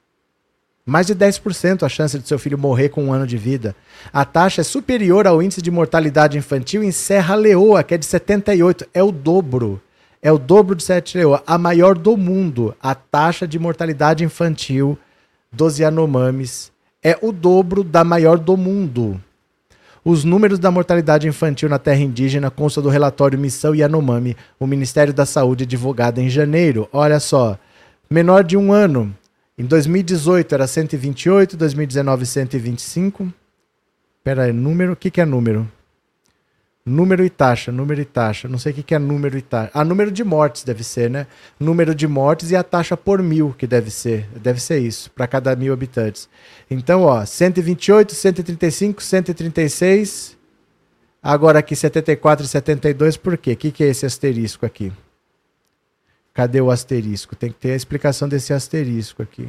Mais 0.90 1.06
de 1.06 1.16
10% 1.16 1.84
a 1.84 1.90
chance 1.90 2.18
de 2.18 2.28
seu 2.28 2.40
filho 2.40 2.58
morrer 2.58 2.90
com 2.90 3.06
um 3.06 3.14
ano 3.14 3.28
de 3.28 3.38
vida. 3.38 3.76
A 4.12 4.26
taxa 4.26 4.62
é 4.62 4.64
superior 4.64 5.28
ao 5.28 5.42
índice 5.42 5.62
de 5.62 5.70
mortalidade 5.70 6.38
infantil 6.38 6.84
em 6.84 6.92
Serra 6.92 7.36
Leoa, 7.36 7.84
que 7.84 7.94
é 7.94 7.98
de 7.98 8.06
78. 8.06 8.88
É 8.94 9.04
o 9.04 9.12
dobro. 9.12 9.80
É 10.22 10.32
o 10.32 10.40
dobro 10.40 10.76
de 10.76 10.84
Serra 10.84 11.04
Leoa, 11.14 11.44
a 11.46 11.58
maior 11.58 11.98
do 11.98 12.18
mundo. 12.18 12.76
A 12.82 12.96
taxa 12.96 13.48
de 13.48 13.60
mortalidade 13.60 14.24
infantil 14.24 14.98
dos 15.52 15.78
Yanomamis 15.78 16.72
é 17.04 17.18
o 17.22 17.32
dobro 17.32 17.84
da 17.84 18.04
maior 18.04 18.40
do 18.40 18.58
mundo. 18.58 19.22
Os 20.04 20.24
números 20.24 20.58
da 20.58 20.72
mortalidade 20.72 21.28
infantil 21.28 21.70
na 21.70 21.78
terra 21.78 22.00
indígena 22.00 22.50
constam 22.50 22.82
do 22.82 22.90
relatório 22.90 23.38
Missão 23.38 23.76
Yanomami, 23.76 24.36
o 24.60 24.66
Ministério 24.66 25.14
da 25.14 25.26
Saúde 25.26 25.66
divulgado 25.66 26.20
em 26.20 26.30
janeiro. 26.30 26.90
Olha 26.92 27.20
só, 27.20 27.60
menor 28.10 28.44
de 28.44 28.58
um 28.58 28.72
ano, 28.72 29.14
em 29.60 29.66
2018 29.66 30.56
era 30.56 30.66
128, 30.66 31.58
2019 31.58 32.26
125. 32.26 33.34
Pera 34.24 34.44
aí, 34.44 34.54
número, 34.54 34.94
o 34.94 34.96
que, 34.96 35.12
que 35.12 35.20
é 35.20 35.26
número? 35.26 35.70
Número 36.86 37.26
e 37.26 37.30
taxa, 37.30 37.70
número 37.70 38.00
e 38.00 38.06
taxa. 38.06 38.48
Não 38.48 38.58
sei 38.58 38.72
o 38.72 38.76
que, 38.76 38.84
que 38.84 38.96
é 38.96 39.00
número 39.00 39.38
e 39.38 39.42
taxa. 39.42 39.70
Ah, 39.74 39.84
número 39.84 40.12
de 40.12 40.24
mortes 40.24 40.64
deve 40.64 40.82
ser, 40.82 41.10
né? 41.10 41.28
Número 41.60 41.94
de 41.94 42.08
mortes 42.08 42.52
e 42.52 42.56
a 42.56 42.64
taxa 42.64 42.96
por 42.96 43.22
mil, 43.22 43.54
que 43.58 43.68
deve 43.68 43.92
ser. 43.92 44.30
Deve 44.42 44.62
ser 44.62 44.80
isso, 44.80 45.12
para 45.12 45.28
cada 45.28 45.54
mil 45.58 45.74
habitantes. 45.74 46.30
Então, 46.72 47.04
ó, 47.04 47.26
128, 47.26 48.16
135, 48.16 49.04
136. 49.04 50.38
Agora 51.22 51.60
aqui 51.60 51.76
74 51.76 52.46
e 52.46 52.48
72, 52.48 53.18
por 53.18 53.38
quê? 53.38 53.52
O 53.52 53.58
que, 53.58 53.72
que 53.72 53.84
é 53.84 53.88
esse 53.88 54.06
asterisco 54.06 54.66
aqui? 54.66 54.90
Cadê 56.40 56.62
o 56.62 56.72
asterisco? 56.72 57.36
Tem 57.36 57.52
que 57.52 57.58
ter 57.58 57.74
a 57.74 57.76
explicação 57.76 58.30
desse 58.30 58.54
asterisco 58.54 59.22
aqui. 59.22 59.46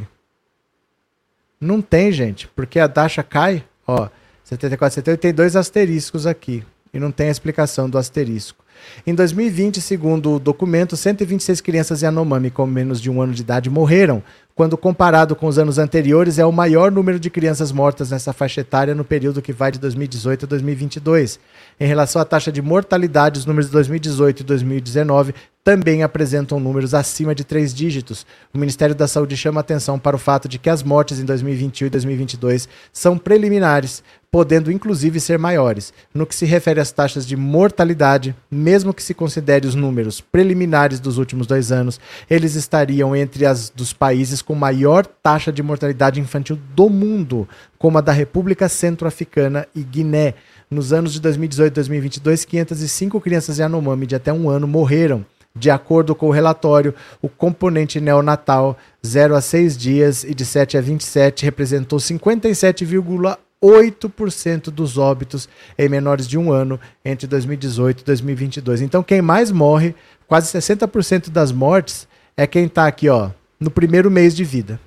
Não 1.60 1.80
tem, 1.80 2.10
gente, 2.10 2.48
porque 2.48 2.80
a 2.80 2.88
taxa 2.88 3.22
cai. 3.22 3.62
Ó, 3.86 4.08
74, 4.42 4.96
78 4.96 5.20
tem 5.20 5.32
dois 5.32 5.54
asteriscos 5.54 6.26
aqui. 6.26 6.64
E 6.92 6.98
não 6.98 7.12
tem 7.12 7.28
a 7.28 7.30
explicação 7.30 7.88
do 7.88 7.96
asterisco. 7.96 8.64
Em 9.06 9.14
2020, 9.14 9.80
segundo 9.80 10.32
o 10.32 10.40
documento, 10.40 10.96
126 10.96 11.60
crianças 11.60 12.02
Yanomami 12.02 12.50
com 12.50 12.66
menos 12.66 13.00
de 13.00 13.08
um 13.08 13.22
ano 13.22 13.34
de 13.34 13.42
idade 13.42 13.70
morreram, 13.70 14.20
quando 14.60 14.76
comparado 14.76 15.34
com 15.34 15.46
os 15.46 15.58
anos 15.58 15.78
anteriores, 15.78 16.38
é 16.38 16.44
o 16.44 16.52
maior 16.52 16.92
número 16.92 17.18
de 17.18 17.30
crianças 17.30 17.72
mortas 17.72 18.10
nessa 18.10 18.30
faixa 18.30 18.60
etária 18.60 18.94
no 18.94 19.02
período 19.02 19.40
que 19.40 19.54
vai 19.54 19.72
de 19.72 19.78
2018 19.78 20.44
a 20.44 20.48
2022. 20.48 21.40
Em 21.80 21.86
relação 21.86 22.20
à 22.20 22.26
taxa 22.26 22.52
de 22.52 22.60
mortalidade, 22.60 23.38
os 23.38 23.46
números 23.46 23.68
de 23.68 23.72
2018 23.72 24.40
e 24.40 24.44
2019 24.44 25.34
também 25.62 26.02
apresentam 26.02 26.58
números 26.58 26.94
acima 26.94 27.34
de 27.34 27.44
três 27.44 27.74
dígitos. 27.74 28.26
O 28.52 28.58
Ministério 28.58 28.94
da 28.94 29.06
Saúde 29.06 29.36
chama 29.36 29.60
atenção 29.60 29.98
para 29.98 30.16
o 30.16 30.18
fato 30.18 30.48
de 30.48 30.58
que 30.58 30.70
as 30.70 30.82
mortes 30.82 31.20
em 31.20 31.24
2021 31.24 31.86
e 31.86 31.90
2022 31.90 32.68
são 32.92 33.18
preliminares, 33.18 34.02
podendo 34.30 34.72
inclusive 34.72 35.20
ser 35.20 35.38
maiores. 35.38 35.92
No 36.14 36.26
que 36.26 36.34
se 36.34 36.46
refere 36.46 36.80
às 36.80 36.90
taxas 36.90 37.26
de 37.26 37.36
mortalidade, 37.36 38.34
mesmo 38.50 38.94
que 38.94 39.02
se 39.02 39.12
considere 39.12 39.66
os 39.66 39.74
números 39.74 40.20
preliminares 40.20 40.98
dos 40.98 41.18
últimos 41.18 41.46
dois 41.46 41.70
anos, 41.70 42.00
eles 42.28 42.54
estariam 42.54 43.14
entre 43.14 43.44
as 43.44 43.68
dos 43.68 43.92
países 43.92 44.40
com 44.50 44.54
maior 44.56 45.06
taxa 45.06 45.52
de 45.52 45.62
mortalidade 45.62 46.18
infantil 46.18 46.58
do 46.74 46.90
mundo, 46.90 47.48
como 47.78 47.98
a 47.98 48.00
da 48.00 48.10
República 48.10 48.68
Centro-Africana 48.68 49.64
e 49.76 49.80
Guiné. 49.80 50.34
Nos 50.68 50.92
anos 50.92 51.12
de 51.12 51.20
2018 51.20 51.72
e 51.72 51.74
2022, 51.76 52.44
505 52.44 53.20
crianças 53.20 53.58
Yanomami 53.58 54.08
de 54.08 54.16
até 54.16 54.32
um 54.32 54.50
ano 54.50 54.66
morreram. 54.66 55.24
De 55.54 55.70
acordo 55.70 56.16
com 56.16 56.26
o 56.26 56.32
relatório, 56.32 56.92
o 57.22 57.28
componente 57.28 58.00
neonatal 58.00 58.76
0 59.06 59.36
a 59.36 59.40
6 59.40 59.76
dias 59.76 60.24
e 60.24 60.34
de 60.34 60.44
7 60.44 60.76
a 60.76 60.80
27 60.80 61.44
representou 61.44 62.00
57,1 62.00 63.36
8% 63.62 64.64
dos 64.70 64.98
óbitos 64.98 65.48
em 65.78 65.88
menores 65.88 66.26
de 66.26 66.36
um 66.36 66.50
ano 66.50 66.80
entre 67.04 67.28
2018 67.28 68.00
e 68.00 68.04
2022. 68.04 68.82
Então, 68.82 69.00
quem 69.00 69.22
mais 69.22 69.52
morre, 69.52 69.94
quase 70.26 70.50
60% 70.58 71.30
das 71.30 71.52
mortes, 71.52 72.08
é 72.36 72.48
quem 72.48 72.64
está 72.64 72.86
aqui, 72.86 73.08
ó, 73.08 73.30
no 73.60 73.70
primeiro 73.70 74.10
mês 74.10 74.34
de 74.34 74.42
vida. 74.42 74.80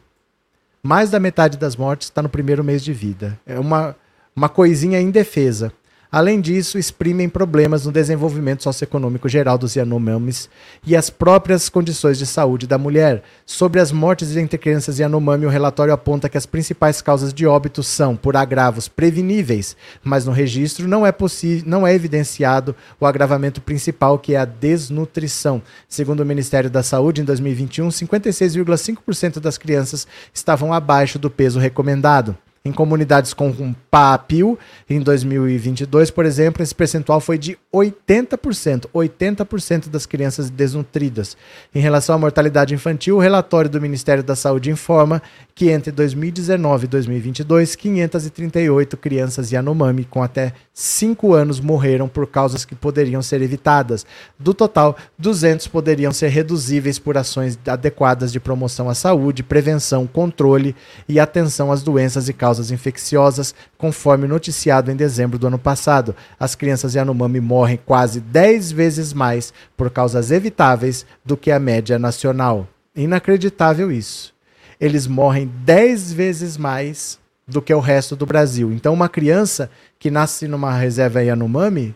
Mais 0.82 1.12
da 1.12 1.20
metade 1.20 1.58
das 1.58 1.76
mortes 1.76 2.08
está 2.08 2.22
no 2.22 2.28
primeiro 2.28 2.64
mês 2.64 2.84
de 2.84 2.92
vida. 2.92 3.40
É 3.46 3.60
uma, 3.60 3.96
uma 4.36 4.50
coisinha 4.50 5.00
indefesa. 5.00 5.72
Além 6.14 6.40
disso, 6.40 6.78
exprimem 6.78 7.28
problemas 7.28 7.88
no 7.88 7.92
desenvolvimento 7.92 8.62
socioeconômico 8.62 9.28
geral 9.28 9.58
dos 9.58 9.76
Yanomamis 9.76 10.48
e 10.86 10.96
as 10.96 11.10
próprias 11.10 11.70
condições 11.70 12.20
de 12.20 12.28
saúde 12.28 12.68
da 12.68 12.78
mulher. 12.78 13.24
Sobre 13.48 13.80
as 13.80 13.92
mortes 13.92 14.38
entre 14.38 14.60
crianças 14.60 15.00
Yanomami, 15.00 15.48
o 15.48 15.50
relatório 15.50 15.92
aponta 15.92 16.30
que 16.30 16.38
as 16.38 16.46
principais 16.46 17.02
causas 17.02 17.34
de 17.34 17.48
óbito 17.48 17.82
são 17.82 18.16
por 18.16 18.38
agravos 18.38 18.88
preveníveis, 18.88 19.76
mas 20.04 20.24
no 20.24 20.32
registro 20.32 20.88
não 20.88 21.04
é 21.04 21.12
possível, 21.12 21.64
não 21.66 21.88
é 21.88 21.96
evidenciado 21.96 22.76
o 23.00 23.08
agravamento 23.08 23.60
principal, 23.60 24.20
que 24.20 24.36
é 24.36 24.38
a 24.38 24.46
desnutrição. 24.46 25.64
Segundo 25.90 26.20
o 26.20 26.26
Ministério 26.28 26.70
da 26.70 26.84
Saúde, 26.84 27.22
em 27.22 27.26
2021, 27.26 27.88
56,5% 27.88 29.40
das 29.40 29.58
crianças 29.58 30.06
estavam 30.32 30.72
abaixo 30.74 31.18
do 31.18 31.32
peso 31.32 31.58
recomendado. 31.58 32.38
Em 32.66 32.72
comunidades 32.72 33.34
com 33.34 33.50
um 33.50 33.76
PAPIL, 33.92 34.58
em 34.90 35.02
2022, 35.02 36.10
por 36.10 36.26
exemplo, 36.26 36.64
esse 36.64 36.74
percentual 36.74 37.20
foi 37.20 37.38
de 37.38 37.58
80%. 37.74 38.86
80% 38.94 39.90
das 39.90 40.06
crianças 40.06 40.50
desnutridas. 40.50 41.36
Em 41.76 41.82
relação 41.82 42.16
à 42.16 42.18
mortalidade 42.18 42.74
infantil, 42.74 43.18
o 43.18 43.20
relatório 43.20 43.70
do 43.70 43.82
Ministério 43.82 44.24
da 44.24 44.34
Saúde 44.34 44.72
informa 44.72 45.22
que 45.54 45.72
entre 45.72 45.92
2019 45.92 46.86
e 46.86 46.88
2022, 46.88 47.76
538 47.76 48.96
crianças 48.96 49.52
Yanomami 49.52 50.06
com 50.06 50.24
até 50.24 50.54
5 50.74 51.34
anos 51.34 51.60
morreram 51.60 52.08
por 52.08 52.26
causas 52.26 52.66
que 52.66 52.74
poderiam 52.74 53.22
ser 53.22 53.42
evitadas. 53.42 54.06
Do 54.40 54.54
total, 54.54 54.98
200 55.20 55.68
poderiam 55.68 56.12
ser 56.12 56.30
reduzíveis 56.30 56.98
por 56.98 57.18
ações 57.18 57.60
adequadas 57.68 58.32
de 58.32 58.40
promoção 58.40 58.90
à 58.90 58.96
saúde, 58.96 59.44
prevenção, 59.44 60.08
controle 60.08 60.76
e 61.08 61.20
atenção 61.20 61.72
às 61.72 61.84
doenças 61.84 62.30
e 62.30 62.34
causas 62.34 62.54
causas 62.54 62.72
infecciosas, 62.72 63.56
conforme 63.78 64.28
noticiado 64.28 64.92
em 64.92 64.96
dezembro 64.96 65.40
do 65.40 65.48
ano 65.48 65.58
passado. 65.58 66.16
As 66.40 66.54
crianças 66.56 66.94
Yanomami 66.94 67.40
morrem 67.40 67.80
quase 67.84 68.20
10 68.20 68.72
vezes 68.72 69.12
mais 69.12 69.52
por 69.76 69.90
causas 69.90 70.30
evitáveis 70.30 71.06
do 71.26 71.36
que 71.36 71.52
a 71.52 71.60
média 71.60 71.98
nacional. 71.98 72.68
Inacreditável 72.96 73.92
isso. 73.92 74.34
Eles 74.80 75.08
morrem 75.08 75.52
10 75.66 76.14
vezes 76.14 76.58
mais 76.58 77.20
do 77.48 77.62
que 77.62 77.74
o 77.74 77.80
resto 77.80 78.16
do 78.16 78.26
Brasil. 78.26 78.72
Então, 78.72 78.94
uma 78.94 79.10
criança 79.10 79.70
que 80.04 80.12
nasce 80.12 80.50
numa 80.50 80.78
reserva 80.78 81.24
Yanomami, 81.24 81.96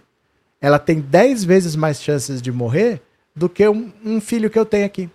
ela 0.62 0.80
tem 0.80 1.02
10 1.02 1.44
vezes 1.44 1.76
mais 1.76 2.02
chances 2.02 2.42
de 2.42 2.54
morrer 2.54 3.02
do 3.36 3.50
que 3.50 3.68
um, 3.68 3.92
um 4.02 4.22
filho 4.22 4.50
que 4.50 4.58
eu 4.58 4.66
tenho 4.66 4.86
aqui. 4.86 5.10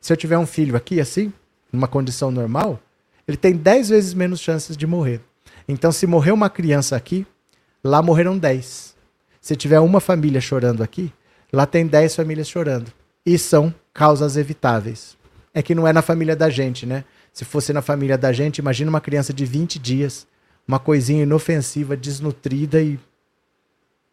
Se 0.00 0.12
eu 0.12 0.16
tiver 0.16 0.38
um 0.38 0.46
filho 0.46 0.76
aqui, 0.76 1.00
assim, 1.00 1.32
numa 1.72 1.88
condição 1.88 2.30
normal, 2.30 2.78
ele 3.26 3.36
tem 3.36 3.56
10 3.56 3.88
vezes 3.88 4.14
menos 4.14 4.38
chances 4.38 4.76
de 4.76 4.86
morrer. 4.86 5.20
Então, 5.66 5.90
se 5.90 6.06
morrer 6.06 6.30
uma 6.30 6.48
criança 6.48 6.94
aqui, 6.94 7.26
lá 7.82 8.00
morreram 8.00 8.38
10. 8.38 8.94
Se 9.40 9.56
tiver 9.56 9.80
uma 9.80 9.98
família 9.98 10.40
chorando 10.40 10.84
aqui, 10.84 11.12
lá 11.52 11.66
tem 11.66 11.84
10 11.84 12.14
famílias 12.14 12.48
chorando. 12.48 12.92
E 13.26 13.36
são 13.36 13.74
causas 13.92 14.36
evitáveis. 14.36 15.16
É 15.52 15.62
que 15.62 15.74
não 15.74 15.84
é 15.84 15.92
na 15.92 16.00
família 16.00 16.36
da 16.36 16.48
gente, 16.48 16.86
né? 16.86 17.02
Se 17.32 17.44
fosse 17.44 17.72
na 17.72 17.82
família 17.82 18.16
da 18.16 18.32
gente, 18.32 18.58
imagina 18.58 18.88
uma 18.88 19.00
criança 19.00 19.32
de 19.32 19.44
20 19.44 19.80
dias, 19.80 20.28
uma 20.66 20.78
coisinha 20.78 21.22
inofensiva, 21.22 21.96
desnutrida 21.96 22.82
e, 22.82 22.98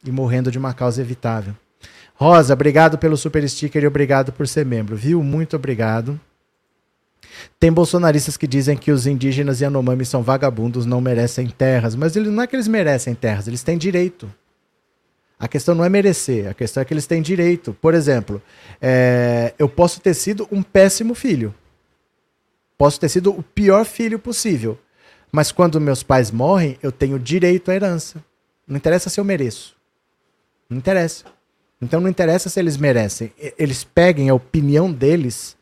e 0.03 0.11
morrendo 0.11 0.51
de 0.51 0.57
uma 0.57 0.73
causa 0.73 1.01
evitável. 1.01 1.55
Rosa, 2.15 2.53
obrigado 2.53 2.97
pelo 2.97 3.17
super 3.17 3.47
sticker 3.49 3.83
e 3.83 3.87
obrigado 3.87 4.31
por 4.31 4.47
ser 4.47 4.65
membro, 4.65 4.95
viu? 4.95 5.23
Muito 5.23 5.55
obrigado. 5.55 6.19
Tem 7.59 7.71
bolsonaristas 7.71 8.37
que 8.37 8.45
dizem 8.45 8.77
que 8.77 8.91
os 8.91 9.07
indígenas 9.07 9.59
e 9.59 9.63
Yanomami 9.63 10.05
são 10.05 10.21
vagabundos, 10.21 10.85
não 10.85 11.01
merecem 11.01 11.47
terras, 11.47 11.95
mas 11.95 12.15
eles, 12.15 12.31
não 12.31 12.43
é 12.43 12.47
que 12.47 12.55
eles 12.55 12.67
merecem 12.67 13.15
terras, 13.15 13.47
eles 13.47 13.63
têm 13.63 13.77
direito. 13.77 14.31
A 15.39 15.47
questão 15.47 15.73
não 15.75 15.83
é 15.83 15.89
merecer, 15.89 16.47
a 16.47 16.53
questão 16.53 16.81
é 16.81 16.85
que 16.85 16.93
eles 16.93 17.07
têm 17.07 17.21
direito. 17.21 17.75
Por 17.81 17.93
exemplo, 17.93 18.41
é, 18.81 19.53
eu 19.57 19.67
posso 19.67 19.99
ter 19.99 20.13
sido 20.13 20.47
um 20.51 20.61
péssimo 20.61 21.15
filho. 21.15 21.53
Posso 22.77 22.99
ter 22.99 23.09
sido 23.09 23.31
o 23.31 23.43
pior 23.43 23.83
filho 23.85 24.19
possível. 24.19 24.77
Mas 25.35 25.51
quando 25.51 25.81
meus 25.81 26.03
pais 26.03 26.29
morrem, 26.29 26.77
eu 26.83 26.91
tenho 26.91 27.17
direito 27.17 27.71
à 27.71 27.73
herança. 27.73 28.23
Não 28.67 28.77
interessa 28.77 29.09
se 29.09 29.19
eu 29.19 29.25
mereço. 29.25 29.75
Não 30.69 30.77
interessa. 30.77 31.25
Então 31.81 31.99
não 31.99 32.07
interessa 32.07 32.49
se 32.49 32.59
eles 32.59 32.77
merecem. 32.77 33.33
Eles 33.57 33.83
peguem 33.83 34.29
a 34.29 34.35
opinião 34.35 34.91
deles 34.91 35.57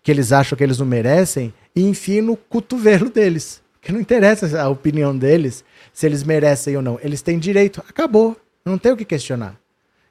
que 0.00 0.12
eles 0.12 0.30
acham 0.30 0.56
que 0.56 0.62
eles 0.62 0.78
não 0.78 0.86
merecem 0.86 1.52
e 1.74 1.82
enfiem 1.82 2.22
no 2.22 2.36
cotovelo 2.36 3.10
deles. 3.10 3.60
Que 3.82 3.90
não 3.90 4.00
interessa 4.00 4.62
a 4.62 4.68
opinião 4.68 5.16
deles, 5.16 5.64
se 5.92 6.06
eles 6.06 6.22
merecem 6.22 6.76
ou 6.76 6.82
não. 6.82 6.96
Eles 7.02 7.20
têm 7.20 7.36
direito. 7.36 7.82
Acabou. 7.88 8.36
Não 8.64 8.78
tem 8.78 8.92
o 8.92 8.96
que 8.96 9.04
questionar. 9.04 9.58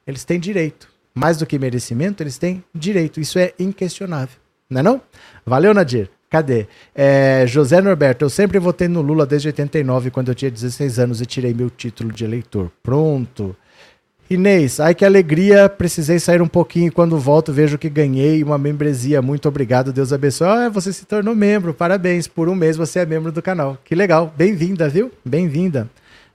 Eles 0.06 0.24
têm 0.24 0.38
direito. 0.38 0.92
Mais 1.14 1.38
do 1.38 1.46
que 1.46 1.58
merecimento, 1.58 2.22
eles 2.22 2.36
têm 2.36 2.62
direito. 2.74 3.18
Isso 3.18 3.38
é 3.38 3.54
inquestionável. 3.58 4.36
Não 4.68 4.80
é 4.80 4.82
não? 4.82 5.00
Valeu, 5.46 5.72
Nadir. 5.72 6.10
Cadê? 6.28 6.66
É, 6.94 7.44
José 7.46 7.80
Norberto, 7.80 8.24
eu 8.24 8.30
sempre 8.30 8.58
votei 8.58 8.88
no 8.88 9.00
Lula 9.00 9.24
desde 9.24 9.48
89, 9.48 10.10
quando 10.10 10.28
eu 10.28 10.34
tinha 10.34 10.50
16 10.50 10.98
anos 10.98 11.20
e 11.20 11.26
tirei 11.26 11.54
meu 11.54 11.70
título 11.70 12.12
de 12.12 12.24
eleitor. 12.24 12.70
Pronto. 12.82 13.54
Inês, 14.28 14.80
ai 14.80 14.92
que 14.92 15.04
alegria, 15.04 15.68
precisei 15.68 16.18
sair 16.18 16.42
um 16.42 16.48
pouquinho. 16.48 16.90
Quando 16.90 17.16
volto, 17.16 17.52
vejo 17.52 17.78
que 17.78 17.88
ganhei 17.88 18.42
uma 18.42 18.58
membresia. 18.58 19.22
Muito 19.22 19.48
obrigado, 19.48 19.92
Deus 19.92 20.12
abençoe. 20.12 20.48
Ah, 20.48 20.68
você 20.68 20.92
se 20.92 21.04
tornou 21.06 21.32
membro, 21.32 21.72
parabéns. 21.72 22.26
Por 22.26 22.48
um 22.48 22.54
mês 22.56 22.76
você 22.76 22.98
é 22.98 23.06
membro 23.06 23.30
do 23.30 23.40
canal. 23.40 23.78
Que 23.84 23.94
legal, 23.94 24.34
bem-vinda, 24.36 24.88
viu? 24.88 25.12
Bem-vinda. 25.24 25.88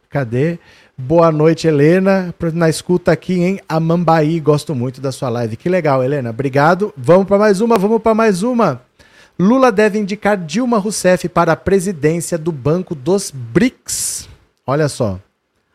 Cadê? 0.10 0.58
Boa 0.98 1.32
noite, 1.32 1.68
Helena. 1.68 2.34
Na 2.54 2.70
escuta 2.70 3.12
aqui 3.12 3.42
em 3.42 3.60
Amambaí. 3.68 4.39
Gosto 4.39 4.74
muito 4.74 5.02
da 5.02 5.12
sua 5.12 5.30
live. 5.30 5.58
Que 5.58 5.68
legal, 5.68 6.02
Helena. 6.02 6.30
Obrigado. 6.30 6.94
Vamos 6.96 7.28
para 7.28 7.38
mais 7.38 7.60
uma, 7.60 7.78
vamos 7.78 8.02
para 8.02 8.14
mais 8.14 8.42
uma. 8.42 8.82
Lula 9.40 9.72
deve 9.72 9.98
indicar 9.98 10.38
Dilma 10.38 10.78
Rousseff 10.78 11.28
para 11.30 11.54
a 11.54 11.56
presidência 11.56 12.38
do 12.38 12.52
Banco 12.52 12.94
dos 12.94 13.32
BRICS. 13.32 14.30
Olha 14.66 14.88
só. 14.88 15.20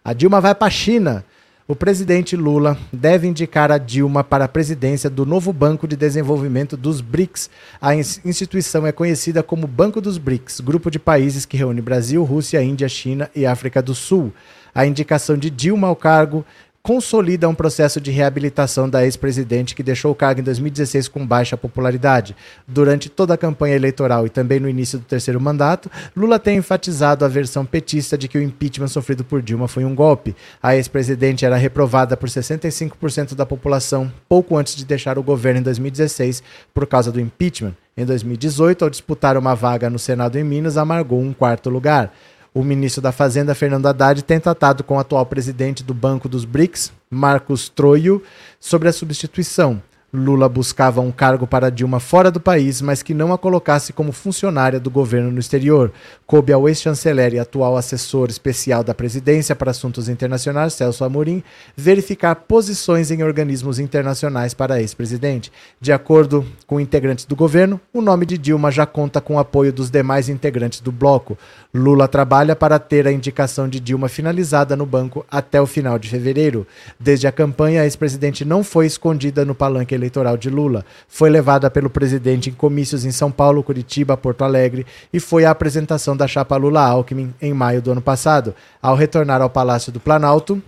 A 0.05 0.13
Dilma 0.13 0.41
vai 0.41 0.55
para 0.55 0.69
a 0.69 0.71
China 0.71 1.25
o 1.69 1.75
presidente 1.75 2.37
Lula 2.37 2.79
deve 2.93 3.27
indicar 3.27 3.73
a 3.73 3.79
Dilma 3.79 4.23
para 4.23 4.45
a 4.45 4.49
presidência 4.49 5.11
do 5.11 5.27
novo 5.27 5.53
Banco 5.53 5.89
de 5.89 5.97
Desenvolvimento 5.97 6.77
dos 6.77 7.01
BRICS. 7.01 7.51
A 7.81 7.93
instituição 7.97 8.87
é 8.87 8.93
conhecida 8.93 9.43
como 9.43 9.67
Banco 9.67 10.01
dos 10.01 10.17
BRICS, 10.17 10.61
grupo 10.61 10.93
de 10.93 11.01
países 11.01 11.45
que 11.45 11.57
reúne 11.57 11.83
Brasil, 11.83 12.23
Rússia, 12.23 12.63
Índia, 12.63 12.89
China 12.89 13.29
e 13.35 13.45
África 13.45 13.83
do 13.83 13.97
Sul. 13.97 14.33
A 14.73 14.87
indicação 14.87 15.37
de 15.37 15.51
Dilma 15.51 15.89
ao 15.89 15.97
cargo 15.97 16.47
consolida 16.87 17.49
um 17.49 17.55
processo 17.55 18.01
de 18.01 18.13
reabilitação 18.13 18.89
da 18.89 19.05
ex-presidente 19.05 19.75
que 19.75 19.83
deixou 19.83 20.13
o 20.13 20.15
cargo 20.15 20.41
em 20.41 20.45
2016 20.45 21.09
com 21.09 21.27
baixa 21.27 21.57
popularidade. 21.57 22.37
Durante 22.65 23.09
toda 23.09 23.35
a 23.35 23.37
campanha 23.37 23.75
eleitoral 23.75 24.25
e 24.25 24.31
também 24.31 24.61
no 24.61 24.69
início 24.69 25.01
do 25.01 25.05
terceiro 25.05 25.41
mandato, 25.41 25.91
Lula 26.17 26.39
tem 26.39 26.59
enfatizado 26.59 27.25
a 27.25 27.29
versão 27.29 27.67
petista 27.67 28.17
de 28.17 28.29
que 28.29 28.39
o 28.39 28.41
impeachment 28.41 28.87
sofrido 28.87 29.25
por 29.25 29.43
Dilma 29.43 29.67
foi 29.67 29.85
um 29.85 29.97
golpe. 29.97 30.37
A 30.63 30.77
ex-presidente 30.77 31.45
era 31.45 31.57
reprovada 31.57 32.17
por 32.17 32.29
65% 32.29 33.35
da 33.35 33.45
população 33.45 34.13
pouco 34.29 34.57
antes 34.57 34.77
de 34.77 34.85
deixar 34.85 35.19
o 35.19 35.25
governo 35.25 35.59
em 35.59 35.65
2016 35.65 36.41
por 36.73 36.87
causa 36.87 37.11
do 37.11 37.21
impeachment. 37.21 37.75
Em 37.97 38.05
2018, 38.05 38.85
ao 38.85 38.91
disputar 38.91 39.37
uma 39.37 39.57
vaga 39.57 39.91
no 39.91 39.99
Senado 39.99 40.39
em 40.39 40.45
Minas, 40.45 40.77
amargou 40.77 41.21
um 41.21 41.33
quarto 41.33 41.69
lugar. 41.69 42.13
O 42.57 42.65
ministro 42.65 43.03
da 43.03 43.13
Fazenda, 43.13 43.55
Fernando 43.55 43.85
Haddad, 43.85 44.25
tem 44.25 44.41
tratado 44.41 44.83
com 44.83 44.97
o 44.97 44.99
atual 44.99 45.27
presidente 45.27 45.85
do 45.85 45.93
Banco 45.93 46.27
dos 46.27 46.47
BRICS, 46.47 46.91
Marcos 47.11 47.69
Troio, 47.69 48.23
sobre 48.59 48.89
a 48.89 48.95
substituição. 48.95 49.83
Lula 50.17 50.49
buscava 50.49 51.03
um 51.03 51.13
cargo 51.13 51.47
para 51.47 51.71
Dilma 51.71 52.01
fora 52.01 52.31
do 52.31 52.41
país, 52.41 52.81
mas 52.81 53.03
que 53.03 53.13
não 53.13 53.35
a 53.35 53.39
colocasse 53.39 53.93
como 53.93 54.13
funcionária 54.13 54.81
do 54.81 54.91
governo 54.91 55.31
no 55.31 55.39
exterior. 55.39 55.93
Coube 56.27 56.55
ao 56.55 56.67
ex-chanceler 56.67 57.35
e 57.35 57.39
atual 57.39 57.77
assessor 57.77 58.31
especial 58.31 58.83
da 58.83 58.95
presidência 58.95 59.55
para 59.55 59.71
assuntos 59.71 60.09
internacionais, 60.09 60.73
Celso 60.73 61.05
Amorim, 61.05 61.43
verificar 61.77 62.35
posições 62.35 63.11
em 63.11 63.23
organismos 63.23 63.79
internacionais 63.79 64.55
para 64.55 64.81
ex-presidente. 64.81 65.53
De 65.79 65.93
acordo 65.93 66.47
com 66.67 66.81
integrantes 66.81 67.27
do 67.27 67.37
governo, 67.37 67.79
o 67.93 68.01
nome 68.01 68.25
de 68.25 68.39
Dilma 68.39 68.71
já 68.71 68.87
conta 68.87 69.21
com 69.21 69.35
o 69.35 69.39
apoio 69.39 69.73
dos 69.73 69.91
demais 69.91 70.31
integrantes 70.31 70.81
do 70.81 70.91
bloco. 70.91 71.37
Lula 71.75 72.09
trabalha 72.09 72.57
para 72.57 72.79
ter 72.79 73.07
a 73.07 73.13
indicação 73.13 73.69
de 73.69 73.79
Dilma 73.79 74.09
finalizada 74.09 74.75
no 74.75 74.87
banco 74.87 75.27
até 75.31 75.61
o 75.61 75.67
final 75.67 75.99
de 75.99 76.09
fevereiro. 76.09 76.67
Desde 76.99 77.27
a 77.27 77.33
campanha, 77.33 77.83
a 77.83 77.85
ex-presidente 77.85 78.47
não 78.47 78.65
foi 78.65 78.87
escondida 78.87 79.45
no 79.45 79.55
palanque 79.55 79.95
eleitoral 79.95 80.06
eleitoral 80.07 80.37
de 80.37 80.49
Lula. 80.49 80.85
Foi 81.09 81.29
levada 81.29 81.71
pelo 81.71 81.91
presidente 81.91 82.51
em 82.51 82.53
comícios 82.53 83.05
em 83.05 83.11
São 83.11 83.31
Paulo, 83.31 83.63
Curitiba, 83.63 84.17
Porto 84.17 84.43
Alegre 84.43 84.87
e 85.13 85.21
foi 85.21 85.45
à 85.45 85.51
apresentação 85.51 86.17
da 86.17 86.27
chapa 86.27 86.57
Lula-Alckmin 86.57 87.35
em 87.43 87.53
maio 87.53 87.83
do 87.83 87.93
ano 87.93 88.01
passado. 88.01 88.55
Ao 88.81 88.95
retornar 88.95 89.43
ao 89.43 89.51
Palácio 89.51 89.93
do 89.93 90.01
Planalto, 90.01 90.63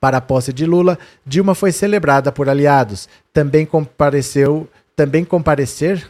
para 0.00 0.16
a 0.16 0.20
posse 0.20 0.52
de 0.52 0.66
Lula, 0.66 0.98
Dilma 1.24 1.54
foi 1.54 1.72
celebrada 1.72 2.32
por 2.32 2.48
aliados. 2.48 3.08
Também 3.32 3.66
compareceu, 3.66 4.68
também 4.96 5.24
comparecer 5.24 6.08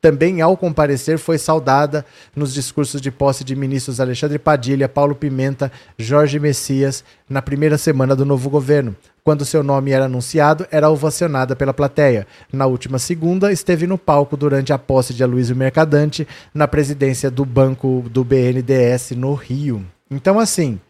também, 0.00 0.40
ao 0.40 0.56
comparecer, 0.56 1.18
foi 1.18 1.38
saudada 1.38 2.06
nos 2.34 2.54
discursos 2.54 3.00
de 3.00 3.10
posse 3.10 3.42
de 3.42 3.56
ministros 3.56 3.98
Alexandre 3.98 4.38
Padilha, 4.38 4.88
Paulo 4.88 5.14
Pimenta, 5.14 5.72
Jorge 5.98 6.38
Messias, 6.38 7.02
na 7.28 7.42
primeira 7.42 7.76
semana 7.76 8.14
do 8.14 8.24
novo 8.24 8.48
governo. 8.48 8.94
Quando 9.24 9.44
seu 9.44 9.62
nome 9.62 9.90
era 9.90 10.04
anunciado, 10.04 10.66
era 10.70 10.88
ovacionada 10.88 11.56
pela 11.56 11.74
plateia. 11.74 12.28
Na 12.52 12.64
última 12.66 12.98
segunda, 12.98 13.52
esteve 13.52 13.88
no 13.88 13.98
palco 13.98 14.36
durante 14.36 14.72
a 14.72 14.78
posse 14.78 15.12
de 15.12 15.24
Aloysio 15.24 15.56
Mercadante 15.56 16.26
na 16.54 16.68
presidência 16.68 17.28
do 17.28 17.44
banco 17.44 18.04
do 18.08 18.22
BNDES 18.22 19.10
no 19.16 19.34
Rio. 19.34 19.84
Então, 20.08 20.38
assim, 20.38 20.80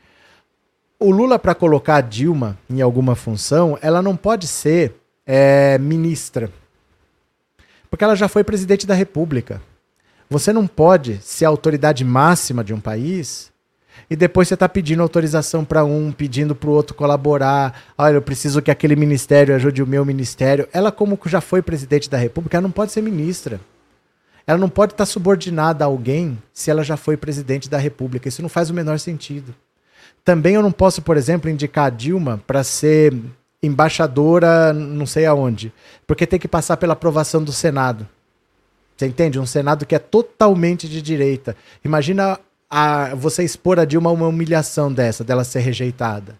o 1.00 1.10
Lula, 1.10 1.38
para 1.38 1.54
colocar 1.54 1.96
a 1.96 2.00
Dilma 2.02 2.58
em 2.68 2.82
alguma 2.82 3.16
função, 3.16 3.78
ela 3.80 4.02
não 4.02 4.14
pode 4.14 4.46
ser 4.46 4.94
é, 5.26 5.78
ministra 5.78 6.50
porque 7.90 8.04
ela 8.04 8.16
já 8.16 8.28
foi 8.28 8.44
presidente 8.44 8.86
da 8.86 8.94
República. 8.94 9.60
Você 10.30 10.52
não 10.52 10.66
pode 10.66 11.18
ser 11.22 11.46
a 11.46 11.48
autoridade 11.48 12.04
máxima 12.04 12.62
de 12.62 12.74
um 12.74 12.80
país 12.80 13.50
e 14.10 14.16
depois 14.16 14.48
você 14.48 14.54
está 14.54 14.68
pedindo 14.68 15.02
autorização 15.02 15.64
para 15.64 15.84
um, 15.84 16.12
pedindo 16.12 16.54
para 16.54 16.68
o 16.68 16.72
outro 16.72 16.94
colaborar. 16.94 17.82
Olha, 17.96 18.16
eu 18.16 18.22
preciso 18.22 18.62
que 18.62 18.70
aquele 18.70 18.96
ministério 18.96 19.54
ajude 19.54 19.82
o 19.82 19.86
meu 19.86 20.04
ministério. 20.04 20.68
Ela, 20.72 20.92
como 20.92 21.18
já 21.26 21.40
foi 21.40 21.62
presidente 21.62 22.08
da 22.08 22.18
República, 22.18 22.56
ela 22.56 22.62
não 22.62 22.70
pode 22.70 22.92
ser 22.92 23.02
ministra. 23.02 23.60
Ela 24.46 24.58
não 24.58 24.68
pode 24.68 24.92
estar 24.92 25.04
tá 25.04 25.10
subordinada 25.10 25.84
a 25.84 25.88
alguém 25.88 26.38
se 26.54 26.70
ela 26.70 26.82
já 26.82 26.96
foi 26.96 27.16
presidente 27.16 27.68
da 27.68 27.76
República. 27.76 28.28
Isso 28.28 28.40
não 28.40 28.48
faz 28.48 28.70
o 28.70 28.74
menor 28.74 28.98
sentido. 28.98 29.54
Também 30.24 30.54
eu 30.54 30.62
não 30.62 30.72
posso, 30.72 31.02
por 31.02 31.16
exemplo, 31.16 31.50
indicar 31.50 31.86
a 31.86 31.90
Dilma 31.90 32.42
para 32.46 32.64
ser 32.64 33.14
embaixadora 33.62 34.72
não 34.72 35.06
sei 35.06 35.26
aonde, 35.26 35.72
porque 36.06 36.26
tem 36.26 36.38
que 36.38 36.48
passar 36.48 36.76
pela 36.76 36.92
aprovação 36.92 37.42
do 37.42 37.52
Senado. 37.52 38.06
Você 38.96 39.06
entende? 39.06 39.38
Um 39.38 39.46
Senado 39.46 39.86
que 39.86 39.94
é 39.94 39.98
totalmente 39.98 40.88
de 40.88 41.00
direita. 41.00 41.56
Imagina 41.84 42.38
a, 42.68 43.14
você 43.14 43.44
expor 43.44 43.78
a 43.78 43.84
Dilma 43.84 44.10
a 44.10 44.12
uma 44.12 44.26
humilhação 44.26 44.92
dessa, 44.92 45.22
dela 45.22 45.44
ser 45.44 45.60
rejeitada. 45.60 46.36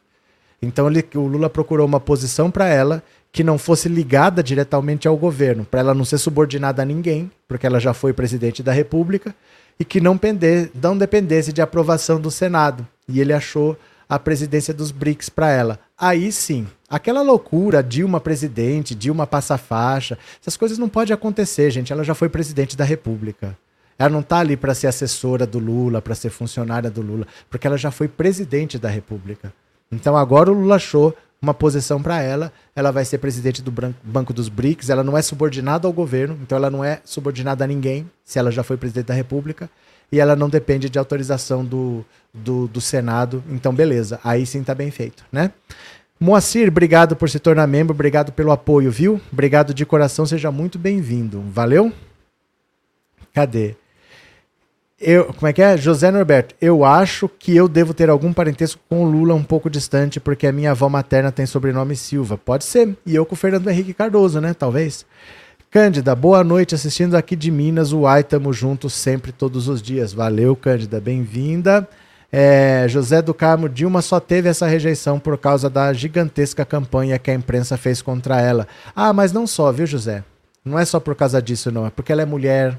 Então 0.60 0.88
ele, 0.88 1.06
o 1.14 1.20
Lula 1.20 1.48
procurou 1.48 1.86
uma 1.86 2.00
posição 2.00 2.50
para 2.50 2.66
ela 2.66 3.02
que 3.30 3.44
não 3.44 3.58
fosse 3.58 3.88
ligada 3.88 4.42
diretamente 4.42 5.06
ao 5.06 5.16
governo, 5.16 5.64
para 5.64 5.80
ela 5.80 5.94
não 5.94 6.04
ser 6.04 6.18
subordinada 6.18 6.82
a 6.82 6.84
ninguém, 6.84 7.30
porque 7.46 7.66
ela 7.66 7.78
já 7.78 7.94
foi 7.94 8.12
presidente 8.12 8.62
da 8.62 8.72
República, 8.72 9.34
e 9.78 9.84
que 9.84 10.00
não, 10.00 10.18
pender, 10.18 10.70
não 10.74 10.98
dependesse 10.98 11.52
de 11.52 11.62
aprovação 11.62 12.20
do 12.20 12.30
Senado. 12.30 12.86
E 13.06 13.20
ele 13.20 13.32
achou 13.32 13.78
a 14.08 14.18
presidência 14.18 14.74
dos 14.74 14.90
BRICS 14.90 15.28
para 15.28 15.50
ela. 15.50 15.78
Aí 15.96 16.32
sim, 16.32 16.66
aquela 16.88 17.22
loucura, 17.22 17.82
Dilma 17.82 18.20
presidente, 18.20 18.94
Dilma 18.94 19.26
passa 19.26 19.58
faixa, 19.58 20.18
essas 20.40 20.56
coisas 20.56 20.78
não 20.78 20.88
podem 20.88 21.14
acontecer, 21.14 21.70
gente. 21.70 21.92
Ela 21.92 22.04
já 22.04 22.14
foi 22.14 22.28
presidente 22.28 22.76
da 22.76 22.84
República. 22.84 23.56
Ela 23.98 24.10
não 24.10 24.20
está 24.20 24.38
ali 24.38 24.56
para 24.56 24.74
ser 24.74 24.86
assessora 24.86 25.46
do 25.46 25.58
Lula, 25.58 26.00
para 26.00 26.14
ser 26.14 26.30
funcionária 26.30 26.90
do 26.90 27.02
Lula, 27.02 27.26
porque 27.50 27.66
ela 27.66 27.76
já 27.76 27.90
foi 27.90 28.06
presidente 28.06 28.78
da 28.78 28.88
República. 28.88 29.52
Então 29.90 30.16
agora 30.16 30.50
o 30.50 30.54
Lula 30.54 30.76
achou 30.76 31.14
uma 31.40 31.54
posição 31.54 32.02
para 32.02 32.20
ela, 32.20 32.52
ela 32.74 32.90
vai 32.90 33.04
ser 33.04 33.18
presidente 33.18 33.62
do 33.62 33.72
Banco 34.02 34.32
dos 34.32 34.48
BRICS, 34.48 34.90
ela 34.90 35.04
não 35.04 35.16
é 35.16 35.22
subordinada 35.22 35.86
ao 35.86 35.92
governo, 35.92 36.38
então 36.42 36.56
ela 36.58 36.68
não 36.68 36.84
é 36.84 37.00
subordinada 37.04 37.64
a 37.64 37.66
ninguém, 37.66 38.10
se 38.24 38.38
ela 38.38 38.50
já 38.50 38.62
foi 38.62 38.76
presidente 38.76 39.06
da 39.06 39.14
República 39.14 39.70
e 40.10 40.18
ela 40.18 40.34
não 40.34 40.48
depende 40.48 40.88
de 40.88 40.98
autorização 40.98 41.64
do, 41.64 42.04
do, 42.32 42.66
do 42.66 42.80
Senado. 42.80 43.42
Então, 43.48 43.74
beleza, 43.74 44.18
aí 44.24 44.46
sim 44.46 44.62
tá 44.62 44.74
bem 44.74 44.90
feito, 44.90 45.24
né? 45.30 45.52
Moacir, 46.20 46.68
obrigado 46.68 47.14
por 47.14 47.30
se 47.30 47.38
tornar 47.38 47.66
membro, 47.68 47.94
obrigado 47.94 48.32
pelo 48.32 48.50
apoio, 48.50 48.90
viu? 48.90 49.20
Obrigado 49.32 49.72
de 49.72 49.86
coração, 49.86 50.26
seja 50.26 50.50
muito 50.50 50.76
bem-vindo. 50.78 51.40
Valeu? 51.48 51.92
Cadê? 53.32 53.76
Eu, 55.00 55.26
como 55.26 55.46
é 55.46 55.52
que 55.52 55.62
é? 55.62 55.76
José 55.76 56.10
Norberto, 56.10 56.56
eu 56.60 56.84
acho 56.84 57.28
que 57.28 57.54
eu 57.54 57.68
devo 57.68 57.94
ter 57.94 58.10
algum 58.10 58.32
parentesco 58.32 58.80
com 58.88 59.04
o 59.04 59.08
Lula 59.08 59.32
um 59.32 59.44
pouco 59.44 59.70
distante, 59.70 60.18
porque 60.18 60.44
a 60.44 60.52
minha 60.52 60.72
avó 60.72 60.88
materna 60.88 61.30
tem 61.30 61.46
sobrenome 61.46 61.94
Silva. 61.94 62.36
Pode 62.36 62.64
ser. 62.64 62.96
E 63.06 63.14
eu 63.14 63.24
com 63.24 63.34
o 63.34 63.38
Fernando 63.38 63.68
Henrique 63.68 63.94
Cardoso, 63.94 64.40
né? 64.40 64.52
Talvez. 64.54 65.06
Cândida, 65.70 66.16
boa 66.16 66.42
noite, 66.42 66.74
assistindo 66.74 67.14
aqui 67.14 67.36
de 67.36 67.48
Minas, 67.50 67.92
o 67.92 68.08
Ai, 68.08 68.24
tamo 68.24 68.52
juntos 68.52 68.92
sempre, 68.92 69.30
todos 69.30 69.68
os 69.68 69.80
dias. 69.80 70.12
Valeu, 70.12 70.56
Cândida, 70.56 71.00
bem-vinda. 71.00 71.86
É, 72.30 72.86
José 72.88 73.22
do 73.22 73.32
Carmo, 73.32 73.68
Dilma 73.68 74.02
só 74.02 74.20
teve 74.20 74.48
essa 74.48 74.66
rejeição 74.66 75.18
por 75.18 75.38
causa 75.38 75.70
da 75.70 75.92
gigantesca 75.92 76.64
campanha 76.64 77.18
que 77.18 77.30
a 77.30 77.34
imprensa 77.34 77.76
fez 77.76 78.02
contra 78.02 78.40
ela. 78.40 78.68
Ah, 78.94 79.12
mas 79.12 79.32
não 79.32 79.46
só, 79.46 79.72
viu, 79.72 79.86
José? 79.86 80.22
Não 80.64 80.78
é 80.78 80.84
só 80.84 81.00
por 81.00 81.14
causa 81.14 81.40
disso, 81.40 81.70
não. 81.72 81.86
É 81.86 81.90
porque 81.90 82.12
ela 82.12 82.22
é 82.22 82.26
mulher. 82.26 82.78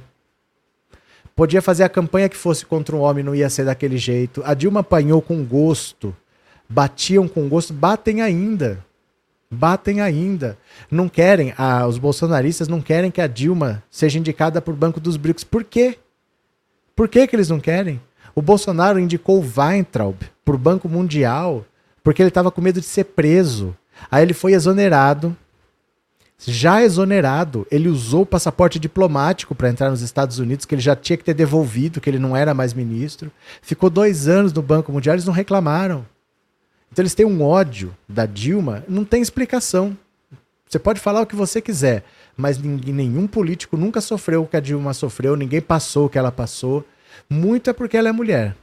Podia 1.36 1.62
fazer 1.62 1.84
a 1.84 1.90
campanha 1.90 2.30
que 2.30 2.38
fosse 2.38 2.66
contra 2.66 2.96
um 2.96 3.00
homem, 3.00 3.24
não 3.24 3.34
ia 3.34 3.50
ser 3.50 3.66
daquele 3.66 3.98
jeito. 3.98 4.44
A 4.46 4.54
Dilma 4.54 4.82
apanhou 4.82 5.22
com 5.22 5.44
gosto. 5.44 6.16
Batiam 6.70 7.28
com 7.28 7.50
gosto, 7.50 7.74
batem 7.74 8.22
ainda. 8.22 8.86
Batem 9.50 10.02
ainda. 10.02 10.58
Não 10.92 11.10
querem, 11.10 11.54
os 11.88 11.98
bolsonaristas 11.98 12.68
não 12.68 12.82
querem 12.82 13.10
que 13.10 13.22
a 13.22 13.26
Dilma 13.26 13.82
seja 13.90 14.20
indicada 14.20 14.62
por 14.62 14.76
Banco 14.76 15.00
dos 15.00 15.18
BRICS. 15.18 15.44
Por 15.44 15.64
quê? 15.64 15.98
Por 16.96 17.08
que, 17.08 17.26
que 17.26 17.36
eles 17.36 17.50
não 17.50 17.60
querem? 17.60 18.00
O 18.36 18.42
Bolsonaro 18.42 19.00
indicou 19.00 19.40
o 19.40 19.46
Weintraub 19.58 20.18
por 20.46 20.58
Banco 20.58 20.88
Mundial 20.88 21.66
porque 22.04 22.22
ele 22.22 22.30
estava 22.30 22.52
com 22.52 22.62
medo 22.62 22.80
de 22.80 22.86
ser 22.86 23.06
preso. 23.06 23.76
Aí 24.10 24.24
ele 24.24 24.34
foi 24.34 24.54
exonerado. 24.54 25.36
Já 26.40 26.82
exonerado, 26.82 27.68
ele 27.70 27.90
usou 27.90 28.22
o 28.22 28.26
passaporte 28.26 28.80
diplomático 28.80 29.54
para 29.54 29.70
entrar 29.70 29.90
nos 29.90 30.02
Estados 30.02 30.40
Unidos, 30.40 30.66
que 30.66 30.74
ele 30.74 30.82
já 30.82 30.96
tinha 30.96 31.18
que 31.18 31.24
ter 31.24 31.34
devolvido, 31.34 32.00
que 32.00 32.10
ele 32.10 32.18
não 32.18 32.36
era 32.36 32.54
mais 32.54 32.74
ministro. 32.74 33.30
Ficou 33.62 33.90
dois 33.90 34.28
anos 34.28 34.54
no 34.54 34.62
Banco 34.62 34.92
Mundial, 34.92 35.16
eles 35.16 35.26
não 35.26 35.34
reclamaram. 35.34 36.06
Então 36.92 37.04
eles 37.04 37.14
têm 37.14 37.26
um 37.26 37.44
ódio 37.44 37.94
da 38.08 38.26
Dilma, 38.26 38.84
não 38.88 39.04
tem 39.04 39.22
explicação. 39.22 39.98
Você 40.68 40.80
pode 40.80 41.00
falar 41.00 41.22
o 41.22 41.26
que 41.26 41.36
você 41.36 41.62
quiser, 41.62 42.06
mas 42.38 42.58
nenhum 42.58 43.28
político 43.28 43.76
nunca 43.76 44.00
sofreu 44.00 44.44
o 44.44 44.48
que 44.48 44.56
a 44.56 44.62
Dilma 44.62 44.94
sofreu, 44.94 45.36
ninguém 45.36 45.60
passou 45.60 46.06
o 46.06 46.10
que 46.10 46.18
ela 46.18 46.32
passou. 46.32 46.86
Muito 47.30 47.70
é 47.70 47.74
porque 47.74 47.96
ela 47.96 48.10
é 48.10 48.12
mulher. 48.12 48.56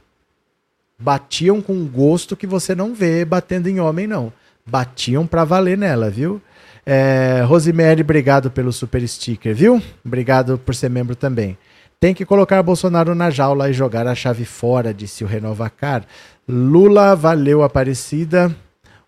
Batiam 0.99 1.61
com 1.61 1.73
um 1.73 1.87
gosto 1.87 2.35
que 2.35 2.47
você 2.47 2.73
não 2.75 2.93
vê 2.93 3.23
batendo 3.23 3.67
em 3.67 3.79
homem, 3.79 4.07
não. 4.07 4.33
Batiam 4.65 5.25
pra 5.25 5.45
valer 5.45 5.77
nela, 5.77 6.09
viu? 6.09 6.41
É, 6.85 7.43
Rosemary, 7.45 8.01
obrigado 8.01 8.49
pelo 8.49 8.73
super 8.73 9.05
sticker, 9.07 9.55
viu? 9.55 9.81
Obrigado 10.03 10.57
por 10.57 10.73
ser 10.73 10.89
membro 10.89 11.15
também. 11.15 11.57
Tem 11.99 12.13
que 12.13 12.25
colocar 12.25 12.61
Bolsonaro 12.61 13.15
na 13.15 13.29
jaula 13.29 13.69
e 13.69 13.73
jogar 13.73 14.07
a 14.07 14.15
chave 14.15 14.45
fora, 14.45 14.93
disse 14.93 15.23
o 15.23 15.27
Renovacar. 15.27 16.05
Lula, 16.47 17.15
valeu, 17.15 17.63
Aparecida. 17.63 18.55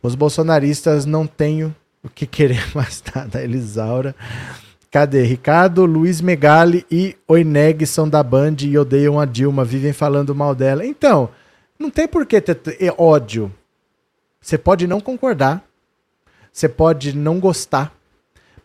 Os 0.01 0.15
bolsonaristas 0.15 1.05
não 1.05 1.27
têm 1.27 1.65
o 1.65 2.09
que 2.13 2.25
querer 2.25 2.63
mais 2.73 3.03
nada. 3.13 3.43
Elisaura. 3.43 4.15
Cadê? 4.91 5.23
Ricardo, 5.23 5.85
Luiz 5.85 6.19
Megali 6.19 6.85
e 6.89 7.15
Oineg 7.27 7.85
são 7.85 8.09
da 8.09 8.23
Band 8.23 8.55
e 8.61 8.77
odeiam 8.77 9.19
a 9.19 9.25
Dilma, 9.25 9.63
vivem 9.63 9.93
falando 9.93 10.33
mal 10.33 10.55
dela. 10.55 10.85
Então, 10.85 11.29
não 11.77 11.89
tem 11.89 12.07
por 12.07 12.25
que 12.25 12.41
ter 12.41 12.93
ódio. 12.97 13.53
Você 14.41 14.57
pode 14.57 14.87
não 14.87 14.99
concordar, 14.99 15.63
você 16.51 16.67
pode 16.67 17.15
não 17.15 17.39
gostar, 17.39 17.93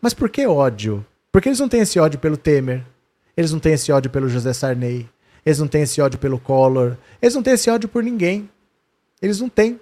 mas 0.01 0.13
por 0.13 0.29
que 0.29 0.47
ódio? 0.47 1.05
Porque 1.31 1.49
eles 1.49 1.59
não 1.59 1.69
têm 1.69 1.81
esse 1.81 1.99
ódio 1.99 2.17
pelo 2.17 2.37
Temer, 2.37 2.83
eles 3.35 3.51
não 3.51 3.59
têm 3.59 3.73
esse 3.73 3.91
ódio 3.91 4.09
pelo 4.09 4.29
José 4.29 4.53
Sarney, 4.53 5.07
eles 5.45 5.59
não 5.59 5.67
têm 5.67 5.83
esse 5.83 6.01
ódio 6.01 6.17
pelo 6.17 6.39
Collor, 6.39 6.95
eles 7.21 7.35
não 7.35 7.43
têm 7.43 7.53
esse 7.53 7.69
ódio 7.69 7.87
por 7.87 8.01
ninguém. 8.01 8.49
Eles 9.21 9.39
não 9.39 9.49
têm. 9.49 9.79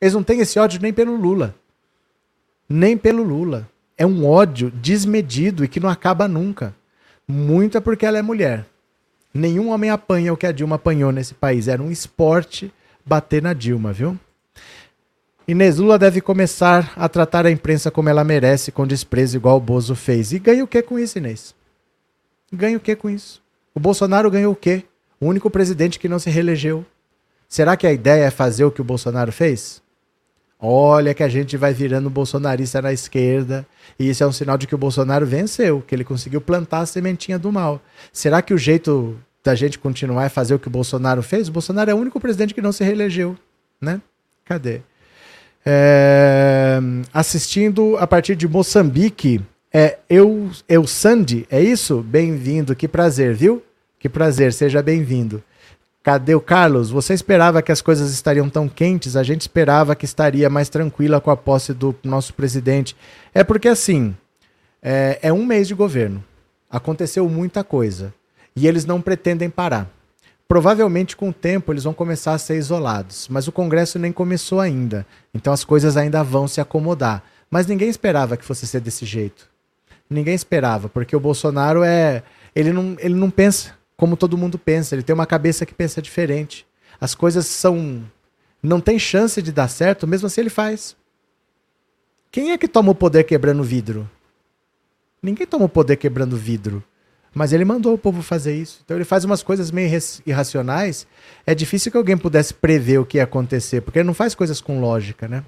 Eles 0.00 0.14
não 0.14 0.22
têm 0.22 0.40
esse 0.40 0.58
ódio 0.58 0.80
nem 0.80 0.92
pelo 0.92 1.16
Lula. 1.16 1.54
Nem 2.68 2.96
pelo 2.96 3.22
Lula. 3.22 3.68
É 3.96 4.04
um 4.04 4.26
ódio 4.26 4.70
desmedido 4.70 5.64
e 5.64 5.68
que 5.68 5.80
não 5.80 5.88
acaba 5.88 6.26
nunca. 6.26 6.74
Muito 7.26 7.78
é 7.78 7.80
porque 7.80 8.04
ela 8.04 8.18
é 8.18 8.22
mulher. 8.22 8.66
Nenhum 9.32 9.70
homem 9.70 9.90
apanha 9.90 10.32
o 10.32 10.36
que 10.36 10.46
a 10.46 10.52
Dilma 10.52 10.76
apanhou 10.76 11.10
nesse 11.10 11.34
país. 11.34 11.68
Era 11.68 11.82
um 11.82 11.90
esporte 11.90 12.72
bater 13.04 13.42
na 13.42 13.52
Dilma, 13.52 13.92
viu? 13.92 14.18
Inês 15.46 15.76
Lula 15.76 15.98
deve 15.98 16.20
começar 16.20 16.92
a 16.96 17.08
tratar 17.08 17.44
a 17.44 17.50
imprensa 17.50 17.90
como 17.90 18.08
ela 18.08 18.24
merece, 18.24 18.72
com 18.72 18.86
desprezo, 18.86 19.36
igual 19.36 19.58
o 19.58 19.60
Bozo 19.60 19.94
fez. 19.94 20.32
E 20.32 20.38
ganha 20.38 20.64
o 20.64 20.68
que 20.68 20.80
com 20.80 20.98
isso, 20.98 21.18
Inês? 21.18 21.54
Ganha 22.52 22.76
o 22.76 22.80
que 22.80 22.96
com 22.96 23.10
isso? 23.10 23.42
O 23.74 23.80
Bolsonaro 23.80 24.30
ganhou 24.30 24.52
o 24.52 24.56
quê? 24.56 24.84
O 25.20 25.26
único 25.26 25.50
presidente 25.50 25.98
que 25.98 26.08
não 26.08 26.18
se 26.18 26.30
reelegeu. 26.30 26.84
Será 27.48 27.76
que 27.76 27.86
a 27.86 27.92
ideia 27.92 28.24
é 28.24 28.30
fazer 28.30 28.64
o 28.64 28.70
que 28.70 28.80
o 28.80 28.84
Bolsonaro 28.84 29.32
fez? 29.32 29.82
Olha 30.66 31.12
que 31.12 31.22
a 31.22 31.28
gente 31.28 31.58
vai 31.58 31.74
virando 31.74 32.08
bolsonarista 32.08 32.80
na 32.80 32.90
esquerda, 32.90 33.66
e 33.98 34.08
isso 34.08 34.24
é 34.24 34.26
um 34.26 34.32
sinal 34.32 34.56
de 34.56 34.66
que 34.66 34.74
o 34.74 34.78
Bolsonaro 34.78 35.26
venceu, 35.26 35.84
que 35.86 35.94
ele 35.94 36.04
conseguiu 36.04 36.40
plantar 36.40 36.78
a 36.78 36.86
sementinha 36.86 37.38
do 37.38 37.52
mal. 37.52 37.82
Será 38.10 38.40
que 38.40 38.54
o 38.54 38.56
jeito 38.56 39.14
da 39.44 39.54
gente 39.54 39.78
continuar 39.78 40.24
é 40.24 40.28
fazer 40.30 40.54
o 40.54 40.58
que 40.58 40.68
o 40.68 40.70
Bolsonaro 40.70 41.22
fez? 41.22 41.48
O 41.48 41.52
Bolsonaro 41.52 41.90
é 41.90 41.94
o 41.94 41.98
único 41.98 42.18
presidente 42.18 42.54
que 42.54 42.62
não 42.62 42.72
se 42.72 42.82
reelegeu, 42.82 43.36
né? 43.78 44.00
Cadê? 44.42 44.80
É, 45.66 46.80
assistindo 47.12 47.98
a 47.98 48.06
partir 48.06 48.34
de 48.34 48.48
Moçambique, 48.48 49.42
é 49.70 49.98
eu, 50.08 50.50
eu 50.66 50.86
Sandy, 50.86 51.46
é 51.50 51.60
isso? 51.60 52.00
Bem-vindo, 52.00 52.74
que 52.74 52.88
prazer, 52.88 53.34
viu? 53.34 53.62
Que 53.98 54.08
prazer, 54.08 54.50
seja 54.50 54.82
bem-vindo. 54.82 55.42
Cadê 56.04 56.34
o 56.34 56.40
Carlos? 56.40 56.90
Você 56.90 57.14
esperava 57.14 57.62
que 57.62 57.72
as 57.72 57.80
coisas 57.80 58.12
estariam 58.12 58.50
tão 58.50 58.68
quentes? 58.68 59.16
A 59.16 59.22
gente 59.22 59.40
esperava 59.40 59.96
que 59.96 60.04
estaria 60.04 60.50
mais 60.50 60.68
tranquila 60.68 61.18
com 61.18 61.30
a 61.30 61.36
posse 61.36 61.72
do 61.72 61.96
nosso 62.04 62.34
presidente. 62.34 62.94
É 63.32 63.42
porque, 63.42 63.68
assim, 63.68 64.14
é, 64.82 65.18
é 65.22 65.32
um 65.32 65.46
mês 65.46 65.66
de 65.66 65.74
governo. 65.74 66.22
Aconteceu 66.70 67.26
muita 67.26 67.64
coisa. 67.64 68.12
E 68.54 68.68
eles 68.68 68.84
não 68.84 69.00
pretendem 69.00 69.48
parar. 69.48 69.90
Provavelmente, 70.46 71.16
com 71.16 71.30
o 71.30 71.32
tempo, 71.32 71.72
eles 71.72 71.84
vão 71.84 71.94
começar 71.94 72.34
a 72.34 72.38
ser 72.38 72.58
isolados. 72.58 73.26
Mas 73.30 73.48
o 73.48 73.52
Congresso 73.52 73.98
nem 73.98 74.12
começou 74.12 74.60
ainda. 74.60 75.06
Então 75.32 75.54
as 75.54 75.64
coisas 75.64 75.96
ainda 75.96 76.22
vão 76.22 76.46
se 76.46 76.60
acomodar. 76.60 77.22
Mas 77.50 77.66
ninguém 77.66 77.88
esperava 77.88 78.36
que 78.36 78.44
fosse 78.44 78.66
ser 78.66 78.80
desse 78.80 79.06
jeito. 79.06 79.48
Ninguém 80.10 80.34
esperava, 80.34 80.86
porque 80.86 81.16
o 81.16 81.20
Bolsonaro 81.20 81.82
é. 81.82 82.22
Ele 82.54 82.74
não, 82.74 82.94
ele 82.98 83.14
não 83.14 83.30
pensa 83.30 83.72
como 83.96 84.16
todo 84.16 84.38
mundo 84.38 84.58
pensa. 84.58 84.94
Ele 84.94 85.02
tem 85.02 85.14
uma 85.14 85.26
cabeça 85.26 85.64
que 85.66 85.74
pensa 85.74 86.02
diferente. 86.02 86.66
As 87.00 87.14
coisas 87.14 87.46
são. 87.46 88.04
Não 88.62 88.80
tem 88.80 88.98
chance 88.98 89.42
de 89.42 89.52
dar 89.52 89.68
certo, 89.68 90.06
mesmo 90.06 90.26
assim 90.26 90.40
ele 90.40 90.50
faz. 90.50 90.96
Quem 92.30 92.52
é 92.52 92.58
que 92.58 92.66
toma 92.66 92.90
o 92.90 92.94
poder 92.94 93.24
quebrando 93.24 93.62
vidro? 93.62 94.08
Ninguém 95.22 95.46
toma 95.46 95.66
o 95.66 95.68
poder 95.68 95.96
quebrando 95.96 96.36
vidro. 96.36 96.82
Mas 97.34 97.52
ele 97.52 97.64
mandou 97.64 97.94
o 97.94 97.98
povo 97.98 98.22
fazer 98.22 98.56
isso. 98.56 98.80
Então 98.84 98.96
ele 98.96 99.04
faz 99.04 99.24
umas 99.24 99.42
coisas 99.42 99.70
meio 99.70 99.90
irracionais. 100.24 101.06
É 101.46 101.54
difícil 101.54 101.90
que 101.90 101.98
alguém 101.98 102.16
pudesse 102.16 102.54
prever 102.54 102.98
o 102.98 103.04
que 103.04 103.18
ia 103.18 103.24
acontecer, 103.24 103.80
porque 103.80 103.98
ele 103.98 104.06
não 104.06 104.14
faz 104.14 104.34
coisas 104.34 104.60
com 104.60 104.80
lógica, 104.80 105.26
né? 105.26 105.44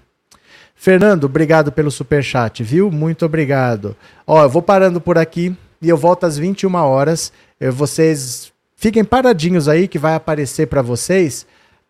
Fernando, 0.74 1.24
obrigado 1.24 1.72
pelo 1.72 1.90
super 1.90 2.22
chat, 2.22 2.62
viu? 2.62 2.90
Muito 2.90 3.24
obrigado. 3.24 3.97
Ó, 4.26 4.42
eu 4.42 4.51
vou 4.51 4.61
parando 4.61 5.01
por 5.01 5.16
aqui 5.16 5.57
e 5.81 5.89
eu 5.89 5.97
volto 5.97 6.24
às 6.24 6.39
21 6.39 6.74
horas. 6.74 7.33
Vocês 7.72 8.53
fiquem 8.77 9.05
paradinhos 9.05 9.68
aí 9.68 9.89
que 9.89 9.99
vai 9.99 10.14
aparecer 10.14 10.66
para 10.66 10.83
vocês 10.83 11.47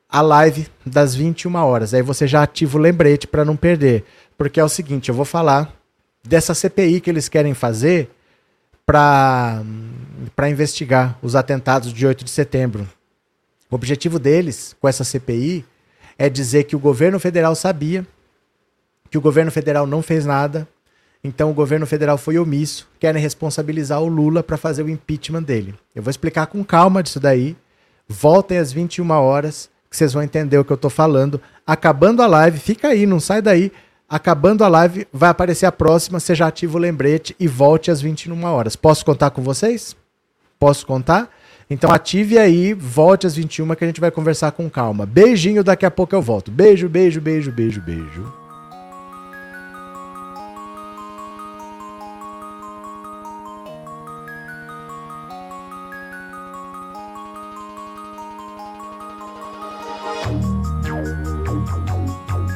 a 0.08 0.20
live 0.20 0.68
das 0.84 1.14
21 1.14 1.54
horas. 1.56 1.92
Aí 1.94 2.02
você 2.02 2.26
já 2.26 2.42
ativa 2.42 2.78
o 2.78 2.80
lembrete 2.80 3.26
para 3.26 3.44
não 3.44 3.56
perder. 3.56 4.04
Porque 4.38 4.60
é 4.60 4.64
o 4.64 4.68
seguinte, 4.68 5.08
eu 5.08 5.14
vou 5.14 5.24
falar 5.24 5.72
dessa 6.24 6.54
CPI 6.54 7.00
que 7.00 7.10
eles 7.10 7.28
querem 7.28 7.54
fazer 7.54 8.10
para 8.84 9.64
investigar 10.48 11.18
os 11.22 11.34
atentados 11.34 11.92
de 11.92 12.06
8 12.06 12.24
de 12.24 12.30
setembro. 12.30 12.88
O 13.70 13.74
objetivo 13.74 14.18
deles 14.18 14.76
com 14.80 14.88
essa 14.88 15.02
CPI 15.02 15.64
é 16.16 16.28
dizer 16.28 16.64
que 16.64 16.76
o 16.76 16.78
governo 16.78 17.18
federal 17.18 17.54
sabia, 17.54 18.06
que 19.10 19.18
o 19.18 19.20
governo 19.20 19.50
federal 19.50 19.86
não 19.86 20.02
fez 20.02 20.24
nada, 20.24 20.68
então 21.26 21.50
o 21.50 21.54
governo 21.54 21.86
federal 21.86 22.16
foi 22.16 22.38
omisso, 22.38 22.88
querem 23.00 23.20
responsabilizar 23.20 24.00
o 24.00 24.06
Lula 24.06 24.42
para 24.42 24.56
fazer 24.56 24.82
o 24.84 24.88
impeachment 24.88 25.42
dele. 25.42 25.74
Eu 25.94 26.02
vou 26.02 26.10
explicar 26.10 26.46
com 26.46 26.64
calma 26.64 27.02
disso 27.02 27.18
daí. 27.18 27.56
Voltem 28.08 28.58
às 28.58 28.72
21 28.72 29.10
horas, 29.10 29.68
que 29.90 29.96
vocês 29.96 30.12
vão 30.12 30.22
entender 30.22 30.56
o 30.56 30.64
que 30.64 30.70
eu 30.70 30.76
estou 30.76 30.90
falando. 30.90 31.40
Acabando 31.66 32.22
a 32.22 32.26
live, 32.26 32.58
fica 32.58 32.88
aí, 32.88 33.06
não 33.06 33.18
sai 33.18 33.42
daí. 33.42 33.72
Acabando 34.08 34.62
a 34.62 34.68
live, 34.68 35.08
vai 35.12 35.28
aparecer 35.30 35.66
a 35.66 35.72
próxima, 35.72 36.20
você 36.20 36.32
já 36.32 36.46
ativa 36.46 36.76
o 36.76 36.80
lembrete 36.80 37.34
e 37.40 37.48
volte 37.48 37.90
às 37.90 38.00
21 38.00 38.44
horas. 38.44 38.76
Posso 38.76 39.04
contar 39.04 39.30
com 39.30 39.42
vocês? 39.42 39.96
Posso 40.60 40.86
contar? 40.86 41.28
Então 41.68 41.90
ative 41.90 42.38
aí, 42.38 42.72
volte 42.72 43.26
às 43.26 43.34
21 43.34 43.74
que 43.74 43.82
a 43.82 43.86
gente 43.88 44.00
vai 44.00 44.12
conversar 44.12 44.52
com 44.52 44.70
calma. 44.70 45.04
Beijinho, 45.04 45.64
daqui 45.64 45.84
a 45.84 45.90
pouco 45.90 46.14
eu 46.14 46.22
volto. 46.22 46.52
Beijo, 46.52 46.88
beijo, 46.88 47.20
beijo, 47.20 47.50
beijo, 47.50 47.80
beijo. 47.80 48.45